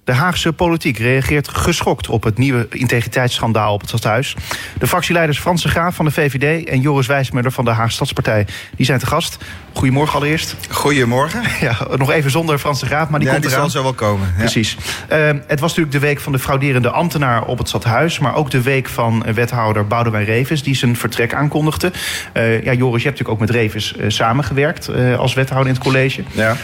De 0.04 0.12
Haagse 0.12 0.52
politiek 0.52 0.98
reageert 0.98 1.48
geschokt 1.48 2.08
op 2.08 2.22
het 2.22 2.38
nieuwe 2.38 2.66
integriteitsschandaal 2.70 3.72
op 3.72 3.80
het 3.80 3.88
stadhuis. 3.88 4.36
De 4.78 4.86
fractieleiders 4.86 5.38
Frans 5.38 5.62
de 5.62 5.68
Graaf 5.68 5.94
van 5.94 6.04
de 6.04 6.10
VVD 6.10 6.68
en 6.68 6.80
Joris 6.80 7.06
Wijsmuller 7.06 7.52
van 7.52 7.64
de 7.64 7.70
Haagse 7.70 7.94
Stadspartij 7.94 8.46
die 8.76 8.86
zijn 8.86 8.98
te 8.98 9.06
gast. 9.06 9.38
Goedemorgen 9.72 10.14
allereerst. 10.16 10.56
Goedemorgen. 10.70 11.42
Ja, 11.60 11.76
nog 11.96 12.10
even 12.10 12.30
zonder 12.30 12.58
Frans 12.58 12.80
de 12.80 12.86
Graaf, 12.86 13.08
maar 13.08 13.18
die 13.18 13.28
ja, 13.28 13.34
komt 13.34 13.46
die 13.46 13.54
eraan. 13.54 13.70
zal 13.70 13.82
zo 13.82 13.86
wel 13.86 14.08
komen. 14.08 14.26
Ja. 14.26 14.38
Precies. 14.38 14.76
Uh, 15.12 15.26
het 15.46 15.60
was 15.60 15.68
natuurlijk 15.68 15.92
de 15.92 15.98
week 15.98 16.20
van 16.20 16.32
de 16.32 16.38
frauderende 16.38 16.90
ambtenaar 16.90 17.44
op 17.44 17.58
het 17.58 17.68
stadhuis, 17.68 18.18
maar 18.18 18.34
ook 18.34 18.50
de 18.50 18.62
week 18.62 18.88
van 18.88 19.24
wethouder 19.34 19.86
Boudewijn 19.86 20.24
Revens 20.24 20.62
die 20.62 20.74
zijn 20.74 20.96
vertrek 20.96 21.34
aankondigde. 21.34 21.92
Uh, 22.34 22.64
ja, 22.64 22.72
Joris, 22.72 23.02
je 23.02 23.08
hebt 23.08 23.18
natuurlijk 23.18 23.28
ook 23.28 23.40
met 23.40 23.50
Revens 23.50 23.94
uh, 23.98 24.04
samengewerkt 24.08 24.88
als 25.16 25.34
wethouder 25.34 25.68
in 25.68 25.74
het 25.74 25.82
college. 25.82 26.22
Ja. 26.32 26.56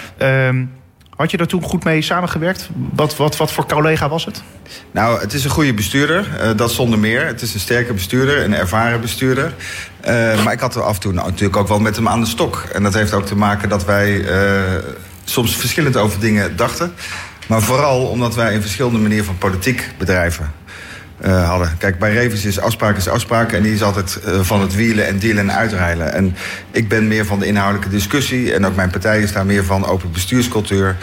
Had 1.17 1.31
je 1.31 1.37
daar 1.37 1.47
toen 1.47 1.63
goed 1.63 1.85
mee 1.85 2.03
samengewerkt? 2.03 2.69
Wat, 2.93 3.17
wat, 3.17 3.37
wat 3.37 3.53
voor 3.53 3.67
collega 3.67 4.09
was 4.09 4.25
het? 4.25 4.43
Nou, 4.91 5.21
het 5.21 5.33
is 5.33 5.45
een 5.45 5.51
goede 5.51 5.75
bestuurder, 5.75 6.29
uh, 6.43 6.51
dat 6.57 6.73
zonder 6.73 6.99
meer. 6.99 7.27
Het 7.27 7.43
is 7.43 7.55
een 7.55 7.61
sterke 7.61 7.93
bestuurder, 7.93 8.45
een 8.45 8.55
ervaren 8.55 9.01
bestuurder. 9.01 9.55
Uh, 10.07 10.45
maar 10.45 10.53
ik 10.53 10.61
had 10.61 10.75
er 10.75 10.83
af 10.83 10.95
en 10.95 11.01
toe 11.01 11.13
natuurlijk 11.13 11.57
ook 11.57 11.69
wel 11.69 11.81
met 11.81 11.97
hem 11.97 12.09
aan 12.09 12.21
de 12.21 12.27
stok. 12.27 12.65
En 12.73 12.83
dat 12.83 12.95
heeft 12.95 13.13
ook 13.13 13.27
te 13.27 13.37
maken 13.37 13.69
dat 13.69 13.85
wij 13.85 14.11
uh, 14.11 14.63
soms 15.25 15.57
verschillend 15.57 15.97
over 15.97 16.21
dingen 16.21 16.57
dachten. 16.57 16.95
Maar 17.47 17.63
vooral 17.63 18.07
omdat 18.07 18.35
wij 18.35 18.55
een 18.55 18.63
verschillende 18.63 18.99
manier 18.99 19.25
van 19.25 19.39
politiek 19.39 19.91
bedrijven. 19.99 20.53
Uh, 21.25 21.49
hadden. 21.49 21.79
Kijk, 21.79 21.99
bij 21.99 22.13
Revens 22.13 22.45
is 22.45 22.61
afspraak 22.61 22.97
is 22.97 23.09
afspraak 23.09 23.53
en 23.53 23.63
die 23.63 23.75
is 23.75 23.83
altijd 23.83 24.21
uh, 24.27 24.41
van 24.41 24.61
het 24.61 24.75
wielen 24.75 25.07
en 25.07 25.19
dealen 25.19 25.49
en 25.49 25.57
uitreilen. 25.57 26.13
En 26.13 26.37
ik 26.71 26.89
ben 26.89 27.09
meer 27.09 27.27
van 27.27 27.39
de 27.39 27.47
inhoudelijke 27.47 27.91
discussie 27.91 28.55
en 28.55 28.67
ook 28.67 28.77
mijn 28.77 28.91
partij 28.91 29.21
is 29.21 29.33
daar 29.33 29.47
meer 29.47 29.65
van 29.65 29.87
open 29.87 30.13
bestuurscultuur. 30.13 30.97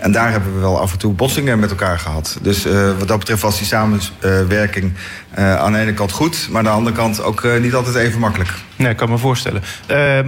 En 0.00 0.12
daar 0.12 0.30
hebben 0.30 0.54
we 0.54 0.60
wel 0.60 0.80
af 0.80 0.92
en 0.92 0.98
toe 0.98 1.12
botsingen 1.12 1.58
met 1.58 1.70
elkaar 1.70 1.98
gehad. 1.98 2.38
Dus 2.42 2.66
uh, 2.66 2.98
wat 2.98 3.08
dat 3.08 3.18
betreft 3.18 3.42
was 3.42 3.58
die 3.58 3.66
samenwerking 3.66 4.92
aan 5.34 5.72
de 5.72 5.78
ene 5.78 5.94
kant 5.94 6.12
goed, 6.12 6.48
maar 6.50 6.58
aan 6.58 6.64
de 6.64 6.70
andere 6.70 6.96
kant 6.96 7.22
ook 7.22 7.46
niet 7.60 7.74
altijd 7.74 7.94
even 7.96 8.20
makkelijk. 8.20 8.50
Nee, 8.76 8.90
ik 8.90 8.96
kan 8.96 9.10
me 9.10 9.18
voorstellen. 9.18 9.62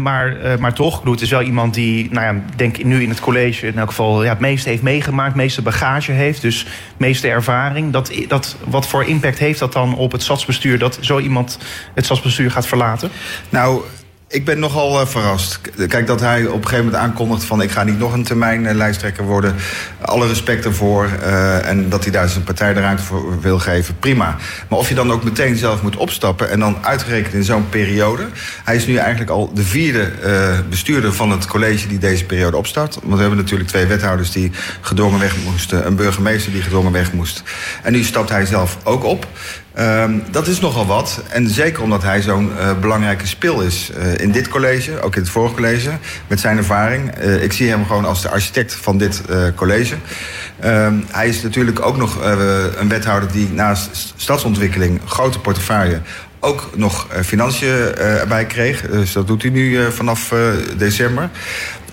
Maar, 0.02 0.36
maar 0.58 0.72
toch, 0.72 1.00
Gloed 1.00 1.20
is 1.20 1.30
wel 1.30 1.42
iemand 1.42 1.74
die, 1.74 2.08
nou 2.12 2.34
ja, 2.34 2.42
denk 2.56 2.84
nu 2.84 3.02
in 3.02 3.08
het 3.08 3.20
college 3.20 3.66
in 3.66 3.78
elk 3.78 3.88
geval 3.88 4.22
ja, 4.22 4.28
het 4.28 4.40
meeste 4.40 4.68
heeft 4.68 4.82
meegemaakt, 4.82 5.34
meeste 5.34 5.62
bagage 5.62 6.12
heeft, 6.12 6.40
dus 6.40 6.66
meeste 6.96 7.28
ervaring. 7.28 7.92
Dat, 7.92 8.12
dat, 8.28 8.56
wat 8.64 8.86
voor 8.86 9.04
impact 9.04 9.31
heeft 9.38 9.58
dat 9.58 9.72
dan 9.72 9.96
op 9.96 10.12
het 10.12 10.22
stadsbestuur 10.22 10.78
dat 10.78 10.98
zo 11.00 11.18
iemand 11.18 11.58
het 11.94 12.04
stadsbestuur 12.04 12.50
gaat 12.50 12.66
verlaten? 12.66 13.10
Nou, 13.48 13.82
Ik 14.32 14.44
ben 14.44 14.58
nogal 14.58 15.00
uh, 15.00 15.06
verrast. 15.06 15.60
Kijk, 15.88 16.06
dat 16.06 16.20
hij 16.20 16.46
op 16.46 16.54
een 16.54 16.62
gegeven 16.62 16.84
moment 16.84 17.02
aankondigt 17.02 17.44
van... 17.44 17.62
ik 17.62 17.70
ga 17.70 17.84
niet 17.84 17.98
nog 17.98 18.12
een 18.12 18.24
termijn 18.24 18.64
uh, 18.64 18.72
lijsttrekker 18.72 19.24
worden. 19.24 19.54
Alle 20.00 20.26
respect 20.26 20.64
ervoor. 20.64 21.08
Uh, 21.22 21.68
en 21.68 21.88
dat 21.88 22.02
hij 22.02 22.12
daar 22.12 22.28
zijn 22.28 22.44
partij 22.44 22.74
de 22.74 22.98
voor 22.98 23.40
wil 23.40 23.58
geven, 23.58 23.98
prima. 23.98 24.36
Maar 24.68 24.78
of 24.78 24.88
je 24.88 24.94
dan 24.94 25.12
ook 25.12 25.24
meteen 25.24 25.56
zelf 25.56 25.82
moet 25.82 25.96
opstappen... 25.96 26.50
en 26.50 26.60
dan 26.60 26.76
uitgerekend 26.80 27.34
in 27.34 27.44
zo'n 27.44 27.68
periode... 27.68 28.26
hij 28.64 28.76
is 28.76 28.86
nu 28.86 28.96
eigenlijk 28.96 29.30
al 29.30 29.50
de 29.54 29.62
vierde 29.62 30.12
bestuurder 30.68 31.12
van 31.12 31.30
het 31.30 31.46
college... 31.46 31.88
die 31.88 31.98
deze 31.98 32.24
periode 32.24 32.56
opstart. 32.56 32.94
Want 32.94 33.14
we 33.14 33.20
hebben 33.20 33.38
natuurlijk 33.38 33.68
twee 33.68 33.86
wethouders 33.86 34.30
die 34.30 34.50
gedwongen 34.80 35.20
weg 35.20 35.36
moesten... 35.44 35.86
een 35.86 35.96
burgemeester 35.96 36.52
die 36.52 36.62
gedwongen 36.62 36.92
weg 36.92 37.12
moest. 37.12 37.42
En 37.82 37.92
nu 37.92 38.02
stapt 38.02 38.28
hij 38.28 38.46
zelf 38.46 38.78
ook 38.82 39.04
op. 39.04 39.26
Um, 39.78 40.22
dat 40.30 40.46
is 40.46 40.60
nogal 40.60 40.86
wat. 40.86 41.22
En 41.28 41.48
zeker 41.48 41.82
omdat 41.82 42.02
hij 42.02 42.22
zo'n 42.22 42.50
uh, 42.58 42.78
belangrijke 42.80 43.26
spil 43.26 43.60
is 43.60 43.90
uh, 43.96 44.18
in 44.18 44.30
dit 44.30 44.48
college, 44.48 45.00
ook 45.00 45.14
in 45.14 45.20
het 45.22 45.30
vorige 45.30 45.54
college, 45.54 45.90
met 46.26 46.40
zijn 46.40 46.56
ervaring. 46.56 47.18
Uh, 47.18 47.42
ik 47.42 47.52
zie 47.52 47.68
hem 47.68 47.86
gewoon 47.86 48.04
als 48.04 48.22
de 48.22 48.28
architect 48.28 48.74
van 48.74 48.98
dit 48.98 49.22
college. 49.54 49.94
Um, 50.64 51.04
hij 51.10 51.28
is 51.28 51.42
natuurlijk 51.42 51.80
ook 51.80 51.96
nog 51.96 52.18
een 52.76 52.88
wethouder 52.88 53.32
die 53.32 53.48
naast 53.52 54.14
stadsontwikkeling, 54.16 55.00
grote 55.06 55.38
portefeuille, 55.38 56.00
ook 56.40 56.70
nog 56.74 57.06
financiën 57.24 57.94
erbij 57.96 58.46
kreeg. 58.46 58.80
Dus 58.80 59.12
dat 59.12 59.26
doet 59.26 59.42
hij 59.42 59.50
nu 59.50 59.92
vanaf 59.92 60.32
december. 60.76 61.30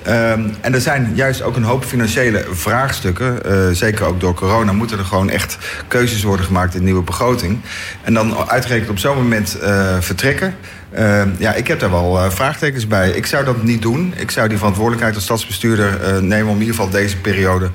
Um, 0.07 0.55
en 0.61 0.73
er 0.73 0.81
zijn 0.81 1.11
juist 1.13 1.41
ook 1.41 1.55
een 1.55 1.63
hoop 1.63 1.83
financiële 1.83 2.45
vraagstukken. 2.51 3.39
Uh, 3.45 3.75
zeker 3.75 4.05
ook 4.05 4.19
door 4.19 4.33
corona 4.33 4.71
moeten 4.71 4.97
er 4.97 5.05
gewoon 5.05 5.29
echt 5.29 5.57
keuzes 5.87 6.23
worden 6.23 6.45
gemaakt 6.45 6.73
in 6.73 6.79
de 6.79 6.85
nieuwe 6.85 7.03
begroting. 7.03 7.59
En 8.01 8.13
dan 8.13 8.49
uitgerekend 8.49 8.89
op 8.89 8.97
zo'n 8.97 9.15
moment 9.15 9.57
uh, 9.61 9.95
vertrekken. 9.99 10.55
Uh, 10.93 11.21
ja, 11.37 11.53
ik 11.53 11.67
heb 11.67 11.79
daar 11.79 11.91
wel 11.91 12.31
vraagtekens 12.31 12.87
bij. 12.87 13.09
Ik 13.09 13.25
zou 13.25 13.45
dat 13.45 13.63
niet 13.63 13.81
doen. 13.81 14.13
Ik 14.17 14.31
zou 14.31 14.47
die 14.47 14.57
verantwoordelijkheid 14.57 15.15
als 15.15 15.23
stadsbestuurder 15.23 16.23
nemen 16.23 16.47
om 16.47 16.55
in 16.55 16.61
ieder 16.61 16.75
geval 16.75 16.89
deze 16.89 17.17
periode 17.17 17.69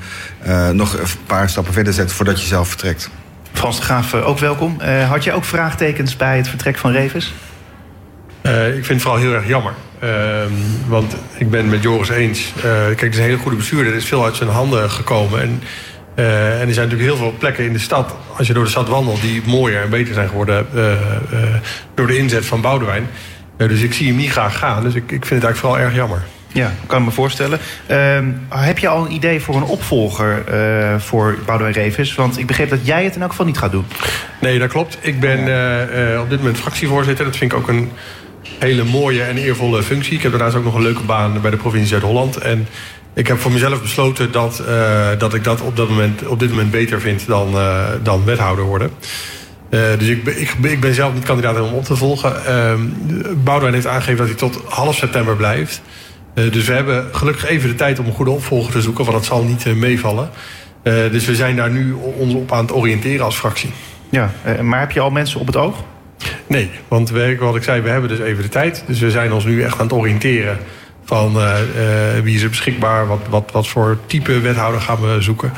nog 0.72 0.92
een 0.92 1.06
paar 1.26 1.48
stappen 1.48 1.72
verder 1.72 1.92
te 1.92 1.98
zetten 1.98 2.16
voordat 2.16 2.40
je 2.40 2.46
zelf 2.46 2.68
vertrekt. 2.68 3.10
Frans 3.52 3.76
de 3.76 3.82
Graaf, 3.82 4.14
ook 4.14 4.38
welkom. 4.38 4.80
had 5.08 5.24
je 5.24 5.32
ook 5.32 5.44
vraagtekens 5.44 6.16
bij 6.16 6.36
het 6.36 6.48
vertrek 6.48 6.78
van 6.78 6.90
Revis? 6.92 7.34
ik 8.42 8.50
vind 8.72 8.86
het 8.86 9.02
vooral 9.02 9.20
heel 9.20 9.34
erg 9.34 9.46
jammer. 9.46 9.72
Uh, 10.04 10.10
want 10.86 11.16
ik 11.36 11.50
ben 11.50 11.68
met 11.68 11.82
Joris 11.82 12.08
eens. 12.08 12.52
Uh, 12.56 12.62
kijk, 12.62 13.00
het 13.00 13.12
is 13.12 13.18
een 13.18 13.24
hele 13.24 13.36
goede 13.36 13.56
bestuurder. 13.56 13.92
Er 13.92 13.98
is 13.98 14.04
veel 14.04 14.24
uit 14.24 14.36
zijn 14.36 14.48
handen 14.48 14.90
gekomen. 14.90 15.40
En, 15.40 15.62
uh, 16.16 16.60
en 16.60 16.68
er 16.68 16.74
zijn 16.74 16.88
natuurlijk 16.88 17.02
heel 17.02 17.16
veel 17.16 17.34
plekken 17.38 17.64
in 17.64 17.72
de 17.72 17.78
stad... 17.78 18.14
als 18.36 18.46
je 18.46 18.52
door 18.52 18.64
de 18.64 18.70
stad 18.70 18.88
wandelt... 18.88 19.20
die 19.20 19.42
mooier 19.46 19.82
en 19.82 19.90
beter 19.90 20.14
zijn 20.14 20.28
geworden... 20.28 20.66
Uh, 20.74 20.92
door 21.94 22.06
de 22.06 22.16
inzet 22.16 22.46
van 22.46 22.60
Boudewijn. 22.60 23.06
dus 23.56 23.80
ik 23.80 23.92
zie 23.92 24.06
hem 24.06 24.16
niet 24.16 24.30
graag 24.30 24.58
gaan. 24.58 24.82
Dus 24.82 24.94
ik, 24.94 25.02
ik 25.02 25.08
vind 25.08 25.22
het 25.22 25.30
eigenlijk 25.30 25.56
vooral 25.56 25.78
erg 25.78 25.94
jammer. 25.94 26.22
Ja, 26.52 26.72
kan 26.86 26.98
ik 26.98 27.04
me 27.04 27.10
voorstellen. 27.10 27.58
Ehm, 27.86 28.30
heb 28.48 28.78
je 28.78 28.88
al 28.88 29.04
een 29.04 29.12
idee 29.12 29.40
voor 29.40 29.56
een 29.56 29.62
opvolger 29.62 30.44
voor 31.00 31.38
Boudewijn 31.46 31.74
Revis? 31.74 32.14
Want 32.14 32.38
ik 32.38 32.46
begreep 32.46 32.70
dat 32.70 32.86
jij 32.86 33.04
het 33.04 33.14
in 33.14 33.20
elk 33.20 33.30
geval 33.30 33.46
niet 33.46 33.58
gaat 33.58 33.72
doen. 33.72 33.84
Nee, 34.40 34.58
dat 34.58 34.70
klopt. 34.70 34.98
Ik 35.00 35.20
ben 35.20 35.38
op 36.20 36.30
dit 36.30 36.38
moment 36.38 36.58
fractievoorzitter. 36.58 37.24
Dat 37.24 37.36
vind 37.36 37.52
ik 37.52 37.58
ook 37.58 37.68
een 37.68 37.90
hele 38.58 38.84
mooie 38.84 39.22
en 39.22 39.36
eervolle 39.36 39.82
functie. 39.82 40.16
Ik 40.16 40.22
heb 40.22 40.30
daarnaast 40.30 40.56
ook 40.56 40.64
nog 40.64 40.74
een 40.74 40.82
leuke 40.82 41.02
baan 41.02 41.40
bij 41.40 41.50
de 41.50 41.56
provincie 41.56 41.88
Zuid-Holland. 41.88 42.36
En 42.36 42.66
ik 43.14 43.26
heb 43.26 43.38
voor 43.38 43.52
mezelf 43.52 43.82
besloten 43.82 44.32
dat, 44.32 44.62
uh, 44.68 45.08
dat 45.18 45.34
ik 45.34 45.44
dat 45.44 45.60
op, 45.60 45.76
dat 45.76 45.88
moment, 45.88 46.26
op 46.26 46.38
dit 46.38 46.50
moment 46.50 46.70
beter 46.70 47.00
vind 47.00 47.26
dan, 47.26 47.54
uh, 47.54 47.86
dan 48.02 48.24
wethouder 48.24 48.64
worden. 48.64 48.90
Uh, 49.70 49.80
dus 49.98 50.08
ik, 50.08 50.26
ik, 50.26 50.54
ik, 50.62 50.80
ben 50.80 50.94
zelf 50.94 51.14
niet 51.14 51.24
kandidaat 51.24 51.60
om 51.60 51.72
op 51.72 51.84
te 51.84 51.96
volgen. 51.96 52.32
Boudewijn 53.44 53.74
heeft 53.74 53.86
aangegeven 53.86 54.16
dat 54.16 54.26
hij 54.26 54.50
tot 54.50 54.62
half 54.68 54.94
september 54.94 55.36
blijft. 55.36 55.82
dus 56.34 56.66
we 56.66 56.72
hebben 56.72 57.08
gelukkig 57.12 57.46
even 57.46 57.68
de 57.68 57.74
tijd 57.74 57.98
om 57.98 58.06
een 58.06 58.12
goede 58.12 58.30
opvolger 58.30 58.72
te 58.72 58.82
zoeken, 58.82 59.04
want 59.04 59.16
dat 59.16 59.26
zal 59.26 59.44
niet 59.44 59.76
meevallen. 59.76 60.30
dus 60.82 61.24
we 61.24 61.34
zijn 61.34 61.56
daar 61.56 61.70
nu 61.70 61.92
ons 61.92 62.34
op 62.34 62.52
aan 62.52 62.64
het 62.64 62.74
oriënteren 62.74 63.24
als 63.24 63.36
fractie. 63.36 63.70
Ja, 64.10 64.30
maar 64.62 64.80
heb 64.80 64.90
je 64.90 65.00
al 65.00 65.10
mensen 65.10 65.40
op 65.40 65.46
het 65.46 65.56
oog? 65.56 65.84
Nee, 66.46 66.70
want 66.88 67.10
we, 67.10 67.36
wat 67.38 67.56
ik 67.56 67.62
zei, 67.62 67.80
we 67.80 67.88
hebben 67.88 68.08
dus 68.08 68.18
even 68.18 68.42
de 68.42 68.48
tijd. 68.48 68.84
Dus 68.86 69.00
we 69.00 69.10
zijn 69.10 69.32
ons 69.32 69.44
nu 69.44 69.62
echt 69.62 69.78
aan 69.78 69.86
het 69.86 69.96
oriënteren 69.96 70.58
van 71.04 71.36
uh, 71.36 71.42
uh, 71.42 72.22
wie 72.22 72.34
is 72.34 72.42
er 72.42 72.48
beschikbaar, 72.48 73.06
wat, 73.06 73.20
wat, 73.28 73.50
wat 73.52 73.68
voor 73.68 73.98
type 74.06 74.40
wethouder 74.40 74.80
gaan 74.80 75.00
we 75.00 75.20
zoeken. 75.20 75.52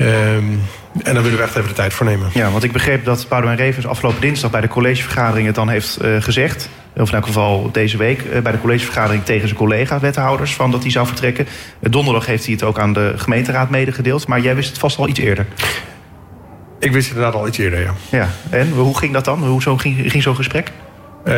Um, 0.00 0.60
en 1.02 1.14
daar 1.14 1.22
willen 1.22 1.38
we 1.38 1.44
echt 1.44 1.56
even 1.56 1.68
de 1.68 1.74
tijd 1.74 1.92
voor 1.92 2.06
nemen. 2.06 2.30
Ja, 2.34 2.50
want 2.50 2.64
ik 2.64 2.72
begreep 2.72 3.04
dat 3.04 3.26
Boudewijn 3.28 3.58
Revens 3.58 3.86
afgelopen 3.86 4.20
dinsdag 4.20 4.50
bij 4.50 4.60
de 4.60 4.68
collegevergadering 4.68 5.46
het 5.46 5.54
dan 5.54 5.68
heeft 5.68 5.98
uh, 6.02 6.22
gezegd. 6.22 6.68
Of 6.96 7.08
in 7.08 7.14
elk 7.14 7.26
geval 7.26 7.70
deze 7.72 7.96
week 7.96 8.42
bij 8.42 8.52
de 8.52 8.60
collegevergadering 8.60 9.24
tegen 9.24 9.48
zijn 9.48 9.60
collega-wethouders 9.60 10.54
van 10.54 10.70
dat 10.70 10.82
hij 10.82 10.90
zou 10.90 11.06
vertrekken. 11.06 11.46
Donderdag 11.80 12.26
heeft 12.26 12.44
hij 12.44 12.52
het 12.52 12.62
ook 12.62 12.78
aan 12.78 12.92
de 12.92 13.12
gemeenteraad 13.16 13.70
medegedeeld. 13.70 14.26
Maar 14.26 14.40
jij 14.40 14.54
wist 14.54 14.68
het 14.68 14.78
vast 14.78 14.98
al 14.98 15.08
iets 15.08 15.20
eerder. 15.20 15.46
Ik 16.80 16.92
wist 16.92 17.08
inderdaad 17.08 17.34
al 17.34 17.46
iets 17.46 17.58
eerder, 17.58 17.80
ja. 17.80 17.94
Ja, 18.10 18.28
en 18.50 18.70
hoe 18.70 18.98
ging 18.98 19.12
dat 19.12 19.24
dan? 19.24 19.46
Hoe 19.46 19.62
zo 19.62 19.76
ging, 19.76 20.10
ging 20.10 20.22
zo'n 20.22 20.36
gesprek? 20.36 20.72
Uh, 21.24 21.34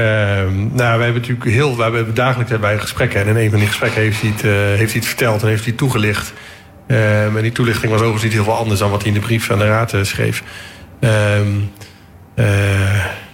nou, 0.72 0.98
we 0.98 1.04
hebben 1.04 1.14
natuurlijk 1.14 1.50
heel, 1.50 1.76
we 1.76 1.82
hebben 1.82 2.14
dagelijks 2.14 2.50
hebben 2.50 2.68
wij 2.68 2.78
gesprekken. 2.78 3.20
En 3.20 3.28
in 3.28 3.36
een 3.36 3.50
van 3.50 3.58
die 3.58 3.68
gesprekken 3.68 4.02
heeft 4.02 4.20
hij 4.20 4.30
het, 4.30 4.44
uh, 4.44 4.52
heeft 4.52 4.92
hij 4.92 5.00
het 5.00 5.06
verteld 5.06 5.42
en 5.42 5.48
heeft 5.48 5.60
hij 5.60 5.68
het 5.68 5.78
toegelicht. 5.78 6.32
Uh, 6.86 7.24
en 7.24 7.42
die 7.42 7.52
toelichting 7.52 7.90
was 7.90 8.00
overigens 8.00 8.22
niet 8.22 8.32
heel 8.32 8.44
veel 8.44 8.56
anders 8.56 8.80
dan 8.80 8.90
wat 8.90 9.02
hij 9.02 9.08
in 9.08 9.14
de 9.14 9.26
brief 9.26 9.50
aan 9.50 9.58
de 9.58 9.66
raad 9.66 9.92
eh, 9.92 10.02
schreef. 10.02 10.42
Ehm, 11.00 11.48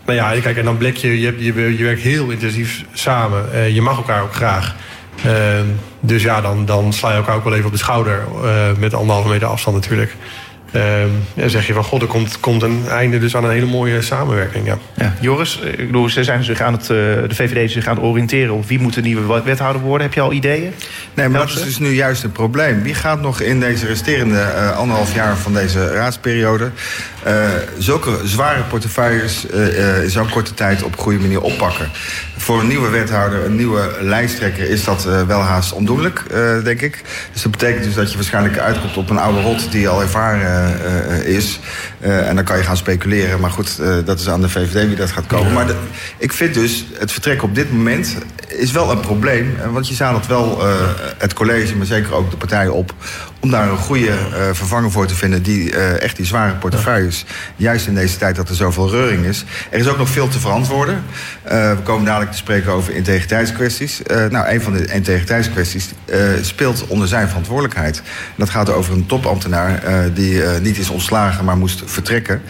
nou 0.04 0.18
ja, 0.18 0.40
kijk, 0.40 0.56
en 0.56 0.64
dan 0.64 0.76
blik 0.76 0.96
je, 0.96 1.20
je, 1.20 1.34
je, 1.38 1.76
je 1.78 1.84
werkt 1.84 2.00
heel 2.00 2.30
intensief 2.30 2.84
samen. 2.92 3.72
je 3.74 3.82
mag 3.82 3.96
elkaar 3.96 4.22
ook 4.22 4.34
graag. 4.34 4.76
Ehm, 5.24 5.66
dus 6.00 6.22
ja, 6.22 6.40
dan, 6.40 6.64
dan 6.64 6.92
sla 6.92 7.10
je 7.10 7.16
elkaar 7.16 7.36
ook 7.36 7.44
wel 7.44 7.54
even 7.54 7.66
op 7.66 7.72
de 7.72 7.78
schouder. 7.78 8.24
met 8.78 8.94
anderhalve 8.94 9.28
meter 9.28 9.48
afstand 9.48 9.76
natuurlijk. 9.76 10.16
Uh, 10.72 11.02
en 11.34 11.50
zeg 11.50 11.66
je 11.66 11.72
van 11.72 11.84
god, 11.84 12.02
er 12.02 12.08
komt, 12.08 12.40
komt 12.40 12.62
een 12.62 12.88
einde 12.88 13.18
dus 13.18 13.36
aan 13.36 13.44
een 13.44 13.50
hele 13.50 13.66
mooie 13.66 14.02
samenwerking. 14.02 14.66
Ja. 14.66 14.78
ja 14.94 15.14
Joris, 15.20 15.58
ik 15.58 15.86
bedoel, 15.86 16.08
ze 16.08 16.24
zijn 16.24 16.44
zich 16.44 16.60
aan 16.60 16.72
het, 16.72 16.82
uh, 16.82 16.88
de 16.88 17.34
VVD 17.34 17.70
zich 17.70 17.86
aan 17.86 17.94
het 17.94 18.04
oriënteren 18.04 18.54
op 18.54 18.66
wie 18.66 18.80
moet 18.80 18.94
de 18.94 19.00
nieuwe 19.00 19.42
wethouder 19.42 19.82
worden. 19.82 20.06
Heb 20.06 20.14
je 20.14 20.20
al 20.20 20.32
ideeën? 20.32 20.72
Nee, 21.14 21.28
maar 21.28 21.40
dat 21.40 21.56
is 21.56 21.62
dus 21.62 21.78
nu 21.78 21.88
juist 21.94 22.22
het 22.22 22.32
probleem. 22.32 22.82
Wie 22.82 22.94
gaat 22.94 23.20
nog 23.20 23.40
in 23.40 23.60
deze 23.60 23.86
resterende 23.86 24.52
uh, 24.56 24.76
anderhalf 24.76 25.14
jaar 25.14 25.36
van 25.36 25.52
deze 25.52 25.92
raadsperiode 25.92 26.70
uh, 27.26 27.32
zulke 27.78 28.20
zware 28.24 28.62
portefeuilles 28.62 29.46
in 30.02 30.10
zo'n 30.10 30.30
korte 30.30 30.54
tijd 30.54 30.82
op 30.82 30.92
een 30.92 30.98
goede 30.98 31.18
manier 31.18 31.40
oppakken? 31.40 31.88
Voor 32.36 32.60
een 32.60 32.68
nieuwe 32.68 32.88
wethouder, 32.88 33.44
een 33.44 33.56
nieuwe 33.56 33.96
lijsttrekker 34.00 34.70
is 34.70 34.84
dat 34.84 35.04
wel 35.04 35.40
haast 35.40 35.72
ondoenlijk, 35.72 36.22
denk 36.64 36.80
ik. 36.80 37.02
Dus 37.32 37.42
dat 37.42 37.52
betekent 37.52 37.84
dus 37.84 37.94
dat 37.94 38.10
je 38.10 38.16
waarschijnlijk 38.16 38.58
uitkomt 38.58 38.96
op 38.96 39.10
een 39.10 39.18
oude 39.18 39.40
rot 39.40 39.72
die 39.72 39.88
al 39.88 40.00
ervaren 40.00 40.57
is. 41.26 41.58
Uh, 42.00 42.28
en 42.28 42.34
dan 42.34 42.44
kan 42.44 42.56
je 42.56 42.62
gaan 42.62 42.76
speculeren. 42.76 43.40
Maar 43.40 43.50
goed, 43.50 43.78
uh, 43.80 43.96
dat 44.04 44.20
is 44.20 44.28
aan 44.28 44.40
de 44.40 44.48
VVD 44.48 44.86
wie 44.86 44.96
dat 44.96 45.10
gaat 45.10 45.26
komen. 45.26 45.52
Maar 45.52 45.66
de, 45.66 45.74
ik 46.18 46.32
vind 46.32 46.54
dus 46.54 46.86
het 46.98 47.12
vertrek 47.12 47.42
op 47.42 47.54
dit 47.54 47.72
moment 47.72 48.16
is 48.48 48.72
wel 48.72 48.90
een 48.90 49.00
probleem. 49.00 49.56
Want 49.70 49.88
je 49.88 49.94
zadelt 49.94 50.26
wel 50.26 50.62
het 51.18 51.32
college, 51.32 51.76
maar 51.76 51.86
zeker 51.86 52.14
ook 52.14 52.30
de 52.30 52.36
partijen 52.36 52.72
op... 52.72 52.94
om 53.40 53.50
daar 53.50 53.68
een 53.68 53.76
goede 53.76 54.12
vervanger 54.52 54.90
voor 54.90 55.06
te 55.06 55.14
vinden... 55.14 55.42
die 55.42 55.76
echt 55.76 56.16
die 56.16 56.26
zware 56.26 56.54
portefeuilles... 56.54 57.24
juist 57.56 57.86
in 57.86 57.94
deze 57.94 58.16
tijd 58.16 58.36
dat 58.36 58.48
er 58.48 58.54
zoveel 58.54 58.90
reuring 58.90 59.24
is. 59.24 59.44
Er 59.70 59.78
is 59.78 59.88
ook 59.88 59.98
nog 59.98 60.08
veel 60.08 60.28
te 60.28 60.38
verantwoorden. 60.38 61.02
we 61.42 61.78
komen 61.82 62.04
dadelijk 62.04 62.30
te 62.30 62.36
spreken 62.36 62.72
over 62.72 62.94
integriteitskwesties. 62.94 64.02
nou, 64.30 64.48
een 64.48 64.60
van 64.60 64.72
de 64.72 64.86
integriteitskwesties 64.86 65.88
speelt 66.42 66.86
onder 66.86 67.08
zijn 67.08 67.28
verantwoordelijkheid. 67.28 68.02
Dat 68.36 68.50
gaat 68.50 68.70
over 68.70 68.92
een 68.92 69.06
topambtenaar 69.06 69.82
die 70.14 70.42
niet 70.42 70.78
is 70.78 70.90
ontslagen, 70.90 71.44
maar 71.44 71.56
moest 71.56 71.82
vertrekken. 71.88 72.42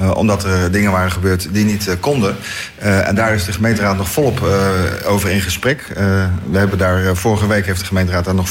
Uh, 0.00 0.16
omdat 0.16 0.44
er 0.44 0.72
dingen 0.72 0.90
waren 0.90 1.12
gebeurd 1.12 1.48
die 1.52 1.64
niet 1.64 1.86
uh, 1.86 1.94
konden. 2.00 2.36
en 2.78 3.14
daar 3.14 3.34
is 3.34 3.44
de 3.44 3.52
gemeenteraad 3.52 3.96
nog 3.96 4.10
volop 4.10 4.40
over 5.06 5.30
in 5.30 5.40
gesprek. 5.40 5.92
we 6.50 6.58
hebben 6.58 6.78
daar, 6.78 7.16
vorige 7.16 7.46
week 7.46 7.66
heeft 7.66 7.80
de 7.80 7.86
gemeenteraad 7.86 8.24
daar 8.24 8.34
nog 8.34 8.48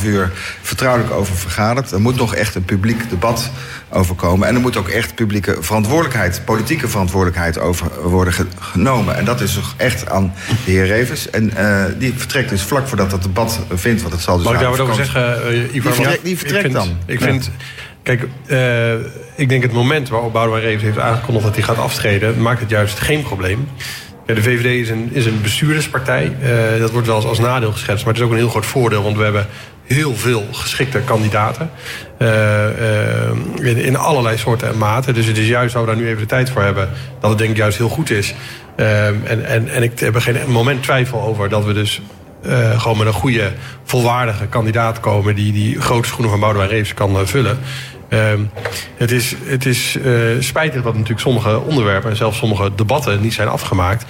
4,5 0.00 0.04
uur 0.04 0.30
vertrouwelijk 0.62 1.12
over 1.12 1.36
vergaderd. 1.36 1.90
Er 1.90 2.00
moet 2.00 2.16
nog 2.16 2.34
echt 2.34 2.54
een 2.54 2.64
publiek 2.64 3.10
debat 3.10 3.50
over 3.88 4.14
komen. 4.14 4.48
En 4.48 4.54
er 4.54 4.60
moet 4.60 4.76
ook 4.76 4.88
echt 4.88 5.14
publieke 5.14 5.56
verantwoordelijkheid, 5.60 6.42
politieke 6.44 6.88
verantwoordelijkheid 6.88 7.58
over 7.58 8.08
worden 8.08 8.34
genomen. 8.58 9.16
En 9.16 9.24
dat 9.24 9.40
is 9.40 9.54
toch 9.54 9.74
echt 9.76 10.10
aan 10.10 10.34
de 10.64 10.70
heer 10.70 10.86
Revens. 10.86 11.30
En 11.30 11.52
die 11.98 12.14
vertrekt 12.16 12.48
dus 12.48 12.62
vlak 12.62 12.88
voordat 12.88 13.10
dat 13.10 13.22
debat 13.22 13.60
vindt. 13.74 14.00
Want 14.00 14.14
het 14.14 14.22
zal 14.22 14.36
dus 14.36 14.44
Mag 14.44 14.54
ik 14.54 14.60
daar 14.60 14.70
wat 14.70 14.80
over 14.80 14.94
zeggen, 14.94 15.22
Ivar? 15.42 15.70
Die 15.72 15.82
vertrekt, 15.82 16.24
die 16.24 16.38
vertrekt 16.38 16.64
ik 16.64 16.72
vind, 16.72 16.84
dan. 16.84 16.96
Ik 17.06 17.20
vind... 17.20 17.44
Ja. 17.44 17.90
Kijk, 18.02 18.28
uh, 18.46 18.92
ik 19.36 19.48
denk 19.48 19.62
het 19.62 19.72
moment 19.72 20.08
waarop 20.08 20.32
Boudewijn 20.32 20.64
Reeves 20.64 20.82
heeft 20.82 20.98
aangekondigd 20.98 21.44
dat 21.44 21.54
hij 21.54 21.64
gaat 21.64 21.78
aftreden, 21.78 22.42
maakt 22.42 22.60
het 22.60 22.70
juist 22.70 22.98
geen 22.98 23.22
probleem. 23.22 23.68
Ja, 24.26 24.34
de 24.34 24.42
VVD 24.42 24.64
is 24.64 24.90
een, 24.90 25.08
is 25.12 25.26
een 25.26 25.42
bestuurderspartij. 25.42 26.36
Uh, 26.42 26.80
dat 26.80 26.90
wordt 26.90 27.06
wel 27.06 27.16
eens 27.16 27.24
als 27.24 27.38
nadeel 27.38 27.72
geschetst, 27.72 28.04
maar 28.04 28.14
het 28.14 28.22
is 28.22 28.28
ook 28.28 28.32
een 28.32 28.38
heel 28.38 28.48
groot 28.48 28.66
voordeel, 28.66 29.02
want 29.02 29.16
we 29.16 29.22
hebben 29.22 29.46
heel 29.84 30.14
veel 30.14 30.44
geschikte 30.52 31.00
kandidaten. 31.00 31.70
Uh, 32.18 32.66
in, 33.54 33.76
in, 33.76 33.96
allerlei 33.96 34.38
soorten 34.38 34.68
en 34.68 34.78
maten. 34.78 35.14
Dus 35.14 35.26
het 35.26 35.38
is 35.38 35.48
juist, 35.48 35.74
dat 35.74 35.82
we 35.82 35.88
daar 35.88 35.96
nu 35.96 36.06
even 36.06 36.20
de 36.20 36.26
tijd 36.26 36.50
voor 36.50 36.62
hebben, 36.62 36.88
dat 37.20 37.30
het 37.30 37.38
denk 37.38 37.50
ik 37.50 37.56
juist 37.56 37.78
heel 37.78 37.88
goed 37.88 38.10
is 38.10 38.34
en, 38.76 39.46
en, 39.46 39.68
en 39.68 39.82
ik 39.82 39.98
heb 39.98 40.14
er 40.14 40.22
geen 40.22 40.36
moment 40.50 40.82
twijfel 40.82 41.22
over 41.22 41.48
dat 41.48 41.64
we 41.64 41.72
dus 41.72 42.00
uh, 42.46 42.80
gewoon 42.80 42.98
met 42.98 43.06
een 43.06 43.12
goede, 43.12 43.52
volwaardige 43.84 44.46
kandidaat 44.46 45.00
komen... 45.00 45.34
die 45.34 45.52
die 45.52 45.80
grote 45.80 46.08
schoenen 46.08 46.30
van 46.30 46.40
Boudewijn 46.40 46.70
Reeves 46.70 46.94
kan 46.94 47.10
uh, 47.10 47.20
vullen. 47.24 47.58
Uh, 48.08 48.20
het 48.96 49.10
is, 49.10 49.34
het 49.44 49.66
is 49.66 49.96
uh, 49.96 50.40
spijtig 50.40 50.82
dat 50.82 50.92
natuurlijk 50.92 51.20
sommige 51.20 51.60
onderwerpen... 51.60 52.10
en 52.10 52.16
zelfs 52.16 52.38
sommige 52.38 52.70
debatten 52.74 53.20
niet 53.20 53.34
zijn 53.34 53.48
afgemaakt. 53.48 54.04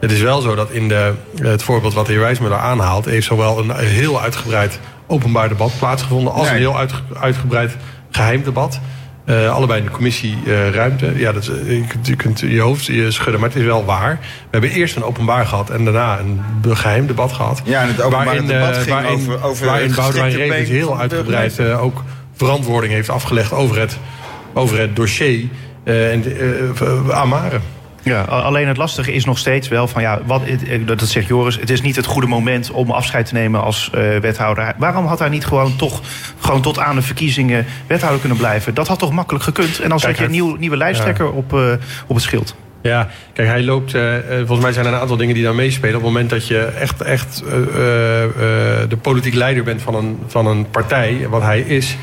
Het 0.00 0.12
is 0.12 0.20
wel 0.20 0.40
zo 0.40 0.54
dat 0.54 0.70
in 0.70 0.88
de, 0.88 1.14
het 1.42 1.62
voorbeeld 1.62 1.94
wat 1.94 2.06
de 2.06 2.12
heer 2.12 2.20
Wijsmuller 2.20 2.58
aanhaalt... 2.58 3.04
heeft 3.04 3.26
zowel 3.26 3.58
een 3.58 3.76
heel 3.76 4.20
uitgebreid 4.20 4.80
openbaar 5.06 5.48
debat 5.48 5.72
plaatsgevonden... 5.78 6.32
als 6.32 6.42
nee. 6.42 6.50
een 6.50 6.58
heel 6.58 6.78
uit, 6.78 6.92
uitgebreid 7.20 7.76
geheim 8.10 8.42
debat... 8.42 8.80
Uh, 9.28 9.54
allebei 9.54 9.78
in 9.78 9.84
de 9.84 9.92
commissie 9.92 10.38
uh, 10.46 10.70
ruimte. 10.70 11.12
Ja, 11.16 11.32
dat, 11.32 11.44
je, 11.44 11.84
kunt, 11.88 12.06
je 12.06 12.16
kunt 12.16 12.40
je 12.40 12.60
hoofd 12.60 12.84
je 12.84 13.10
schudden, 13.10 13.40
maar 13.40 13.48
het 13.48 13.58
is 13.58 13.64
wel 13.64 13.84
waar. 13.84 14.18
We 14.20 14.48
hebben 14.50 14.70
eerst 14.70 14.96
een 14.96 15.02
openbaar 15.04 15.46
gehad 15.46 15.70
en 15.70 15.84
daarna 15.84 16.18
een 16.18 16.76
geheim 16.76 17.06
debat 17.06 17.32
gehad. 17.32 17.60
Ja, 17.64 17.82
en 17.82 17.88
het 17.88 18.00
openbaar 18.00 18.24
waarin, 18.24 18.46
debat 18.46 18.76
ging 18.76 18.88
waarin, 18.88 19.12
over, 19.12 19.42
over 19.42 19.66
waarin 19.66 19.94
Boudewijn 19.94 20.32
Reeves 20.32 20.68
heel 20.68 20.98
uitgebreid 20.98 21.60
ook 21.60 22.04
verantwoording 22.34 22.92
heeft 22.92 23.08
afgelegd 23.08 23.52
over 23.52 23.78
het, 23.78 23.98
over 24.52 24.78
het 24.78 24.96
dossier 24.96 25.48
en 25.84 26.24
Amare. 27.10 27.60
Ja, 28.08 28.22
alleen 28.22 28.68
het 28.68 28.76
lastige 28.76 29.12
is 29.12 29.24
nog 29.24 29.38
steeds 29.38 29.68
wel 29.68 29.88
van 29.88 30.02
ja, 30.02 30.20
wat, 30.24 30.42
dat 30.84 31.08
zegt 31.08 31.26
Joris, 31.26 31.58
het 31.60 31.70
is 31.70 31.80
niet 31.80 31.96
het 31.96 32.06
goede 32.06 32.26
moment 32.26 32.70
om 32.70 32.90
afscheid 32.90 33.26
te 33.26 33.34
nemen 33.34 33.62
als 33.62 33.90
uh, 33.94 34.16
wethouder. 34.16 34.74
Waarom 34.78 35.06
had 35.06 35.18
hij 35.18 35.28
niet 35.28 35.46
gewoon 35.46 35.76
toch 35.76 36.00
gewoon 36.38 36.62
tot 36.62 36.78
aan 36.78 36.94
de 36.94 37.02
verkiezingen 37.02 37.66
wethouder 37.86 38.20
kunnen 38.20 38.38
blijven? 38.38 38.74
Dat 38.74 38.88
had 38.88 38.98
toch 38.98 39.12
makkelijk 39.12 39.44
gekund? 39.44 39.80
En 39.80 39.88
dan 39.88 40.00
zet 40.00 40.18
je 40.18 40.24
een 40.24 40.30
nieuw, 40.30 40.56
nieuwe 40.56 40.76
lijsttrekker 40.76 41.24
ja. 41.24 41.30
op, 41.30 41.52
uh, 41.52 41.72
op 42.06 42.14
het 42.14 42.24
schild. 42.24 42.56
Ja, 42.82 43.08
kijk, 43.32 43.48
hij 43.48 43.62
loopt. 43.62 43.94
Uh, 43.94 44.14
volgens 44.36 44.60
mij 44.60 44.72
zijn 44.72 44.86
er 44.86 44.92
een 44.92 44.98
aantal 44.98 45.16
dingen 45.16 45.34
die 45.34 45.44
daar 45.44 45.54
meespelen. 45.54 45.96
Op 45.96 46.02
het 46.02 46.12
moment 46.12 46.30
dat 46.30 46.46
je 46.46 46.58
echt, 46.58 47.02
echt 47.02 47.42
de 48.88 48.98
politiek 49.02 49.34
leider 49.34 49.64
bent 49.64 49.82
van 49.82 49.94
een, 49.94 50.18
van 50.26 50.46
een 50.46 50.70
partij, 50.70 51.26
wat 51.28 51.42
hij 51.42 51.60
is. 51.60 51.96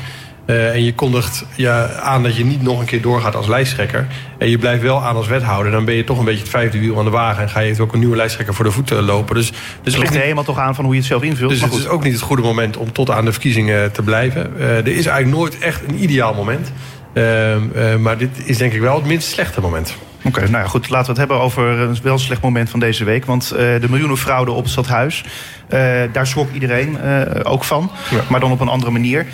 Uh, 0.46 0.74
en 0.74 0.84
je 0.84 0.94
kondigt 0.94 1.44
ja, 1.54 1.92
aan 1.92 2.22
dat 2.22 2.36
je 2.36 2.44
niet 2.44 2.62
nog 2.62 2.80
een 2.80 2.86
keer 2.86 3.02
doorgaat 3.02 3.34
als 3.34 3.46
lijsttrekker. 3.46 4.06
En 4.38 4.50
je 4.50 4.58
blijft 4.58 4.82
wel 4.82 5.02
aan 5.02 5.16
als 5.16 5.26
wethouder. 5.26 5.72
Dan 5.72 5.84
ben 5.84 5.94
je 5.94 6.04
toch 6.04 6.18
een 6.18 6.24
beetje 6.24 6.40
het 6.40 6.50
vijfde 6.50 6.78
wiel 6.78 6.98
aan 6.98 7.04
de 7.04 7.10
wagen. 7.10 7.42
En 7.42 7.48
ga 7.48 7.60
je 7.60 7.82
ook 7.82 7.92
een 7.92 7.98
nieuwe 7.98 8.16
lijsttrekker 8.16 8.54
voor 8.54 8.64
de 8.64 8.70
voeten 8.70 9.02
lopen. 9.02 9.34
Dus, 9.34 9.50
dus 9.82 9.92
het 9.92 10.02
ligt 10.02 10.14
er 10.14 10.20
helemaal 10.20 10.44
toch 10.44 10.58
aan 10.58 10.74
van 10.74 10.84
hoe 10.84 10.94
je 10.94 11.00
het 11.00 11.08
zelf 11.08 11.22
invult. 11.22 11.50
Dus 11.50 11.60
het 11.60 11.72
is 11.72 11.88
ook 11.88 12.04
niet 12.04 12.12
het 12.12 12.22
goede 12.22 12.42
moment 12.42 12.76
om 12.76 12.92
tot 12.92 13.10
aan 13.10 13.24
de 13.24 13.32
verkiezingen 13.32 13.92
te 13.92 14.02
blijven. 14.02 14.52
Uh, 14.58 14.68
er 14.68 14.86
is 14.86 15.06
eigenlijk 15.06 15.38
nooit 15.38 15.58
echt 15.58 15.82
een 15.88 16.02
ideaal 16.02 16.34
moment. 16.34 16.72
Uh, 17.14 17.54
uh, 17.54 17.96
maar 17.96 18.18
dit 18.18 18.30
is 18.44 18.56
denk 18.56 18.72
ik 18.72 18.80
wel 18.80 18.94
het 18.94 19.06
minst 19.06 19.28
slechte 19.28 19.60
moment. 19.60 19.96
Oké, 20.26 20.38
okay, 20.38 20.50
nou 20.50 20.64
ja, 20.64 20.70
goed. 20.70 20.88
Laten 20.88 21.14
we 21.14 21.20
het 21.20 21.28
hebben 21.28 21.46
over 21.46 21.64
een 21.64 21.96
wel 22.02 22.18
slecht 22.18 22.40
moment 22.40 22.70
van 22.70 22.80
deze 22.80 23.04
week. 23.04 23.24
Want 23.24 23.52
uh, 23.52 23.58
de 23.58 23.86
miljoenenfraude 23.88 24.50
op 24.50 24.62
het 24.62 24.72
stadhuis. 24.72 25.24
Uh, 25.24 25.80
daar 26.12 26.26
schrok 26.26 26.52
iedereen 26.52 26.98
uh, 27.04 27.20
ook 27.42 27.64
van. 27.64 27.90
Ja. 28.10 28.20
Maar 28.28 28.40
dan 28.40 28.52
op 28.52 28.60
een 28.60 28.68
andere 28.68 28.92
manier. 28.92 29.26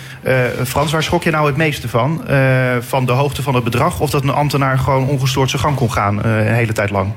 Frans, 0.65 0.91
waar 0.91 1.03
schrok 1.03 1.23
je 1.23 1.31
nou 1.31 1.47
het 1.47 1.57
meeste 1.57 1.89
van? 1.89 2.21
van 2.79 3.05
de 3.05 3.11
hoogte 3.11 3.41
van 3.41 3.55
het 3.55 3.63
bedrag? 3.63 3.99
Of 3.99 4.09
dat 4.09 4.23
een 4.23 4.29
ambtenaar 4.29 4.79
gewoon 4.79 5.07
ongestoord 5.07 5.49
zijn 5.49 5.61
gang 5.61 5.75
kon 5.75 5.91
gaan 5.91 6.25
een 6.25 6.53
hele 6.53 6.71
tijd 6.71 6.89
lang? 6.89 7.11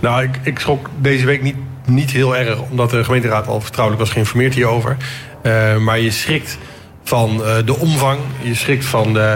Nou, 0.00 0.22
ik, 0.22 0.38
ik 0.42 0.58
schrok 0.58 0.90
deze 0.98 1.26
week 1.26 1.42
niet, 1.42 1.56
niet 1.86 2.10
heel 2.10 2.36
erg. 2.36 2.60
Omdat 2.70 2.90
de 2.90 3.04
gemeenteraad 3.04 3.46
al 3.46 3.60
vertrouwelijk 3.60 4.04
was 4.04 4.12
geïnformeerd 4.12 4.54
hierover. 4.54 4.96
maar 5.80 5.98
je 5.98 6.10
schrikt 6.10 6.58
van 7.04 7.42
de 7.64 7.78
omvang. 7.78 8.18
Je 8.42 8.54
schrikt 8.54 8.84
van 8.84 9.12
de, 9.12 9.28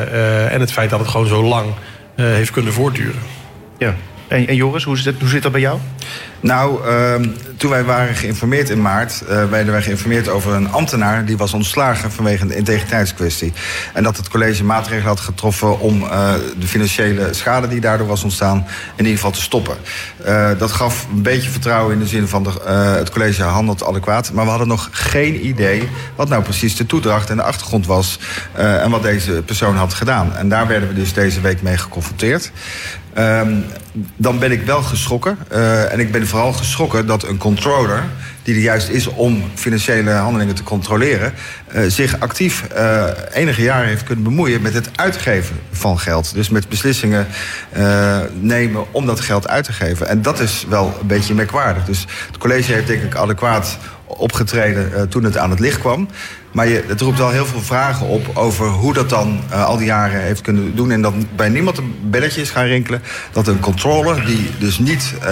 en 0.51 0.61
het 0.61 0.73
feit 0.73 0.91
dat 0.91 0.99
het 0.99 1.09
gewoon 1.09 1.27
zo 1.27 1.43
lang 1.43 1.67
heeft 2.15 2.51
kunnen 2.51 2.73
voortduren. 2.73 3.36
Ja. 3.79 3.95
En, 4.29 4.47
en 4.47 4.55
Joris, 4.55 4.85
hoe 4.85 4.99
zit, 4.99 5.21
hoe 5.21 5.29
zit 5.29 5.43
dat 5.43 5.53
bij 5.53 5.61
jou? 5.61 5.79
Nou, 6.41 6.89
uh, 6.89 7.15
toen 7.57 7.71
wij 7.71 7.85
waren 7.85 8.15
geïnformeerd 8.15 8.71
in 8.71 8.83
maart, 8.83 9.23
uh, 9.23 9.29
werden 9.29 9.73
wij 9.73 9.83
geïnformeerd 9.83 10.29
over 10.29 10.53
een 10.53 10.71
ambtenaar 10.71 11.25
die 11.25 11.37
was 11.37 11.53
ontslagen 11.53 12.13
vanwege 12.13 12.43
een 12.43 12.51
integriteitskwestie. 12.51 13.53
En 13.93 14.03
dat 14.03 14.17
het 14.17 14.29
college 14.29 14.65
maatregelen 14.65 15.07
had 15.07 15.21
getroffen 15.21 15.81
om 15.81 16.03
uh, 16.03 16.33
de 16.59 16.67
financiële 16.67 17.33
schade 17.33 17.69
die 17.69 17.81
daardoor 17.81 18.07
was 18.07 18.23
ontstaan 18.25 18.57
in 18.97 19.05
ieder 19.05 19.15
geval 19.15 19.31
te 19.31 19.41
stoppen. 19.41 19.77
Uh, 20.27 20.51
dat 20.59 20.73
gaf 20.73 21.07
een 21.15 21.23
beetje 21.23 21.51
vertrouwen 21.51 21.93
in 21.93 21.99
de 21.99 22.07
zin 22.07 22.29
van 22.29 22.43
de, 22.43 22.51
het 22.99 23.11
college 23.11 23.43
handelt 23.43 23.85
adequaat. 23.85 24.33
Maar 24.33 24.45
we 24.45 24.51
hadden 24.51 24.69
nog 24.69 24.89
geen 24.93 25.47
idee 25.47 25.89
wat 26.15 26.29
nou 26.29 26.43
precies 26.43 26.77
de 26.77 26.87
toedracht 26.87 27.31
en 27.31 27.37
de 27.37 27.43
achtergrond 27.43 27.87
was 27.87 28.19
en 28.53 28.91
wat 28.91 29.03
deze 29.03 29.43
persoon 29.47 29.77
had 29.77 29.95
gedaan. 29.95 30.37
En 30.37 30.49
daar 30.49 30.67
werden 30.67 30.89
we 30.89 30.95
dus 30.95 31.13
deze 31.13 31.41
week 31.41 31.63
mee 31.63 31.77
geconfronteerd. 31.77 32.53
Um, 33.19 33.65
dan 34.17 34.39
ben 34.39 34.53
ik 34.53 34.63
wel 34.63 34.83
geschrokken. 34.83 35.39
Uh, 35.53 35.93
en 35.93 36.01
ik 36.01 36.13
ben 36.13 36.27
vooral 36.27 36.53
geschrokken 36.53 37.07
dat 37.07 37.29
een 37.29 37.39
controller, 37.39 38.03
die 38.43 38.55
er 38.55 38.61
juist 38.61 38.89
is 38.89 39.07
om 39.07 39.45
financiële 39.55 40.11
handelingen 40.11 40.55
te 40.55 40.63
controleren, 40.63 41.33
uh, 41.75 41.83
zich 41.89 42.21
actief 42.21 42.65
uh, 42.77 43.05
enige 43.33 43.63
jaren 43.63 43.89
heeft 43.89 44.05
kunnen 44.05 44.25
bemoeien 44.25 44.63
met 44.63 44.75
het 44.75 44.89
uitgeven 44.95 45.57
van 45.71 45.99
geld. 45.99 46.35
Dus 46.35 46.49
met 46.49 46.69
beslissingen 46.69 47.27
nemen 48.41 48.93
om 48.93 49.07
dat 49.07 49.21
geld 49.21 49.49
uit 49.49 49.65
te 49.65 49.73
geven. 49.73 50.09
En 50.09 50.23
dat 50.23 50.41
is 50.41 50.67
wel 50.69 50.97
een 51.01 51.07
beetje 51.07 51.35
merkwaardig. 51.35 51.85
Dus 51.85 52.07
het 52.27 52.39
college 52.39 52.73
heeft 52.73 52.87
denk 52.87 53.03
ik 53.03 53.15
adequaat 53.15 53.79
opgetreden 54.07 55.09
toen 55.09 55.25
het 55.25 55.37
aan 55.37 55.51
het 55.51 55.61
licht 55.61 55.79
kwam. 55.79 56.09
Maar 56.57 56.69
je, 56.69 56.85
het 56.87 57.01
roept 57.01 57.19
wel 57.19 57.31
heel 57.31 57.47
veel 57.47 57.61
vragen 57.61 58.07
op 58.07 58.31
over 58.35 58.67
hoe 58.67 58.93
dat 58.93 59.09
dan 59.09 59.41
uh, 59.51 59.65
al 59.65 59.77
die 59.77 59.87
jaren 59.87 60.21
heeft 60.21 60.41
kunnen 60.41 60.77
doen. 60.77 60.91
En 60.91 61.03
dat 61.03 61.37
bij 61.37 61.49
niemand 61.49 61.79
een 61.79 61.97
belletje 62.03 62.41
is 62.41 62.51
gaan 62.51 62.65
rinkelen. 62.65 63.03
Dat 63.33 63.47
een 63.47 63.61
controller, 63.61 64.27
die 64.27 64.51
dus 64.59 64.79
niet 64.79 65.15
uh, 65.19 65.25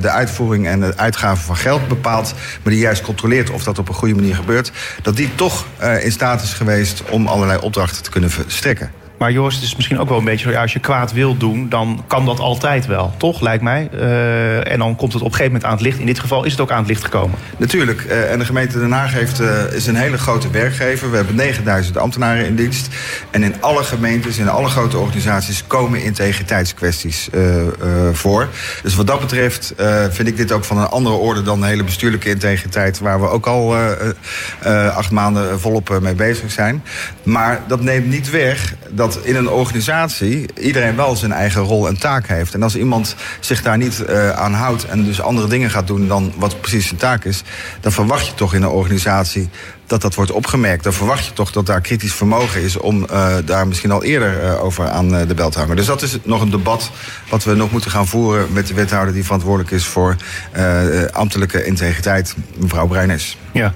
de 0.00 0.10
uitvoering 0.10 0.66
en 0.66 0.80
de 0.80 0.96
uitgaven 0.96 1.44
van 1.44 1.56
geld 1.56 1.88
bepaalt. 1.88 2.34
maar 2.62 2.72
die 2.72 2.82
juist 2.82 3.02
controleert 3.02 3.50
of 3.50 3.62
dat 3.62 3.78
op 3.78 3.88
een 3.88 3.94
goede 3.94 4.14
manier 4.14 4.34
gebeurt. 4.34 4.72
dat 5.02 5.16
die 5.16 5.34
toch 5.34 5.66
uh, 5.82 6.04
in 6.04 6.12
staat 6.12 6.42
is 6.42 6.52
geweest 6.52 7.02
om 7.08 7.26
allerlei 7.26 7.58
opdrachten 7.58 8.02
te 8.02 8.10
kunnen 8.10 8.30
verstrekken. 8.30 8.99
Maar 9.20 9.32
Joost, 9.32 9.56
het 9.56 9.64
is 9.64 9.76
misschien 9.76 9.98
ook 9.98 10.08
wel 10.08 10.18
een 10.18 10.24
beetje 10.24 10.50
zo... 10.52 10.58
Als 10.58 10.72
je 10.72 10.78
kwaad 10.78 11.12
wil 11.12 11.36
doen, 11.36 11.68
dan 11.68 12.04
kan 12.06 12.24
dat 12.24 12.38
altijd 12.38 12.86
wel. 12.86 13.12
Toch, 13.16 13.40
lijkt 13.40 13.62
mij. 13.62 13.88
Uh, 13.94 14.72
en 14.72 14.78
dan 14.78 14.96
komt 14.96 15.12
het 15.12 15.22
op 15.22 15.28
een 15.28 15.34
gegeven 15.34 15.52
moment 15.52 15.64
aan 15.64 15.72
het 15.72 15.80
licht. 15.80 15.98
In 15.98 16.06
dit 16.06 16.18
geval 16.18 16.44
is 16.44 16.50
het 16.50 16.60
ook 16.60 16.70
aan 16.70 16.78
het 16.78 16.88
licht 16.88 17.04
gekomen. 17.04 17.38
Natuurlijk. 17.56 18.04
Uh, 18.04 18.32
en 18.32 18.38
de 18.38 18.44
gemeente 18.44 18.78
Den 18.78 18.92
Haag 18.92 19.12
heeft, 19.12 19.40
uh, 19.40 19.72
is 19.72 19.86
een 19.86 19.96
hele 19.96 20.18
grote 20.18 20.50
werkgever. 20.50 21.10
We 21.10 21.16
hebben 21.16 21.34
9000 21.34 21.96
ambtenaren 21.96 22.46
in 22.46 22.54
dienst. 22.54 22.88
En 23.30 23.42
in 23.42 23.54
alle 23.60 23.84
gemeentes, 23.84 24.38
in 24.38 24.48
alle 24.48 24.68
grote 24.68 24.98
organisaties... 24.98 25.66
komen 25.66 26.02
integriteitskwesties 26.02 27.28
voor. 28.12 28.48
Dus 28.82 28.94
wat 28.94 29.06
dat 29.06 29.20
betreft 29.20 29.74
vind 30.10 30.28
ik 30.28 30.36
dit 30.36 30.52
ook 30.52 30.64
van 30.64 30.78
een 30.78 30.86
andere 30.86 31.14
orde... 31.14 31.42
dan 31.42 31.60
de 31.60 31.66
hele 31.66 31.84
bestuurlijke 31.84 32.28
integriteit... 32.28 32.98
waar 32.98 33.20
we 33.20 33.28
ook 33.28 33.46
al 33.46 33.76
acht 34.94 35.10
maanden 35.10 35.60
volop 35.60 35.98
mee 36.00 36.14
bezig 36.14 36.50
zijn. 36.50 36.82
Maar 37.22 37.60
dat 37.66 37.80
neemt 37.80 38.06
niet 38.06 38.30
weg... 38.30 38.74
dat 38.90 39.09
dat 39.14 39.24
in 39.24 39.36
een 39.36 39.48
organisatie 39.48 40.46
iedereen 40.60 40.96
wel 40.96 41.16
zijn 41.16 41.32
eigen 41.32 41.62
rol 41.62 41.88
en 41.88 41.98
taak 41.98 42.26
heeft. 42.26 42.54
En 42.54 42.62
als 42.62 42.76
iemand 42.76 43.14
zich 43.40 43.62
daar 43.62 43.76
niet 43.76 44.04
uh, 44.08 44.30
aan 44.30 44.54
houdt 44.54 44.86
en 44.86 45.04
dus 45.04 45.20
andere 45.20 45.48
dingen 45.48 45.70
gaat 45.70 45.86
doen 45.86 46.08
dan 46.08 46.32
wat 46.36 46.60
precies 46.60 46.86
zijn 46.86 47.00
taak 47.00 47.24
is, 47.24 47.42
dan 47.80 47.92
verwacht 47.92 48.26
je 48.26 48.34
toch 48.34 48.54
in 48.54 48.62
een 48.62 48.68
organisatie 48.68 49.48
dat 49.90 50.02
dat 50.02 50.14
wordt 50.14 50.30
opgemerkt. 50.30 50.84
Dan 50.84 50.92
verwacht 50.92 51.26
je 51.26 51.32
toch 51.32 51.52
dat 51.52 51.66
daar 51.66 51.80
kritisch 51.80 52.14
vermogen 52.14 52.62
is 52.62 52.76
om 52.76 53.06
uh, 53.10 53.34
daar 53.44 53.68
misschien 53.68 53.90
al 53.90 54.04
eerder 54.04 54.42
uh, 54.42 54.64
over 54.64 54.88
aan 54.88 55.14
uh, 55.14 55.28
de 55.28 55.34
bel 55.34 55.50
te 55.50 55.58
hangen. 55.58 55.76
Dus 55.76 55.86
dat 55.86 56.02
is 56.02 56.18
nog 56.22 56.40
een 56.40 56.50
debat 56.50 56.90
wat 57.28 57.44
we 57.44 57.54
nog 57.54 57.70
moeten 57.70 57.90
gaan 57.90 58.06
voeren 58.06 58.52
met 58.52 58.66
de 58.66 58.74
wethouder 58.74 59.14
die 59.14 59.24
verantwoordelijk 59.24 59.70
is 59.70 59.86
voor 59.86 60.16
ambtelijke 61.12 61.64
integriteit, 61.64 62.34
mevrouw 62.56 62.86
Breines. 62.86 63.36
Ja, 63.52 63.74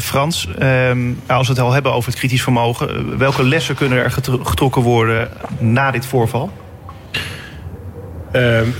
Frans, 0.00 0.48
um, 0.62 1.20
als 1.26 1.46
we 1.46 1.52
het 1.52 1.62
al 1.62 1.72
hebben 1.72 1.92
over 1.92 2.10
het 2.10 2.18
kritisch 2.18 2.42
vermogen, 2.42 3.18
welke 3.18 3.44
lessen 3.44 3.74
kunnen 3.74 3.98
er 3.98 4.10
getrokken 4.42 4.82
worden 4.82 5.28
na 5.58 5.90
dit 5.90 6.06
voorval? 6.06 6.52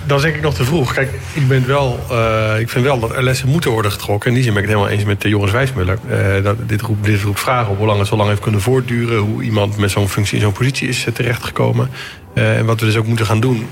Dat 0.06 0.16
is 0.16 0.22
denk 0.22 0.36
ik 0.36 0.42
nog 0.42 0.54
te 0.54 0.64
vroeg. 0.64 0.94
Kijk, 0.94 1.10
ik, 1.32 1.48
ben 1.48 1.66
wel, 1.66 2.00
uh, 2.10 2.60
ik 2.60 2.68
vind 2.68 2.84
wel 2.84 2.98
dat 2.98 3.16
er 3.16 3.22
lessen 3.22 3.48
moeten 3.48 3.70
worden 3.70 3.92
getrokken. 3.92 4.28
In 4.28 4.34
die 4.34 4.44
zin 4.44 4.54
ben 4.54 4.62
ik 4.62 4.68
het 4.68 4.78
helemaal 4.78 4.98
eens 4.98 5.08
met 5.08 5.20
de 5.20 5.28
Joris 5.28 5.52
Wijsmuller. 5.52 5.98
Dat, 6.42 6.56
dit, 6.68 6.80
roept, 6.80 7.04
dit 7.04 7.20
vragen 7.32 7.70
op 7.70 7.78
hoe 7.78 7.86
lang 7.86 7.98
het 7.98 8.08
zo 8.08 8.16
lang 8.16 8.28
heeft 8.28 8.40
kunnen 8.40 8.60
voortduren. 8.60 9.18
Hoe 9.18 9.42
iemand 9.42 9.76
met 9.76 9.90
zo'n 9.90 10.08
functie 10.08 10.36
in 10.36 10.42
zo'n 10.42 10.52
positie 10.52 10.88
is 10.88 11.06
terechtgekomen. 11.12 11.90
En 12.34 12.66
wat 12.66 12.80
we 12.80 12.86
dus 12.86 12.96
ook 12.96 13.06
moeten 13.06 13.26
gaan 13.26 13.40
doen. 13.40 13.66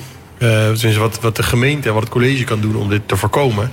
wat, 0.98 1.20
wat 1.20 1.36
de 1.36 1.42
gemeente 1.42 1.88
en 1.88 1.94
wat 1.94 2.02
het 2.02 2.12
college 2.12 2.44
kan 2.44 2.60
doen 2.60 2.76
om 2.76 2.88
dit 2.88 3.02
te 3.06 3.16
voorkomen. 3.16 3.70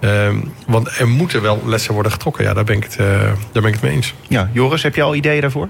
Ehm, 0.00 0.36
want 0.66 0.98
er 0.98 1.08
moeten 1.08 1.42
wel 1.42 1.62
lessen 1.66 1.94
worden 1.94 2.12
getrokken. 2.12 2.44
Ja, 2.44 2.54
daar 2.54 2.64
ben 2.64 2.76
ik 2.76 2.82
het, 2.82 2.96
daar 2.96 3.36
ben 3.52 3.64
ik 3.64 3.72
het 3.72 3.82
mee 3.82 3.92
eens. 3.92 4.14
Ja, 4.28 4.50
Joris, 4.52 4.82
heb 4.82 4.94
je 4.94 5.02
al 5.02 5.14
ideeën 5.14 5.40
daarvoor? 5.40 5.68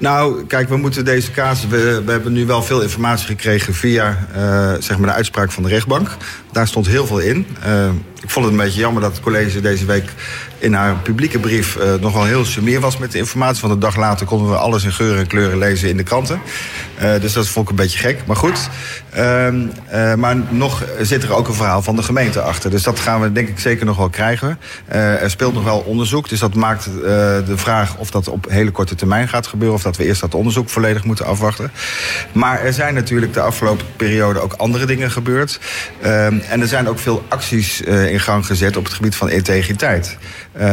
Nou, 0.00 0.44
kijk, 0.46 0.68
we 0.68 0.76
moeten 0.76 1.04
deze 1.04 1.30
casus... 1.30 1.68
We, 1.68 2.02
we 2.04 2.10
hebben 2.10 2.32
nu 2.32 2.46
wel 2.46 2.62
veel 2.62 2.82
informatie 2.82 3.26
gekregen 3.26 3.74
via 3.74 4.26
uh, 4.36 4.72
zeg 4.78 4.98
maar 4.98 5.08
de 5.08 5.14
uitspraak 5.14 5.52
van 5.52 5.62
de 5.62 5.68
rechtbank. 5.68 6.16
Daar 6.52 6.68
stond 6.68 6.86
heel 6.86 7.06
veel 7.06 7.18
in. 7.18 7.46
Uh, 7.66 7.88
ik 8.22 8.30
vond 8.30 8.44
het 8.44 8.54
een 8.54 8.60
beetje 8.60 8.80
jammer 8.80 9.02
dat 9.02 9.12
het 9.12 9.20
college 9.20 9.60
deze 9.60 9.84
week 9.84 10.12
in 10.58 10.72
haar 10.72 10.94
publieke 10.94 11.38
brief 11.38 11.78
nog 12.00 12.12
wel 12.12 12.24
heel 12.24 12.44
sumier 12.44 12.80
was 12.80 12.98
met 12.98 13.12
de 13.12 13.18
informatie. 13.18 13.60
Want 13.60 13.72
een 13.72 13.80
dag 13.80 13.96
later 13.96 14.26
konden 14.26 14.50
we 14.50 14.56
alles 14.56 14.84
in 14.84 14.92
geuren 14.92 15.18
en 15.18 15.26
kleuren 15.26 15.58
lezen 15.58 15.88
in 15.88 15.96
de 15.96 16.02
kranten. 16.02 16.40
Dus 17.20 17.32
dat 17.32 17.48
vond 17.48 17.64
ik 17.64 17.70
een 17.70 17.76
beetje 17.76 17.98
gek. 17.98 18.26
Maar 18.26 18.36
goed. 18.36 18.68
Uh, 19.16 20.14
maar 20.14 20.36
nog 20.48 20.84
zit 21.00 21.22
er 21.22 21.34
ook 21.34 21.48
een 21.48 21.54
verhaal 21.54 21.82
van 21.82 21.96
de 21.96 22.02
gemeente 22.02 22.40
achter. 22.40 22.70
Dus 22.70 22.82
dat 22.82 22.98
gaan 22.98 23.20
we 23.20 23.32
denk 23.32 23.48
ik 23.48 23.58
zeker 23.58 23.86
nog 23.86 23.96
wel 23.96 24.08
krijgen. 24.08 24.58
er 24.86 25.30
speelt 25.30 25.54
nog 25.54 25.64
wel 25.64 25.78
onderzoek. 25.78 26.28
Dus 26.28 26.40
dat 26.40 26.54
maakt 26.54 26.84
de 26.84 27.56
vraag 27.56 27.96
of 27.96 28.10
dat 28.10 28.28
op 28.28 28.46
hele 28.48 28.70
korte 28.70 28.94
termijn 28.94 29.28
gaat 29.28 29.46
gebeuren. 29.46 29.76
Of 29.76 29.82
dat 29.82 29.96
we 29.96 30.04
eerst 30.04 30.20
dat 30.20 30.34
onderzoek 30.34 30.68
volledig 30.68 31.04
moeten 31.04 31.26
afwachten. 31.26 31.72
Maar 32.32 32.60
er 32.60 32.72
zijn 32.72 32.94
natuurlijk 32.94 33.34
de 33.34 33.40
afgelopen 33.40 33.86
periode 33.96 34.40
ook 34.40 34.52
andere 34.52 34.86
dingen 34.86 35.10
gebeurd. 35.10 35.60
en 36.00 36.60
er 36.60 36.68
zijn 36.68 36.88
ook 36.88 36.98
veel 36.98 37.24
acties 37.28 37.80
in 37.80 38.20
gang 38.20 38.46
gezet 38.46 38.76
op 38.76 38.84
het 38.84 38.94
gebied 38.94 39.16
van 39.16 39.30
integriteit. 39.30 40.18
Uh, 40.58 40.64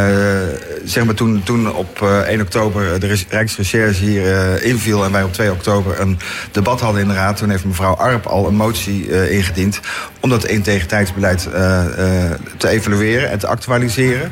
zeg 0.83 1.05
maar 1.05 1.13
toen, 1.13 1.41
toen 1.43 1.73
op 1.73 1.99
uh, 2.03 2.19
eh, 2.19 2.27
1 2.27 2.41
oktober 2.41 2.99
de 2.99 3.17
Rijksrecherche 3.29 4.05
hier 4.05 4.63
inviel... 4.63 5.03
en 5.03 5.11
wij 5.11 5.23
op 5.23 5.33
2 5.33 5.51
oktober 5.51 5.99
een 5.99 6.19
debat 6.51 6.79
hadden 6.79 7.01
in 7.01 7.07
de 7.07 7.13
Raad... 7.13 7.37
toen 7.37 7.49
heeft 7.49 7.65
mevrouw 7.65 7.93
Arp 7.93 8.25
al 8.25 8.47
een 8.47 8.55
motie 8.55 9.29
ingediend... 9.29 9.79
om 10.19 10.29
dat 10.29 10.45
integriteitsbeleid 10.45 11.49
te 12.57 12.67
evalueren 12.67 13.29
en 13.29 13.39
te 13.39 13.47
actualiseren. 13.47 14.31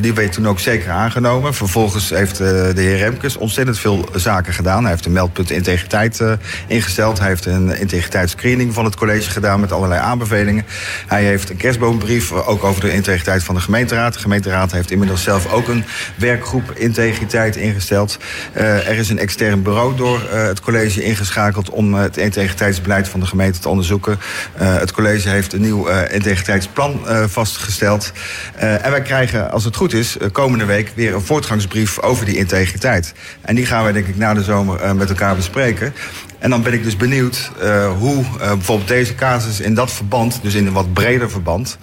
die 0.00 0.14
werd 0.14 0.32
toen 0.32 0.48
ook 0.48 0.60
zeker 0.60 0.90
aangenomen. 0.90 1.54
Vervolgens 1.54 2.10
heeft 2.10 2.36
de 2.36 2.72
heer 2.74 2.96
Remkes 2.96 3.36
ontzettend 3.36 3.78
veel 3.78 4.08
zaken 4.14 4.52
gedaan. 4.52 4.82
Hij 4.82 4.90
heeft 4.90 5.06
een 5.06 5.12
meldpunt 5.12 5.50
integriteit 5.50 6.22
ingesteld. 6.66 7.18
Hij 7.18 7.28
heeft 7.28 7.46
een 7.46 7.78
integriteitsscreening 7.78 8.74
van 8.74 8.84
het 8.84 8.96
college 8.96 9.30
gedaan... 9.30 9.60
met 9.60 9.72
allerlei 9.72 10.00
aanbevelingen. 10.00 10.64
Hij 11.06 11.24
heeft 11.24 11.50
een 11.50 11.56
kerstboombrief 11.56 12.32
ook 12.32 12.64
over 12.64 12.80
de 12.80 12.92
integriteit 12.92 13.44
van 13.44 13.54
de 13.54 13.60
gemeenteraad. 13.60 14.12
De 14.12 14.18
gemeenteraad 14.18 14.72
heeft 14.72 14.79
inmiddels 14.88 15.22
zelf 15.22 15.52
ook 15.52 15.68
een 15.68 15.84
werkgroep 16.16 16.72
integriteit 16.74 17.56
ingesteld. 17.56 18.18
Uh, 18.56 18.88
er 18.88 18.98
is 18.98 19.08
een 19.08 19.18
extern 19.18 19.62
bureau 19.62 19.96
door 19.96 20.22
uh, 20.32 20.42
het 20.46 20.60
college 20.60 21.02
ingeschakeld 21.02 21.70
om 21.70 21.94
het 21.94 22.16
integriteitsbeleid 22.16 23.08
van 23.08 23.20
de 23.20 23.26
gemeente 23.26 23.58
te 23.58 23.68
onderzoeken. 23.68 24.18
Het 24.54 24.92
college 24.92 25.28
heeft 25.28 25.52
een 25.52 25.60
nieuw 25.60 25.88
integriteitsplan 25.88 27.00
vastgesteld. 27.28 28.12
en 28.56 28.90
wij 28.90 29.02
krijgen, 29.02 29.50
als 29.50 29.64
het 29.64 29.76
goed 29.76 29.92
is, 29.92 30.16
komende 30.32 30.64
week 30.64 30.92
weer 30.94 31.14
een 31.14 31.20
voortgangsbrief 31.20 31.98
over 31.98 32.24
die 32.24 32.36
integriteit. 32.36 33.12
En 33.40 33.54
die 33.54 33.66
gaan 33.66 33.82
wij 33.82 33.92
denk 33.92 34.06
ik 34.06 34.16
na 34.16 34.34
de 34.34 34.42
zomer 34.42 34.96
met 34.96 35.08
elkaar 35.08 35.36
bespreken. 35.36 35.94
En 36.38 36.50
dan 36.50 36.62
ben 36.62 36.72
ik 36.72 36.84
dus 36.84 36.96
benieuwd 36.96 37.50
hoe 37.98 38.24
bijvoorbeeld 38.38 38.88
deze 38.88 39.14
casus 39.14 39.60
in 39.60 39.74
dat 39.74 39.92
verband, 39.92 40.38
dus 40.42 40.54
in 40.54 40.66
een 40.66 40.72
wat 40.72 40.92
breder 40.92 41.30
verband, 41.30 41.78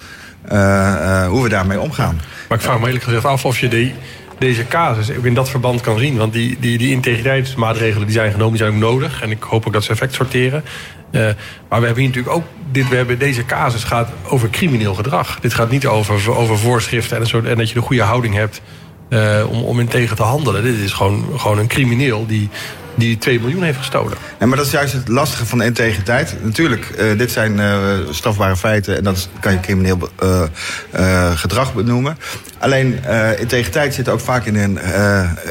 hoe 1.29 1.43
we 1.43 1.49
daarmee 1.49 1.79
omgaan. 1.79 2.21
Maar 2.47 2.57
ik 2.57 2.63
vraag 2.63 2.79
me 2.79 2.85
eerlijk 2.85 3.03
gezegd 3.03 3.25
af 3.25 3.45
of 3.45 3.59
je 3.59 3.67
die, 3.67 3.93
deze 4.37 4.67
casus 4.67 5.09
in 5.09 5.33
dat 5.33 5.49
verband 5.49 5.81
kan 5.81 5.99
zien. 5.99 6.17
Want 6.17 6.33
die, 6.33 6.57
die, 6.59 6.77
die 6.77 6.91
integriteitsmaatregelen 6.91 8.07
die 8.07 8.15
zijn 8.15 8.31
genomen, 8.31 8.57
die 8.57 8.61
zijn 8.61 8.73
ook 8.73 8.91
nodig. 8.91 9.21
En 9.21 9.31
ik 9.31 9.43
hoop 9.43 9.67
ook 9.67 9.73
dat 9.73 9.83
ze 9.83 9.91
effect 9.91 10.13
sorteren. 10.13 10.63
Uh, 11.11 11.21
maar 11.69 11.79
we 11.79 11.85
hebben 11.85 12.03
hier 12.03 12.07
natuurlijk 12.07 12.35
ook. 12.35 12.43
Dit, 12.71 12.89
we 12.89 12.95
hebben, 12.95 13.19
deze 13.19 13.45
casus 13.45 13.83
gaat 13.83 14.09
over 14.23 14.49
crimineel 14.49 14.93
gedrag. 14.93 15.39
Dit 15.39 15.53
gaat 15.53 15.69
niet 15.69 15.87
over, 15.87 16.35
over 16.35 16.57
voorschriften 16.57 17.17
en, 17.17 17.27
soort, 17.27 17.45
en 17.45 17.57
dat 17.57 17.67
je 17.67 17.73
de 17.73 17.81
goede 17.81 18.01
houding 18.01 18.33
hebt. 18.33 18.61
Uh, 19.09 19.43
om, 19.49 19.61
om 19.61 19.79
in 19.79 19.87
tegen 19.87 20.15
te 20.15 20.23
handelen. 20.23 20.63
Dit 20.63 20.75
is 20.75 20.91
gewoon, 20.91 21.25
gewoon 21.37 21.57
een 21.57 21.67
crimineel 21.67 22.25
die 22.25 22.49
die 22.97 23.17
2 23.17 23.39
miljoen 23.39 23.63
heeft 23.63 23.77
gestolen. 23.77 24.17
Ja, 24.39 24.45
maar 24.45 24.57
dat 24.57 24.65
is 24.65 24.71
juist 24.71 24.93
het 24.93 25.07
lastige 25.07 25.45
van 25.45 25.57
de 25.57 25.65
integriteit. 25.65 26.35
Natuurlijk, 26.43 26.89
uh, 26.99 27.17
dit 27.17 27.31
zijn 27.31 27.57
uh, 27.57 27.93
strafbare 28.09 28.57
feiten 28.57 28.97
en 28.97 29.03
dat 29.03 29.29
kan 29.39 29.51
je 29.51 29.59
crimineel 29.59 30.09
uh, 30.23 31.31
gedrag 31.35 31.73
benoemen. 31.73 32.17
Alleen 32.59 32.99
integriteit 33.39 33.93
zit 33.93 34.09
ook 34.09 34.19
vaak 34.19 34.45
in 34.45 34.55
een 34.55 34.79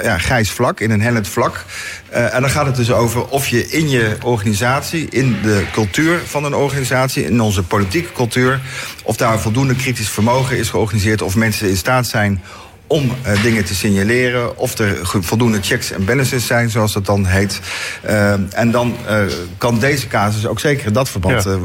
ja, 0.03 0.19
grijs 0.19 0.51
vlak, 0.51 0.81
in 0.81 0.91
een 0.91 1.01
hellend 1.01 1.29
vlak. 1.29 1.65
en 2.11 2.41
dan 2.41 2.51
gaat 2.51 2.67
het 2.67 2.77
dus 2.77 2.93
over 2.93 3.27
of 3.27 3.47
je 3.49 3.69
in 3.69 3.89
je 3.89 4.17
organisatie, 4.23 5.09
in 5.11 5.37
de 5.43 5.65
cultuur 5.73 6.21
van 6.27 6.45
een 6.45 6.55
organisatie, 6.55 7.25
in 7.25 7.41
onze 7.41 7.63
politieke 7.63 8.13
cultuur, 8.13 8.61
of 9.03 9.17
daar 9.17 9.41
voldoende 9.41 9.75
kritisch 9.75 10.09
vermogen 10.09 10.59
is 10.59 10.69
georganiseerd, 10.69 11.23
of 11.23 11.37
mensen 11.37 11.69
in 11.69 11.77
staat 11.77 12.07
zijn 12.07 12.43
om 12.87 13.13
uh, 13.27 13.43
dingen 13.43 13.65
te 13.65 13.75
signaleren. 13.75 14.59
Of 14.59 14.79
er 14.79 14.99
voldoende 15.03 15.59
checks 15.63 15.91
en 15.91 16.05
balances 16.05 16.47
zijn, 16.47 16.71
zoals 16.71 16.93
dat 16.93 17.07
dan 17.07 17.27
heet. 17.27 17.61
Uh, 18.07 18.33
en 18.59 18.71
dan 18.71 18.97
uh, 19.09 19.21
kan 19.59 19.79
deze 19.79 20.07
casus 20.07 20.47
ook 20.47 20.61
zeker 20.61 20.87
in 20.87 20.93
dat 20.93 21.09
verband 21.09 21.45
ja. 21.45 21.59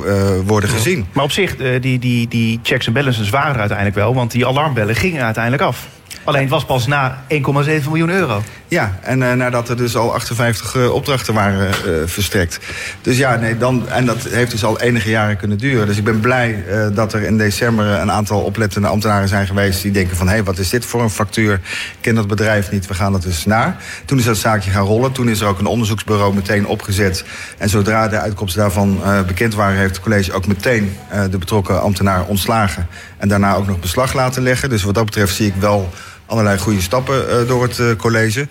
worden 0.46 0.70
gezien. 0.70 1.06
Maar 1.14 1.24
op 1.24 1.32
zich, 1.32 1.56
die, 1.80 2.00
die, 2.00 2.28
die 2.28 2.60
checks 2.64 2.88
en 2.88 2.94
balances 2.94 3.30
waren 3.30 3.54
er 3.54 3.60
uiteindelijk 3.60 3.98
wel. 3.98 4.14
Want 4.14 4.32
die 4.32 4.48
alarmbellen 4.48 4.96
gingen 4.96 5.24
uiteindelijk 5.24 5.64
af. 5.64 5.88
Alleen 6.24 6.42
het 6.42 6.50
was 6.50 6.66
pas 6.66 6.88
na 6.88 7.24
1,7 7.30 7.40
miljoen 7.86 8.10
euro. 8.10 8.44
Ja, 8.68 9.00
en 9.02 9.22
uh, 9.22 9.34
nadat 9.34 9.70
er 9.70 9.78
dus 9.78 9.96
al 9.96 10.14
58 10.14 10.76
uh, 10.76 10.94
opdrachten 10.94 11.34
waren 11.34 11.68
uh, 11.68 11.94
verstrekt. 12.06 12.60
Dus 13.02 13.18
ja, 13.18 13.36
nee, 13.36 13.58
dan, 13.58 13.90
en 13.90 14.06
dat 14.06 14.24
heeft 14.24 14.52
dus 14.52 14.64
al 14.64 14.80
enige 14.80 15.10
jaren 15.10 15.38
kunnen 15.38 15.58
duren. 15.58 15.88
Dus 15.88 15.98
ik 15.98 16.04
ben 16.04 16.20
blij 16.20 16.64
dat 16.94 17.14
er 17.14 17.22
in 17.22 17.38
december 17.38 17.86
een 17.86 18.12
aantal 18.12 18.42
oplettende 18.42 18.88
ambtenaren 18.88 19.28
zijn 19.28 19.48
geweest... 19.48 19.82
die 19.82 19.92
denken 19.92 20.18
van, 20.18 20.28
hé, 20.28 20.34
hey, 20.34 20.44
wat 20.44 20.58
is 20.58 20.70
dit 20.70 20.86
voor 20.86 21.02
een 21.02 21.10
factuur? 21.10 21.54
Ik 21.54 21.98
ken 22.02 22.16
dat 22.16 22.28
bedrijf 22.28 22.72
niet, 22.72 22.88
we 22.88 22.94
gaan 22.94 23.12
dat 23.12 23.22
dus 23.22 23.46
na. 23.46 23.78
Toen 24.06 24.18
is 24.18 24.26
dat 24.26 24.38
zaakje 24.38 24.72
gaan 24.72 24.86
rollen. 24.86 25.12
Toen 25.12 25.30
is 25.30 25.42
er 25.42 25.48
ook 25.48 25.60
een 25.60 25.66
onderzoeksbureau 25.66 26.34
meteen 26.34 26.68
opgezet. 26.68 27.26
En 27.58 27.70
zodra 27.70 28.08
de 28.08 28.20
uitkomsten 28.20 28.62
daarvan 28.62 29.02
bekend 29.28 29.56
waren... 29.56 29.78
heeft 29.78 29.96
het 29.96 30.04
college 30.04 30.34
ook 30.34 30.48
meteen 30.48 30.96
de 31.30 31.38
betrokken 31.38 31.82
ambtenaar 31.82 32.26
ontslagen. 32.26 32.88
En 33.22 33.28
daarna 33.28 33.56
ook 33.56 33.68
nog 33.68 33.80
beslag 33.80 34.14
laten 34.14 34.44
leggen. 34.44 34.70
Dus 34.70 34.84
wat 34.84 34.96
dat 34.96 35.06
betreft 35.06 35.36
zie 35.36 35.48
ik 35.48 35.56
wel 35.60 35.90
allerlei 36.26 36.58
goede 36.58 36.82
stappen 36.82 37.26
uh, 37.30 37.48
door 37.48 37.64
het 37.64 37.78
uh, 37.78 37.92
college. 37.96 38.48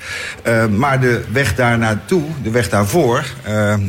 Uh, 0.46 0.66
maar 0.66 1.00
de 1.00 1.24
weg 1.32 1.54
daar 1.54 1.78
naartoe, 1.78 2.22
de 2.42 2.50
weg 2.50 2.68
daarvoor... 2.68 3.24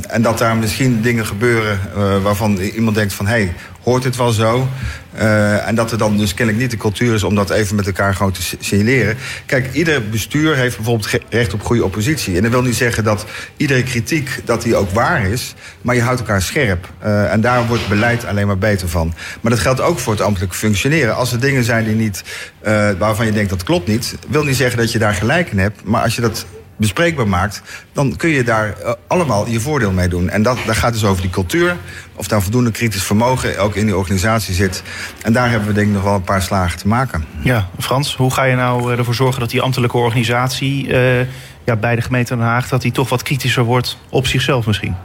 en 0.08 0.22
dat 0.22 0.38
daar 0.38 0.56
misschien 0.56 1.02
dingen 1.02 1.26
gebeuren 1.26 1.80
waarvan 2.24 2.58
iemand 2.58 2.96
denkt 2.96 3.14
van... 3.14 3.28
hé, 3.28 3.32
hey, 3.32 3.56
hoort 3.84 4.04
het 4.04 4.16
wel 4.16 4.32
zo? 4.32 4.68
Uh, 5.16 5.68
en 5.68 5.76
dat 5.76 5.92
er 5.92 5.98
dan 5.98 6.18
dus 6.18 6.34
kennelijk 6.34 6.64
niet 6.64 6.72
de 6.72 6.78
cultuur 6.78 7.14
is 7.14 7.24
om 7.24 7.36
dat 7.36 7.50
even 7.50 7.76
met 7.76 7.86
elkaar 7.86 8.16
gewoon 8.16 8.32
te 8.32 8.42
signaleren. 8.60 9.18
Kijk, 9.46 9.74
ieder 9.74 10.10
bestuur 10.10 10.56
heeft 10.56 10.76
bijvoorbeeld 10.76 11.22
recht 11.30 11.54
op 11.54 11.64
goede 11.64 11.84
oppositie. 11.84 12.36
En 12.36 12.42
dat 12.42 12.52
wil 12.52 12.62
niet 12.62 12.76
zeggen 12.76 13.04
dat 13.04 13.26
iedere 13.58 13.84
kritiek 13.84 14.30
dat 14.46 14.62
die 14.62 14.76
ook 14.76 14.90
waar 14.90 15.26
is. 15.26 15.56
Maar 15.82 15.96
je 15.96 16.02
houdt 16.02 16.20
elkaar 16.20 16.42
scherp. 16.42 16.90
Uh, 17.04 17.32
en 17.32 17.42
daar 17.42 17.68
wordt 17.68 17.88
beleid 17.88 18.26
alleen 18.26 18.48
maar 18.48 18.58
beter 18.58 18.90
van. 18.90 19.14
Maar 19.42 19.52
dat 19.52 19.62
geldt 19.62 19.82
ook 19.82 20.00
voor 20.00 20.14
het 20.14 20.22
ambtelijk 20.22 20.54
functioneren. 20.54 21.16
Als 21.16 21.32
er 21.32 21.40
dingen 21.40 21.64
zijn 21.64 21.84
die 21.84 21.96
niet, 21.96 22.24
uh, 22.68 22.90
waarvan 22.98 23.26
je 23.26 23.32
denkt 23.32 23.50
dat 23.50 23.64
klopt 23.64 23.88
niet, 23.88 24.16
wil 24.30 24.44
niet 24.44 24.56
zeggen 24.56 24.78
dat 24.78 24.92
je 24.92 25.00
daar 25.00 25.14
gelijk 25.14 25.52
in 25.52 25.60
hebt. 25.60 25.84
Maar 25.84 26.02
als 26.02 26.16
je 26.16 26.22
dat 26.22 26.46
bespreekbaar 26.82 27.28
maakt, 27.28 27.62
dan 27.94 28.16
kun 28.16 28.30
je 28.30 28.44
daar 28.44 28.68
uh, 28.68 28.92
allemaal 29.08 29.48
je 29.48 29.60
voordeel 29.60 29.92
mee 29.92 30.08
doen. 30.08 30.30
En 30.30 30.44
dat, 30.44 30.58
dat 30.66 30.76
gaat 30.76 30.94
dus 30.94 31.06
over 31.06 31.22
die 31.22 31.32
cultuur, 31.32 31.78
of 32.16 32.28
daar 32.28 32.42
voldoende 32.42 32.72
kritisch 32.72 33.04
vermogen 33.04 33.60
ook 33.60 33.76
in 33.76 33.86
die 33.86 33.98
organisatie 33.98 34.54
zit. 34.54 34.84
En 35.22 35.34
daar 35.34 35.50
hebben 35.50 35.68
we 35.68 35.74
denk 35.74 35.88
ik 35.88 35.94
nog 35.94 36.04
wel 36.04 36.16
een 36.16 36.22
paar 36.22 36.42
slagen 36.42 36.80
te 36.80 36.88
maken. 36.88 37.26
Ja, 37.42 37.70
Frans, 37.80 38.16
hoe 38.16 38.32
ga 38.32 38.44
je 38.44 38.56
nou 38.56 38.96
ervoor 38.96 39.16
zorgen 39.16 39.40
dat 39.40 39.50
die 39.50 39.62
ambtelijke 39.62 39.98
organisatie 39.98 40.88
uh, 40.88 41.20
ja, 41.64 41.76
bij 41.80 41.96
de 41.96 42.02
gemeente 42.02 42.36
Den 42.36 42.46
Haag, 42.46 42.68
dat 42.68 42.82
die 42.82 42.92
toch 42.92 43.10
wat 43.10 43.24
kritischer 43.24 43.64
wordt 43.64 43.98
op 44.10 44.28
zichzelf 44.28 44.66
misschien? 44.66 44.96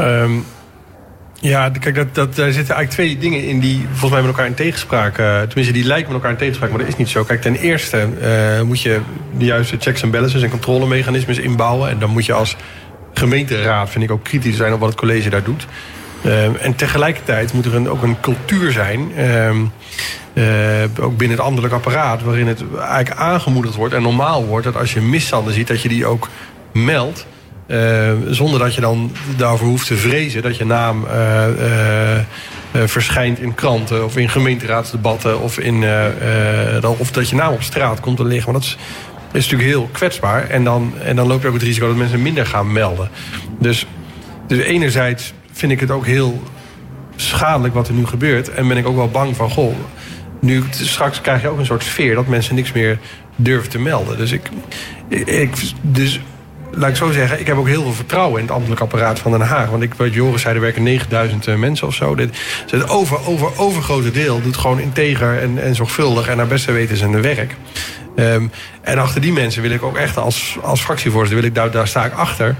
Um, 0.00 0.44
ja, 1.40 1.70
kijk, 1.70 1.94
dat, 1.94 2.14
dat, 2.14 2.36
daar 2.36 2.52
zitten 2.52 2.74
eigenlijk 2.74 2.90
twee 2.90 3.18
dingen 3.18 3.44
in 3.44 3.60
die 3.60 3.86
volgens 3.90 4.10
mij 4.10 4.20
met 4.20 4.30
elkaar 4.30 4.46
in 4.46 4.54
tegenspraak... 4.54 5.18
Uh, 5.18 5.40
tenminste, 5.40 5.72
die 5.72 5.84
lijken 5.84 6.06
met 6.06 6.14
elkaar 6.14 6.30
in 6.30 6.36
tegenspraak, 6.36 6.70
maar 6.70 6.78
dat 6.78 6.88
is 6.88 6.96
niet 6.96 7.08
zo. 7.08 7.24
Kijk, 7.24 7.40
ten 7.40 7.56
eerste 7.56 8.08
uh, 8.22 8.62
moet 8.62 8.80
je 8.80 9.00
de 9.38 9.44
juiste 9.44 9.76
checks 9.78 10.02
en 10.02 10.10
balances 10.10 10.42
en 10.42 10.50
controlemechanismes 10.50 11.38
inbouwen. 11.38 11.90
En 11.90 11.98
dan 11.98 12.10
moet 12.10 12.26
je 12.26 12.32
als 12.32 12.56
gemeenteraad, 13.14 13.90
vind 13.90 14.04
ik, 14.04 14.10
ook 14.10 14.24
kritisch 14.24 14.56
zijn 14.56 14.72
op 14.72 14.80
wat 14.80 14.88
het 14.88 14.98
college 14.98 15.30
daar 15.30 15.42
doet. 15.42 15.66
Uh, 16.22 16.64
en 16.64 16.74
tegelijkertijd 16.74 17.52
moet 17.52 17.64
er 17.64 17.90
ook 17.90 18.02
een 18.02 18.20
cultuur 18.20 18.72
zijn, 18.72 19.12
ehm, 19.16 19.64
ook 21.00 21.16
binnen 21.16 21.36
het 21.36 21.46
ambtelijk 21.46 21.74
apparaat... 21.74 22.22
waarin 22.22 22.46
het 22.46 22.62
eigenlijk 22.78 23.20
aangemoedigd 23.20 23.74
wordt 23.74 23.94
en 23.94 24.02
normaal 24.02 24.44
wordt... 24.44 24.64
dat 24.64 24.76
als 24.76 24.92
je 24.92 25.00
misstanden 25.00 25.54
ziet, 25.54 25.66
dat 25.66 25.82
je 25.82 25.88
die 25.88 26.06
ook 26.06 26.28
meldt... 26.72 27.26
Uh, 27.70 28.12
zonder 28.28 28.58
dat 28.58 28.74
je 28.74 28.80
dan 28.80 29.12
daarvoor 29.36 29.68
hoeft 29.68 29.86
te 29.86 29.96
vrezen 29.96 30.42
dat 30.42 30.56
je 30.56 30.64
naam 30.64 31.04
uh, 31.04 31.46
uh, 32.74 32.82
verschijnt 32.86 33.38
in 33.38 33.54
kranten 33.54 34.04
of 34.04 34.16
in 34.16 34.28
gemeenteraadsdebatten 34.28 35.40
of, 35.40 35.58
in, 35.58 35.84
of 36.98 37.10
dat 37.10 37.28
je 37.28 37.36
naam 37.36 37.52
op 37.52 37.62
straat 37.62 38.00
komt 38.00 38.16
te 38.16 38.24
liggen. 38.24 38.52
Want 38.52 38.64
dat 38.64 38.72
is, 38.72 38.78
is 39.32 39.42
natuurlijk 39.50 39.70
heel 39.70 39.88
kwetsbaar. 39.92 40.48
En 40.48 40.64
dan, 40.64 40.92
en 41.02 41.16
dan 41.16 41.26
loop 41.26 41.42
je 41.42 41.48
ook 41.48 41.54
het 41.54 41.62
risico 41.62 41.86
dat 41.86 41.96
mensen 41.96 42.22
minder 42.22 42.46
gaan 42.46 42.72
melden. 42.72 43.10
Dus, 43.58 43.86
dus 44.46 44.58
enerzijds 44.64 45.32
vind 45.52 45.72
ik 45.72 45.80
het 45.80 45.90
ook 45.90 46.06
heel 46.06 46.42
schadelijk 47.16 47.74
wat 47.74 47.88
er 47.88 47.94
nu 47.94 48.06
gebeurt. 48.06 48.50
En 48.50 48.68
ben 48.68 48.76
ik 48.76 48.86
ook 48.86 48.96
wel 48.96 49.10
bang 49.10 49.36
van, 49.36 49.50
goh, 49.50 49.74
nu 50.40 50.64
straks 50.70 51.20
krijg 51.20 51.42
je 51.42 51.48
ook 51.48 51.58
een 51.58 51.66
soort 51.66 51.82
sfeer 51.82 52.14
dat 52.14 52.26
mensen 52.26 52.54
niks 52.54 52.72
meer 52.72 52.98
durven 53.36 53.70
te 53.70 53.78
melden. 53.78 54.16
Dus 54.16 54.32
ik, 54.32 54.50
ik 55.08 55.50
dus 55.80 56.20
laat 56.78 56.90
ik 56.90 56.96
zo 56.96 57.10
zeggen, 57.10 57.40
ik 57.40 57.46
heb 57.46 57.56
ook 57.56 57.66
heel 57.66 57.82
veel 57.82 57.92
vertrouwen 57.92 58.40
in 58.40 58.46
het 58.46 58.54
ambtelijk 58.54 58.80
apparaat 58.80 59.18
van 59.18 59.30
Den 59.30 59.40
Haag. 59.40 59.70
Want 59.70 59.82
ik 59.82 59.94
weet, 59.94 60.14
Joris 60.14 60.42
zei, 60.42 60.54
er 60.54 60.60
werken 60.60 60.82
9000 60.82 61.46
eh, 61.46 61.54
mensen 61.54 61.86
of 61.86 61.94
zo. 61.94 62.14
Dit, 62.14 62.38
het 62.70 62.88
over, 62.88 63.26
over, 63.26 63.58
overgrote 63.58 64.10
deel 64.10 64.42
doet 64.42 64.56
gewoon 64.56 64.80
integer 64.80 65.38
en, 65.38 65.62
en 65.62 65.74
zorgvuldig 65.74 66.28
en 66.28 66.36
naar 66.36 66.46
beste 66.46 66.72
weten 66.72 66.96
zijn 66.96 67.22
werk. 67.22 67.56
Ehm, 68.16 68.46
en 68.82 68.98
achter 68.98 69.20
die 69.20 69.32
mensen 69.32 69.62
wil 69.62 69.70
ik 69.70 69.82
ook 69.82 69.96
echt 69.96 70.16
als, 70.16 70.58
als 70.62 70.80
fractievoorzitter, 70.80 71.40
wil 71.40 71.48
ik, 71.48 71.54
daar, 71.54 71.70
daar 71.70 71.88
sta 71.88 72.04
ik 72.04 72.12
achter. 72.12 72.56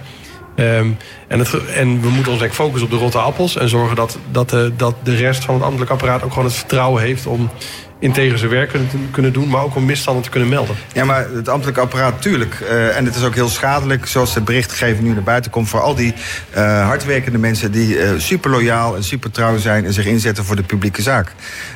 Ehm, 0.54 0.88
en, 1.28 1.38
het, 1.38 1.66
en 1.66 2.00
we 2.00 2.08
moeten 2.08 2.32
ons 2.32 2.42
echt 2.42 2.54
focussen 2.54 2.84
op 2.84 2.90
de 2.90 2.98
rotte 3.00 3.18
appels. 3.18 3.56
En 3.56 3.68
zorgen 3.68 3.96
dat, 3.96 4.18
dat, 4.30 4.50
de, 4.50 4.72
dat 4.76 4.94
de 5.02 5.14
rest 5.14 5.44
van 5.44 5.54
het 5.54 5.62
ambtelijk 5.62 5.90
apparaat 5.90 6.22
ook 6.22 6.30
gewoon 6.30 6.44
het 6.44 6.56
vertrouwen 6.56 7.02
heeft 7.02 7.26
om 7.26 7.50
integer 7.98 8.38
zijn 8.38 8.50
werk 8.50 8.68
kunnen, 8.68 8.88
kunnen 9.10 9.32
doen, 9.32 9.48
maar 9.48 9.62
ook 9.62 9.74
om 9.74 9.84
misstanden 9.84 10.22
te 10.22 10.30
kunnen 10.30 10.48
melden. 10.48 10.76
Ja, 10.92 11.04
maar 11.04 11.26
het 11.32 11.48
ambtelijk 11.48 11.78
apparaat, 11.78 12.22
tuurlijk. 12.22 12.60
Uh, 12.62 12.96
en 12.96 13.04
het 13.04 13.14
is 13.14 13.24
ook 13.24 13.34
heel 13.34 13.48
schadelijk, 13.48 14.06
zoals 14.06 14.34
de 14.34 14.40
berichtgeving 14.40 15.06
nu 15.06 15.14
naar 15.14 15.22
buiten 15.22 15.50
komt, 15.50 15.68
voor 15.68 15.80
al 15.80 15.94
die 15.94 16.14
uh, 16.56 16.86
hardwerkende 16.86 17.38
mensen 17.38 17.72
die 17.72 17.98
uh, 17.98 18.10
super 18.16 18.50
loyaal 18.50 18.96
en 18.96 19.04
super 19.04 19.30
trouw 19.30 19.58
zijn 19.58 19.84
en 19.84 19.92
zich 19.92 20.06
inzetten 20.06 20.44
voor 20.44 20.56
de 20.56 20.62
publieke 20.62 21.02
zaak. 21.02 21.32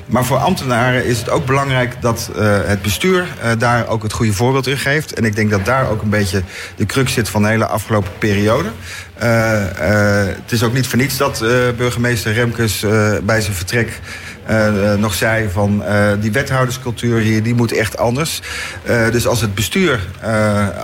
Maar 0.07 0.25
voor 0.25 0.37
ambtenaren 0.37 1.05
is 1.05 1.19
het 1.19 1.31
ook 1.31 1.47
belangrijk 1.47 1.95
dat 2.01 2.31
het 2.67 2.83
bestuur 2.83 3.27
daar 3.59 3.89
ook 3.89 4.03
het 4.03 4.13
goede 4.13 4.33
voorbeeld 4.33 4.67
in 4.67 4.79
geeft. 4.79 5.13
En 5.13 5.25
ik 5.25 5.37
denk 5.37 5.51
dat 5.51 5.65
daar 5.65 5.89
ook 5.89 6.03
een 6.03 6.11
beetje 6.11 6.43
de 6.77 6.87
crux 6.87 7.13
zit 7.13 7.29
van 7.29 7.43
de 7.43 7.49
hele 7.49 7.67
afgelopen 7.67 8.11
periode. 8.19 8.69
het 10.39 10.53
is 10.53 10.63
ook 10.63 10.73
niet 10.73 10.87
voor 10.87 10.99
niets 10.99 11.17
dat 11.17 11.45
burgemeester 11.77 12.33
Remkes 12.33 12.85
bij 13.23 13.41
zijn 13.41 13.55
vertrek 13.55 14.01
nog 14.99 15.15
zei 15.15 15.49
van 15.51 15.83
uh, 15.89 16.11
die 16.21 16.33
wethouderscultuur 16.33 17.19
hier, 17.19 17.43
die 17.43 17.55
moet 17.55 17.73
echt 17.73 17.99
anders. 17.99 18.43
Dus 18.85 19.27
als 19.27 19.41
het 19.41 19.55
bestuur 19.55 20.01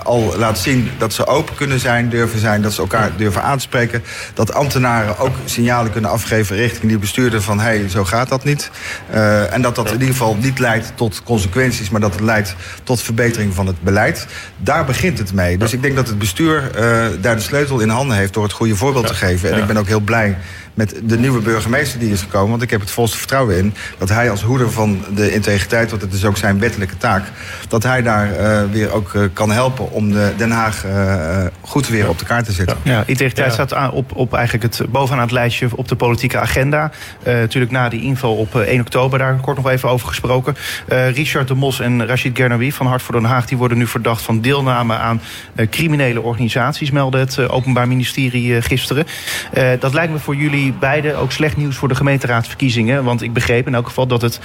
al 0.03 0.33
laat 0.37 0.57
zien 0.57 0.89
dat 0.97 1.13
ze 1.13 1.27
open 1.27 1.55
kunnen 1.55 1.79
zijn, 1.79 2.09
durven 2.09 2.39
zijn, 2.39 2.61
dat 2.61 2.73
ze 2.73 2.81
elkaar 2.81 3.11
durven 3.17 3.43
aanspreken, 3.43 4.03
dat 4.33 4.53
ambtenaren 4.53 5.17
ook 5.17 5.35
signalen 5.45 5.91
kunnen 5.91 6.09
afgeven 6.09 6.55
richting 6.55 6.87
die 6.87 6.97
bestuurder 6.97 7.41
van 7.41 7.59
hé, 7.59 7.65
hey, 7.65 7.89
zo 7.89 8.03
gaat 8.03 8.29
dat 8.29 8.43
niet. 8.43 8.69
en 9.49 9.61
dat 9.61 9.75
dat 9.75 9.87
in 9.87 9.93
ieder 9.93 10.07
geval 10.07 10.35
niet 10.35 10.59
leidt 10.59 10.91
tot 10.95 11.23
consequenties, 11.23 11.89
maar 11.89 12.01
dat 12.01 12.11
het 12.11 12.21
leidt 12.21 12.55
tot 12.83 13.01
verbetering 13.01 13.53
van 13.53 13.67
het 13.67 13.81
beleid. 13.81 14.27
Daar 14.57 14.85
begint 14.85 15.17
het 15.17 15.33
mee. 15.33 15.57
Dus 15.57 15.73
ik 15.73 15.81
denk 15.81 15.95
dat 15.95 16.07
het 16.07 16.17
bestuur 16.17 16.71
daar 17.21 17.35
de 17.35 17.41
sleutel 17.41 17.79
in 17.79 17.89
handen 17.89 18.17
heeft 18.17 18.33
door 18.33 18.43
het 18.43 18.53
goede 18.53 18.75
voorbeeld 18.75 19.07
te 19.07 19.13
geven. 19.13 19.51
En 19.51 19.59
ik 19.59 19.67
ben 19.67 19.77
ook 19.77 19.87
heel 19.87 19.99
blij 19.99 20.37
met 20.79 21.01
de 21.03 21.19
nieuwe 21.19 21.41
burgemeester 21.41 21.99
die 21.99 22.11
is 22.11 22.21
gekomen. 22.21 22.49
Want 22.49 22.61
ik 22.61 22.69
heb 22.69 22.79
het 22.79 22.91
volste 22.91 23.17
vertrouwen 23.17 23.57
in 23.57 23.73
dat 23.97 24.09
hij 24.09 24.29
als 24.29 24.41
hoeder 24.41 24.71
van 24.71 25.03
de 25.15 25.31
integriteit, 25.31 25.89
want 25.89 26.01
het 26.01 26.13
is 26.13 26.25
ook 26.25 26.37
zijn 26.37 26.59
wettelijke 26.59 26.97
taak, 26.97 27.23
dat 27.67 27.83
hij 27.83 28.01
daar 28.01 28.31
uh, 28.31 28.71
weer 28.71 28.91
ook 28.91 29.13
uh, 29.13 29.23
kan 29.33 29.51
helpen 29.51 29.91
om 29.91 30.11
de 30.11 30.33
Den 30.37 30.51
Haag 30.51 30.85
uh, 30.85 31.45
goed 31.61 31.87
weer 31.87 32.09
op 32.09 32.19
de 32.19 32.25
kaart 32.25 32.45
te 32.45 32.51
zetten. 32.51 32.77
Ja, 32.83 33.03
integriteit 33.05 33.55
ja. 33.55 33.65
staat 33.65 33.91
op, 33.91 34.15
op 34.15 34.33
eigenlijk 34.33 34.75
het 34.75 34.91
bovenaan 34.91 35.23
het 35.23 35.31
lijstje 35.31 35.67
op 35.75 35.87
de 35.87 35.95
politieke 35.95 36.39
agenda. 36.39 36.91
natuurlijk 37.23 37.71
na 37.71 37.89
die 37.89 38.01
inval 38.01 38.35
op 38.35 38.55
1 38.55 38.79
oktober, 38.79 39.19
daar 39.19 39.35
kort 39.35 39.57
nog 39.57 39.69
even 39.69 39.89
over 39.89 40.07
gesproken. 40.07 40.55
Richard 40.87 41.47
de 41.47 41.55
Mos 41.55 41.79
en 41.79 42.07
Rachid 42.07 42.37
Gernawi 42.37 42.71
van 42.71 42.87
Hart 42.87 43.01
voor 43.01 43.15
Den 43.15 43.23
Haag 43.23 43.45
die 43.45 43.57
worden 43.57 43.77
nu 43.77 43.87
verdacht 43.87 44.21
van 44.21 44.41
deelname 44.41 44.95
aan 44.95 45.21
criminele 45.69 46.21
organisaties, 46.21 46.91
meldde 46.91 47.17
het 47.17 47.49
Openbaar 47.49 47.87
Ministerie 47.87 48.61
gisteren. 48.61 49.05
dat 49.79 49.93
lijkt 49.93 50.11
me 50.11 50.19
voor 50.19 50.35
jullie 50.35 50.68
beide 50.73 51.15
ook 51.15 51.31
slecht 51.31 51.57
nieuws 51.57 51.75
voor 51.75 51.87
de 51.87 51.95
gemeenteraadsverkiezingen. 51.95 53.03
Want 53.03 53.21
ik 53.21 53.33
begreep 53.33 53.67
in 53.67 53.75
elk 53.75 53.87
geval 53.87 54.07
dat 54.07 54.21
het, 54.21 54.39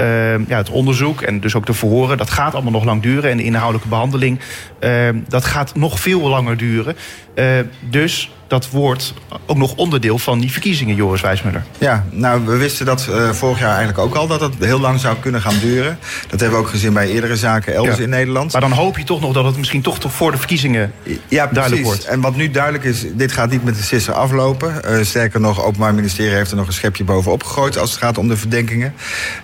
uh, 0.00 0.46
ja, 0.48 0.56
het 0.56 0.70
onderzoek 0.70 1.22
en 1.22 1.40
dus 1.40 1.54
ook 1.54 1.66
de 1.66 1.74
verhoren... 1.74 2.16
dat 2.16 2.30
gaat 2.30 2.54
allemaal 2.54 2.72
nog 2.72 2.84
lang 2.84 3.02
duren. 3.02 3.30
En 3.30 3.36
de 3.36 3.42
inhoudelijke 3.42 3.88
behandeling, 3.88 4.40
uh, 4.80 5.08
dat 5.28 5.44
gaat 5.44 5.74
nog 5.74 6.00
veel 6.00 6.28
langer 6.28 6.56
duren. 6.56 6.96
Uh, 7.34 7.44
dus 7.80 8.30
dat 8.48 8.70
wordt 8.70 9.14
ook 9.46 9.56
nog 9.56 9.74
onderdeel 9.74 10.18
van 10.18 10.38
die 10.38 10.52
verkiezingen, 10.52 10.94
Joris 10.94 11.20
Wijsmuller. 11.20 11.64
Ja, 11.78 12.04
nou, 12.10 12.46
we 12.46 12.56
wisten 12.56 12.86
dat 12.86 13.06
uh, 13.10 13.30
vorig 13.30 13.58
jaar 13.58 13.76
eigenlijk 13.76 13.98
ook 13.98 14.14
al... 14.14 14.26
dat 14.26 14.40
het 14.40 14.54
heel 14.58 14.80
lang 14.80 15.00
zou 15.00 15.16
kunnen 15.20 15.40
gaan 15.40 15.58
duren. 15.60 15.98
Dat 16.28 16.40
hebben 16.40 16.58
we 16.58 16.64
ook 16.64 16.70
gezien 16.70 16.92
bij 16.92 17.08
eerdere 17.08 17.36
zaken 17.36 17.74
elders 17.74 17.96
ja. 17.96 18.02
in 18.02 18.08
Nederland. 18.08 18.52
Maar 18.52 18.60
dan 18.60 18.72
hoop 18.72 18.98
je 18.98 19.04
toch 19.04 19.20
nog 19.20 19.32
dat 19.32 19.44
het 19.44 19.56
misschien 19.56 19.82
toch 19.82 19.98
voor 20.00 20.30
de 20.30 20.38
verkiezingen 20.38 20.92
ja, 21.28 21.46
duidelijk 21.46 21.84
wordt. 21.84 22.04
En 22.04 22.20
wat 22.20 22.36
nu 22.36 22.50
duidelijk 22.50 22.84
is, 22.84 23.04
dit 23.12 23.32
gaat 23.32 23.50
niet 23.50 23.64
met 23.64 23.76
de 23.76 23.82
sisser 23.82 24.14
aflopen. 24.14 24.80
Uh, 24.84 25.04
sterker 25.04 25.40
nog, 25.40 25.56
het 25.56 25.64
Openbaar 25.64 25.94
Ministerie 25.94 26.34
heeft 26.34 26.50
er 26.50 26.56
nog 26.56 26.66
een 26.66 26.72
schepje 26.72 27.04
bovenop 27.04 27.42
gegooid... 27.42 27.78
als 27.78 27.90
het 27.90 28.00
gaat 28.00 28.18
om 28.18 28.28
de 28.28 28.36
verdenkingen. 28.36 28.94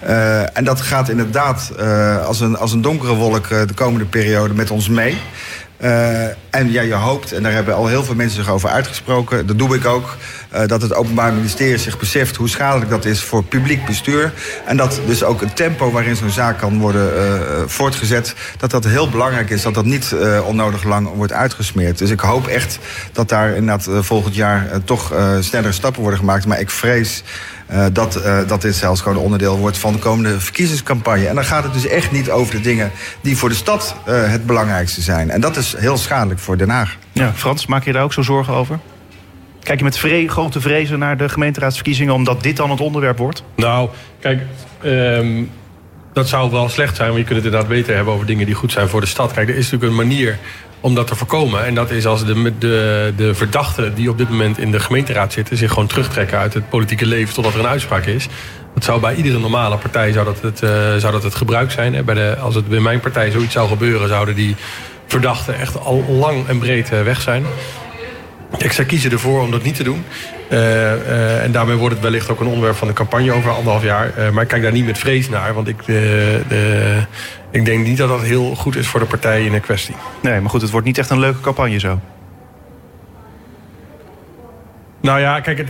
Uh, 0.06 0.56
en 0.56 0.64
dat 0.64 0.80
gaat 0.80 1.08
inderdaad 1.08 1.72
als, 2.26 2.40
een, 2.40 2.56
als 2.56 2.72
een 2.72 2.82
donkere 2.82 3.14
wolk 3.14 3.48
de 3.48 3.74
komende 3.74 4.04
periode 4.04 4.54
met 4.54 4.70
ons 4.70 4.88
mee... 4.88 5.16
Uh, 5.84 6.24
en 6.50 6.72
ja, 6.72 6.82
je 6.82 6.94
hoopt, 6.94 7.32
en 7.32 7.42
daar 7.42 7.52
hebben 7.52 7.74
al 7.74 7.86
heel 7.86 8.04
veel 8.04 8.14
mensen 8.14 8.44
zich 8.44 8.52
over 8.52 8.68
uitgesproken, 8.68 9.46
dat 9.46 9.58
doe 9.58 9.76
ik 9.76 9.86
ook, 9.86 10.16
uh, 10.54 10.66
dat 10.66 10.82
het 10.82 10.94
Openbaar 10.94 11.32
Ministerie 11.32 11.78
zich 11.78 11.98
beseft 11.98 12.36
hoe 12.36 12.48
schadelijk 12.48 12.90
dat 12.90 13.04
is 13.04 13.22
voor 13.22 13.44
publiek 13.44 13.84
bestuur. 13.86 14.32
En 14.66 14.76
dat 14.76 15.00
dus 15.06 15.24
ook 15.24 15.40
het 15.40 15.56
tempo 15.56 15.90
waarin 15.90 16.16
zo'n 16.16 16.30
zaak 16.30 16.58
kan 16.58 16.78
worden 16.78 17.12
uh, 17.16 17.62
voortgezet, 17.66 18.34
dat 18.56 18.70
dat 18.70 18.84
heel 18.84 19.10
belangrijk 19.10 19.50
is, 19.50 19.62
dat 19.62 19.74
dat 19.74 19.84
niet 19.84 20.14
onnodig 20.46 20.84
lang 20.84 21.08
wordt 21.14 21.32
uitgesmeerd. 21.32 21.98
Dus 21.98 22.10
ik 22.10 22.20
hoop 22.20 22.46
echt 22.46 22.78
dat 23.12 23.28
daar 23.28 23.48
inderdaad 23.48 23.88
volgend 24.04 24.34
jaar 24.34 24.68
toch 24.84 25.12
snellere 25.40 25.72
stappen 25.72 26.00
worden 26.00 26.18
gemaakt. 26.18 26.46
Maar 26.46 26.60
ik 26.60 26.70
vrees 26.70 27.22
uh, 27.70 27.86
dat, 27.92 28.16
uh, 28.16 28.38
dat 28.46 28.62
dit 28.62 28.74
zelfs 28.74 29.00
gewoon 29.00 29.18
onderdeel 29.18 29.58
wordt 29.58 29.78
van 29.78 29.92
de 29.92 29.98
komende 29.98 30.40
verkiezingscampagne. 30.40 31.26
En 31.26 31.34
dan 31.34 31.44
gaat 31.44 31.64
het 31.64 31.72
dus 31.72 31.86
echt 31.86 32.12
niet 32.12 32.30
over 32.30 32.54
de 32.54 32.60
dingen 32.60 32.90
die 33.20 33.36
voor 33.36 33.48
de 33.48 33.54
stad 33.54 33.96
uh, 34.08 34.30
het 34.30 34.46
belangrijkste 34.46 35.00
zijn. 35.00 35.30
En 35.30 35.40
dat 35.40 35.56
is 35.56 35.74
heel 35.78 35.96
schadelijk 35.96 36.40
voor 36.40 36.56
Den 36.56 36.70
Haag. 36.70 36.96
Ja, 37.12 37.32
Frans, 37.34 37.66
maak 37.66 37.84
je 37.84 37.92
daar 37.92 38.02
ook 38.02 38.12
zo 38.12 38.22
zorgen 38.22 38.54
over? 38.54 38.78
Kijk 39.62 39.78
je 39.78 39.84
met 39.84 39.98
vre 39.98 40.28
grote 40.28 40.60
vrezen 40.60 40.98
naar 40.98 41.16
de 41.16 41.28
gemeenteraadsverkiezingen 41.28 42.14
omdat 42.14 42.42
dit 42.42 42.56
dan 42.56 42.70
het 42.70 42.80
onderwerp 42.80 43.18
wordt? 43.18 43.42
Nou, 43.56 43.88
kijk, 44.20 44.42
um, 44.84 45.50
dat 46.12 46.28
zou 46.28 46.50
wel 46.50 46.68
slecht 46.68 46.96
zijn, 46.96 47.08
want 47.08 47.20
je 47.20 47.26
kunt 47.26 47.36
het 47.36 47.46
inderdaad 47.46 47.70
beter 47.70 47.94
hebben 47.94 48.14
over 48.14 48.26
dingen 48.26 48.46
die 48.46 48.54
goed 48.54 48.72
zijn 48.72 48.88
voor 48.88 49.00
de 49.00 49.06
stad. 49.06 49.32
Kijk, 49.32 49.48
er 49.48 49.56
is 49.56 49.70
natuurlijk 49.70 49.90
een 49.90 50.08
manier 50.08 50.38
om 50.84 50.94
dat 50.94 51.06
te 51.06 51.14
voorkomen. 51.14 51.64
En 51.64 51.74
dat 51.74 51.90
is 51.90 52.06
als 52.06 52.24
de, 52.24 52.52
de, 52.58 53.12
de 53.16 53.34
verdachten 53.34 53.94
die 53.94 54.10
op 54.10 54.18
dit 54.18 54.28
moment 54.28 54.58
in 54.58 54.70
de 54.70 54.80
gemeenteraad 54.80 55.32
zitten... 55.32 55.56
zich 55.56 55.68
gewoon 55.68 55.86
terugtrekken 55.86 56.38
uit 56.38 56.54
het 56.54 56.68
politieke 56.68 57.06
leven 57.06 57.34
totdat 57.34 57.54
er 57.54 57.60
een 57.60 57.66
uitspraak 57.66 58.04
is. 58.04 58.28
Dat 58.74 58.84
zou 58.84 59.00
bij 59.00 59.14
iedere 59.14 59.38
normale 59.38 59.76
partij 59.76 60.12
zou 60.12 60.24
dat 60.24 60.40
het, 60.40 60.62
uh, 60.62 60.70
zou 60.96 61.12
dat 61.12 61.22
het 61.22 61.34
gebruik 61.34 61.70
zijn. 61.70 61.94
Hè. 61.94 62.02
Bij 62.02 62.14
de, 62.14 62.36
als 62.40 62.54
het 62.54 62.68
bij 62.68 62.80
mijn 62.80 63.00
partij 63.00 63.30
zoiets 63.30 63.52
zou 63.52 63.68
gebeuren... 63.68 64.08
zouden 64.08 64.34
die 64.34 64.56
verdachten 65.06 65.58
echt 65.58 65.80
al 65.80 66.04
lang 66.08 66.48
en 66.48 66.58
breed 66.58 66.92
uh, 66.92 67.02
weg 67.02 67.20
zijn. 67.20 67.44
Ik 68.58 68.72
zou 68.72 68.86
kiezen 68.86 69.10
ervoor 69.10 69.42
om 69.42 69.50
dat 69.50 69.62
niet 69.62 69.76
te 69.76 69.82
doen. 69.82 70.04
Uh, 70.50 71.42
en 71.42 71.52
daarmee 71.52 71.76
wordt 71.76 71.94
het 71.94 72.04
wellicht 72.04 72.30
ook 72.30 72.40
een 72.40 72.46
onderwerp 72.46 72.76
van 72.76 72.88
de 72.88 72.94
campagne 72.94 73.32
over 73.32 73.50
anderhalf 73.50 73.82
jaar. 73.82 74.12
Maar 74.32 74.42
ik 74.42 74.48
kijk 74.48 74.62
daar 74.62 74.72
niet 74.72 74.86
met 74.86 74.98
vrees 74.98 75.28
naar. 75.28 75.54
Want 75.54 75.68
ik, 75.68 75.82
ik 77.54 77.64
denk 77.64 77.86
niet 77.86 77.98
dat 77.98 78.08
dat 78.08 78.22
heel 78.22 78.54
goed 78.54 78.76
is 78.76 78.86
voor 78.86 79.00
de 79.00 79.06
partijen 79.06 79.46
in 79.46 79.52
de 79.52 79.60
kwestie. 79.60 79.94
Nee, 80.22 80.40
maar 80.40 80.50
goed, 80.50 80.62
het 80.62 80.70
wordt 80.70 80.86
niet 80.86 80.98
echt 80.98 81.10
een 81.10 81.18
leuke 81.18 81.40
campagne 81.40 81.78
zo. 81.78 82.00
Nou 85.00 85.20
ja, 85.20 85.40
kijk, 85.40 85.58
het, 85.58 85.68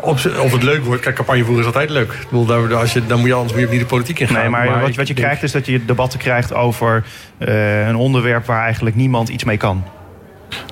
of, 0.00 0.26
of 0.26 0.52
het 0.52 0.62
leuk 0.62 0.84
wordt, 0.84 1.02
kijk, 1.02 1.14
campagnevoeren 1.14 1.60
is 1.60 1.66
altijd 1.66 1.90
leuk. 1.90 2.12
Ik 2.12 2.28
bedoel, 2.30 2.76
als 2.76 2.92
je, 2.92 3.06
dan 3.06 3.18
moet 3.18 3.28
je 3.28 3.34
anders 3.34 3.52
moet 3.52 3.62
je 3.62 3.68
niet 3.68 3.80
de 3.80 3.86
politiek 3.86 4.18
in 4.18 4.26
gaan. 4.26 4.40
Nee, 4.40 4.48
maar, 4.48 4.70
maar 4.70 4.80
wat, 4.80 4.94
wat 4.94 5.08
je 5.08 5.14
denk... 5.14 5.26
krijgt 5.26 5.42
is 5.42 5.52
dat 5.52 5.66
je 5.66 5.84
debatten 5.84 6.18
krijgt 6.18 6.54
over 6.54 7.04
een 7.38 7.96
onderwerp 7.96 8.46
waar 8.46 8.62
eigenlijk 8.62 8.96
niemand 8.96 9.28
iets 9.28 9.44
mee 9.44 9.56
kan. 9.56 9.84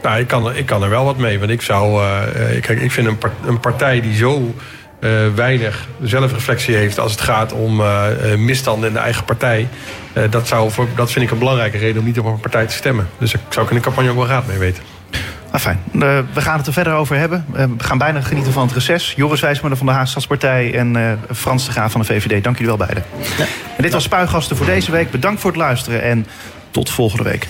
Nou, 0.03 0.19
ik 0.19 0.27
kan, 0.27 0.57
ik 0.57 0.67
kan 0.67 0.83
er 0.83 0.91
wel 0.91 1.05
wat 1.05 1.17
mee. 1.17 1.39
Want 1.39 1.51
ik 1.51 1.63
zou. 1.63 2.03
Uh, 2.03 2.21
kijk, 2.61 2.81
ik 2.81 2.91
vind 2.91 3.07
een, 3.07 3.19
part, 3.19 3.33
een 3.47 3.61
partij 3.61 4.01
die 4.01 4.17
zo 4.17 4.55
uh, 5.01 5.35
weinig 5.35 5.87
zelfreflectie 6.03 6.77
heeft 6.77 6.99
als 6.99 7.13
het 7.13 7.21
gaat 7.21 7.53
om 7.53 7.81
uh, 7.81 8.07
misstanden 8.37 8.89
in 8.89 8.95
de 8.95 9.01
eigen 9.01 9.25
partij. 9.25 9.69
dat, 10.31 10.49
zou 10.49 10.71
voor, 10.71 10.89
dat 10.97 11.13
vind 11.13 11.25
ik 11.25 11.31
een 11.31 11.39
belangrijke 11.39 11.79
reden 11.79 11.99
om 11.99 12.05
niet 12.05 12.19
op 12.19 12.25
een 12.25 12.41
partij 12.41 12.67
te 12.67 12.75
stemmen. 12.75 13.09
Dus 13.19 13.35
ik 13.35 13.41
zou 13.49 13.65
ik 13.65 13.71
in 13.71 13.77
de 13.77 13.83
campagne 13.83 14.11
ook 14.11 14.17
wel 14.17 14.27
raad 14.27 14.47
mee 14.47 14.59
weten. 14.59 14.83
Ah, 15.51 15.61
fijn. 15.61 15.83
Uh, 15.93 16.19
we 16.33 16.41
gaan 16.41 16.59
het 16.59 16.67
er 16.67 16.73
verder 16.73 16.93
over 16.93 17.17
hebben. 17.17 17.45
Uh, 17.51 17.65
we 17.79 17.85
gaan 17.85 17.99
bijna 17.99 18.21
genieten 18.21 18.53
van 18.53 18.67
het 18.67 18.73
reces. 18.73 19.13
Joris 19.17 19.41
Wijsmuller 19.41 19.77
van 19.77 19.87
de 19.87 19.93
Haagse 19.93 20.11
Stadspartij 20.11 20.75
en 20.75 20.97
uh, 20.97 21.13
Frans 21.35 21.67
de 21.67 21.73
Graaf 21.73 21.93
van 21.93 22.01
de 22.01 22.07
VVD. 22.07 22.45
Dank 22.45 22.59
jullie 22.59 22.77
wel 22.77 22.87
beiden. 22.87 23.05
Ja. 23.39 23.45
En 23.77 23.83
dit 23.83 23.93
was 23.93 24.03
Spuigasten 24.03 24.57
voor 24.57 24.67
deze 24.67 24.91
week. 24.91 25.11
Bedankt 25.11 25.41
voor 25.41 25.51
het 25.51 25.61
luisteren 25.61 26.03
en 26.03 26.27
tot 26.71 26.91
volgende 26.91 27.23
week. 27.25 27.47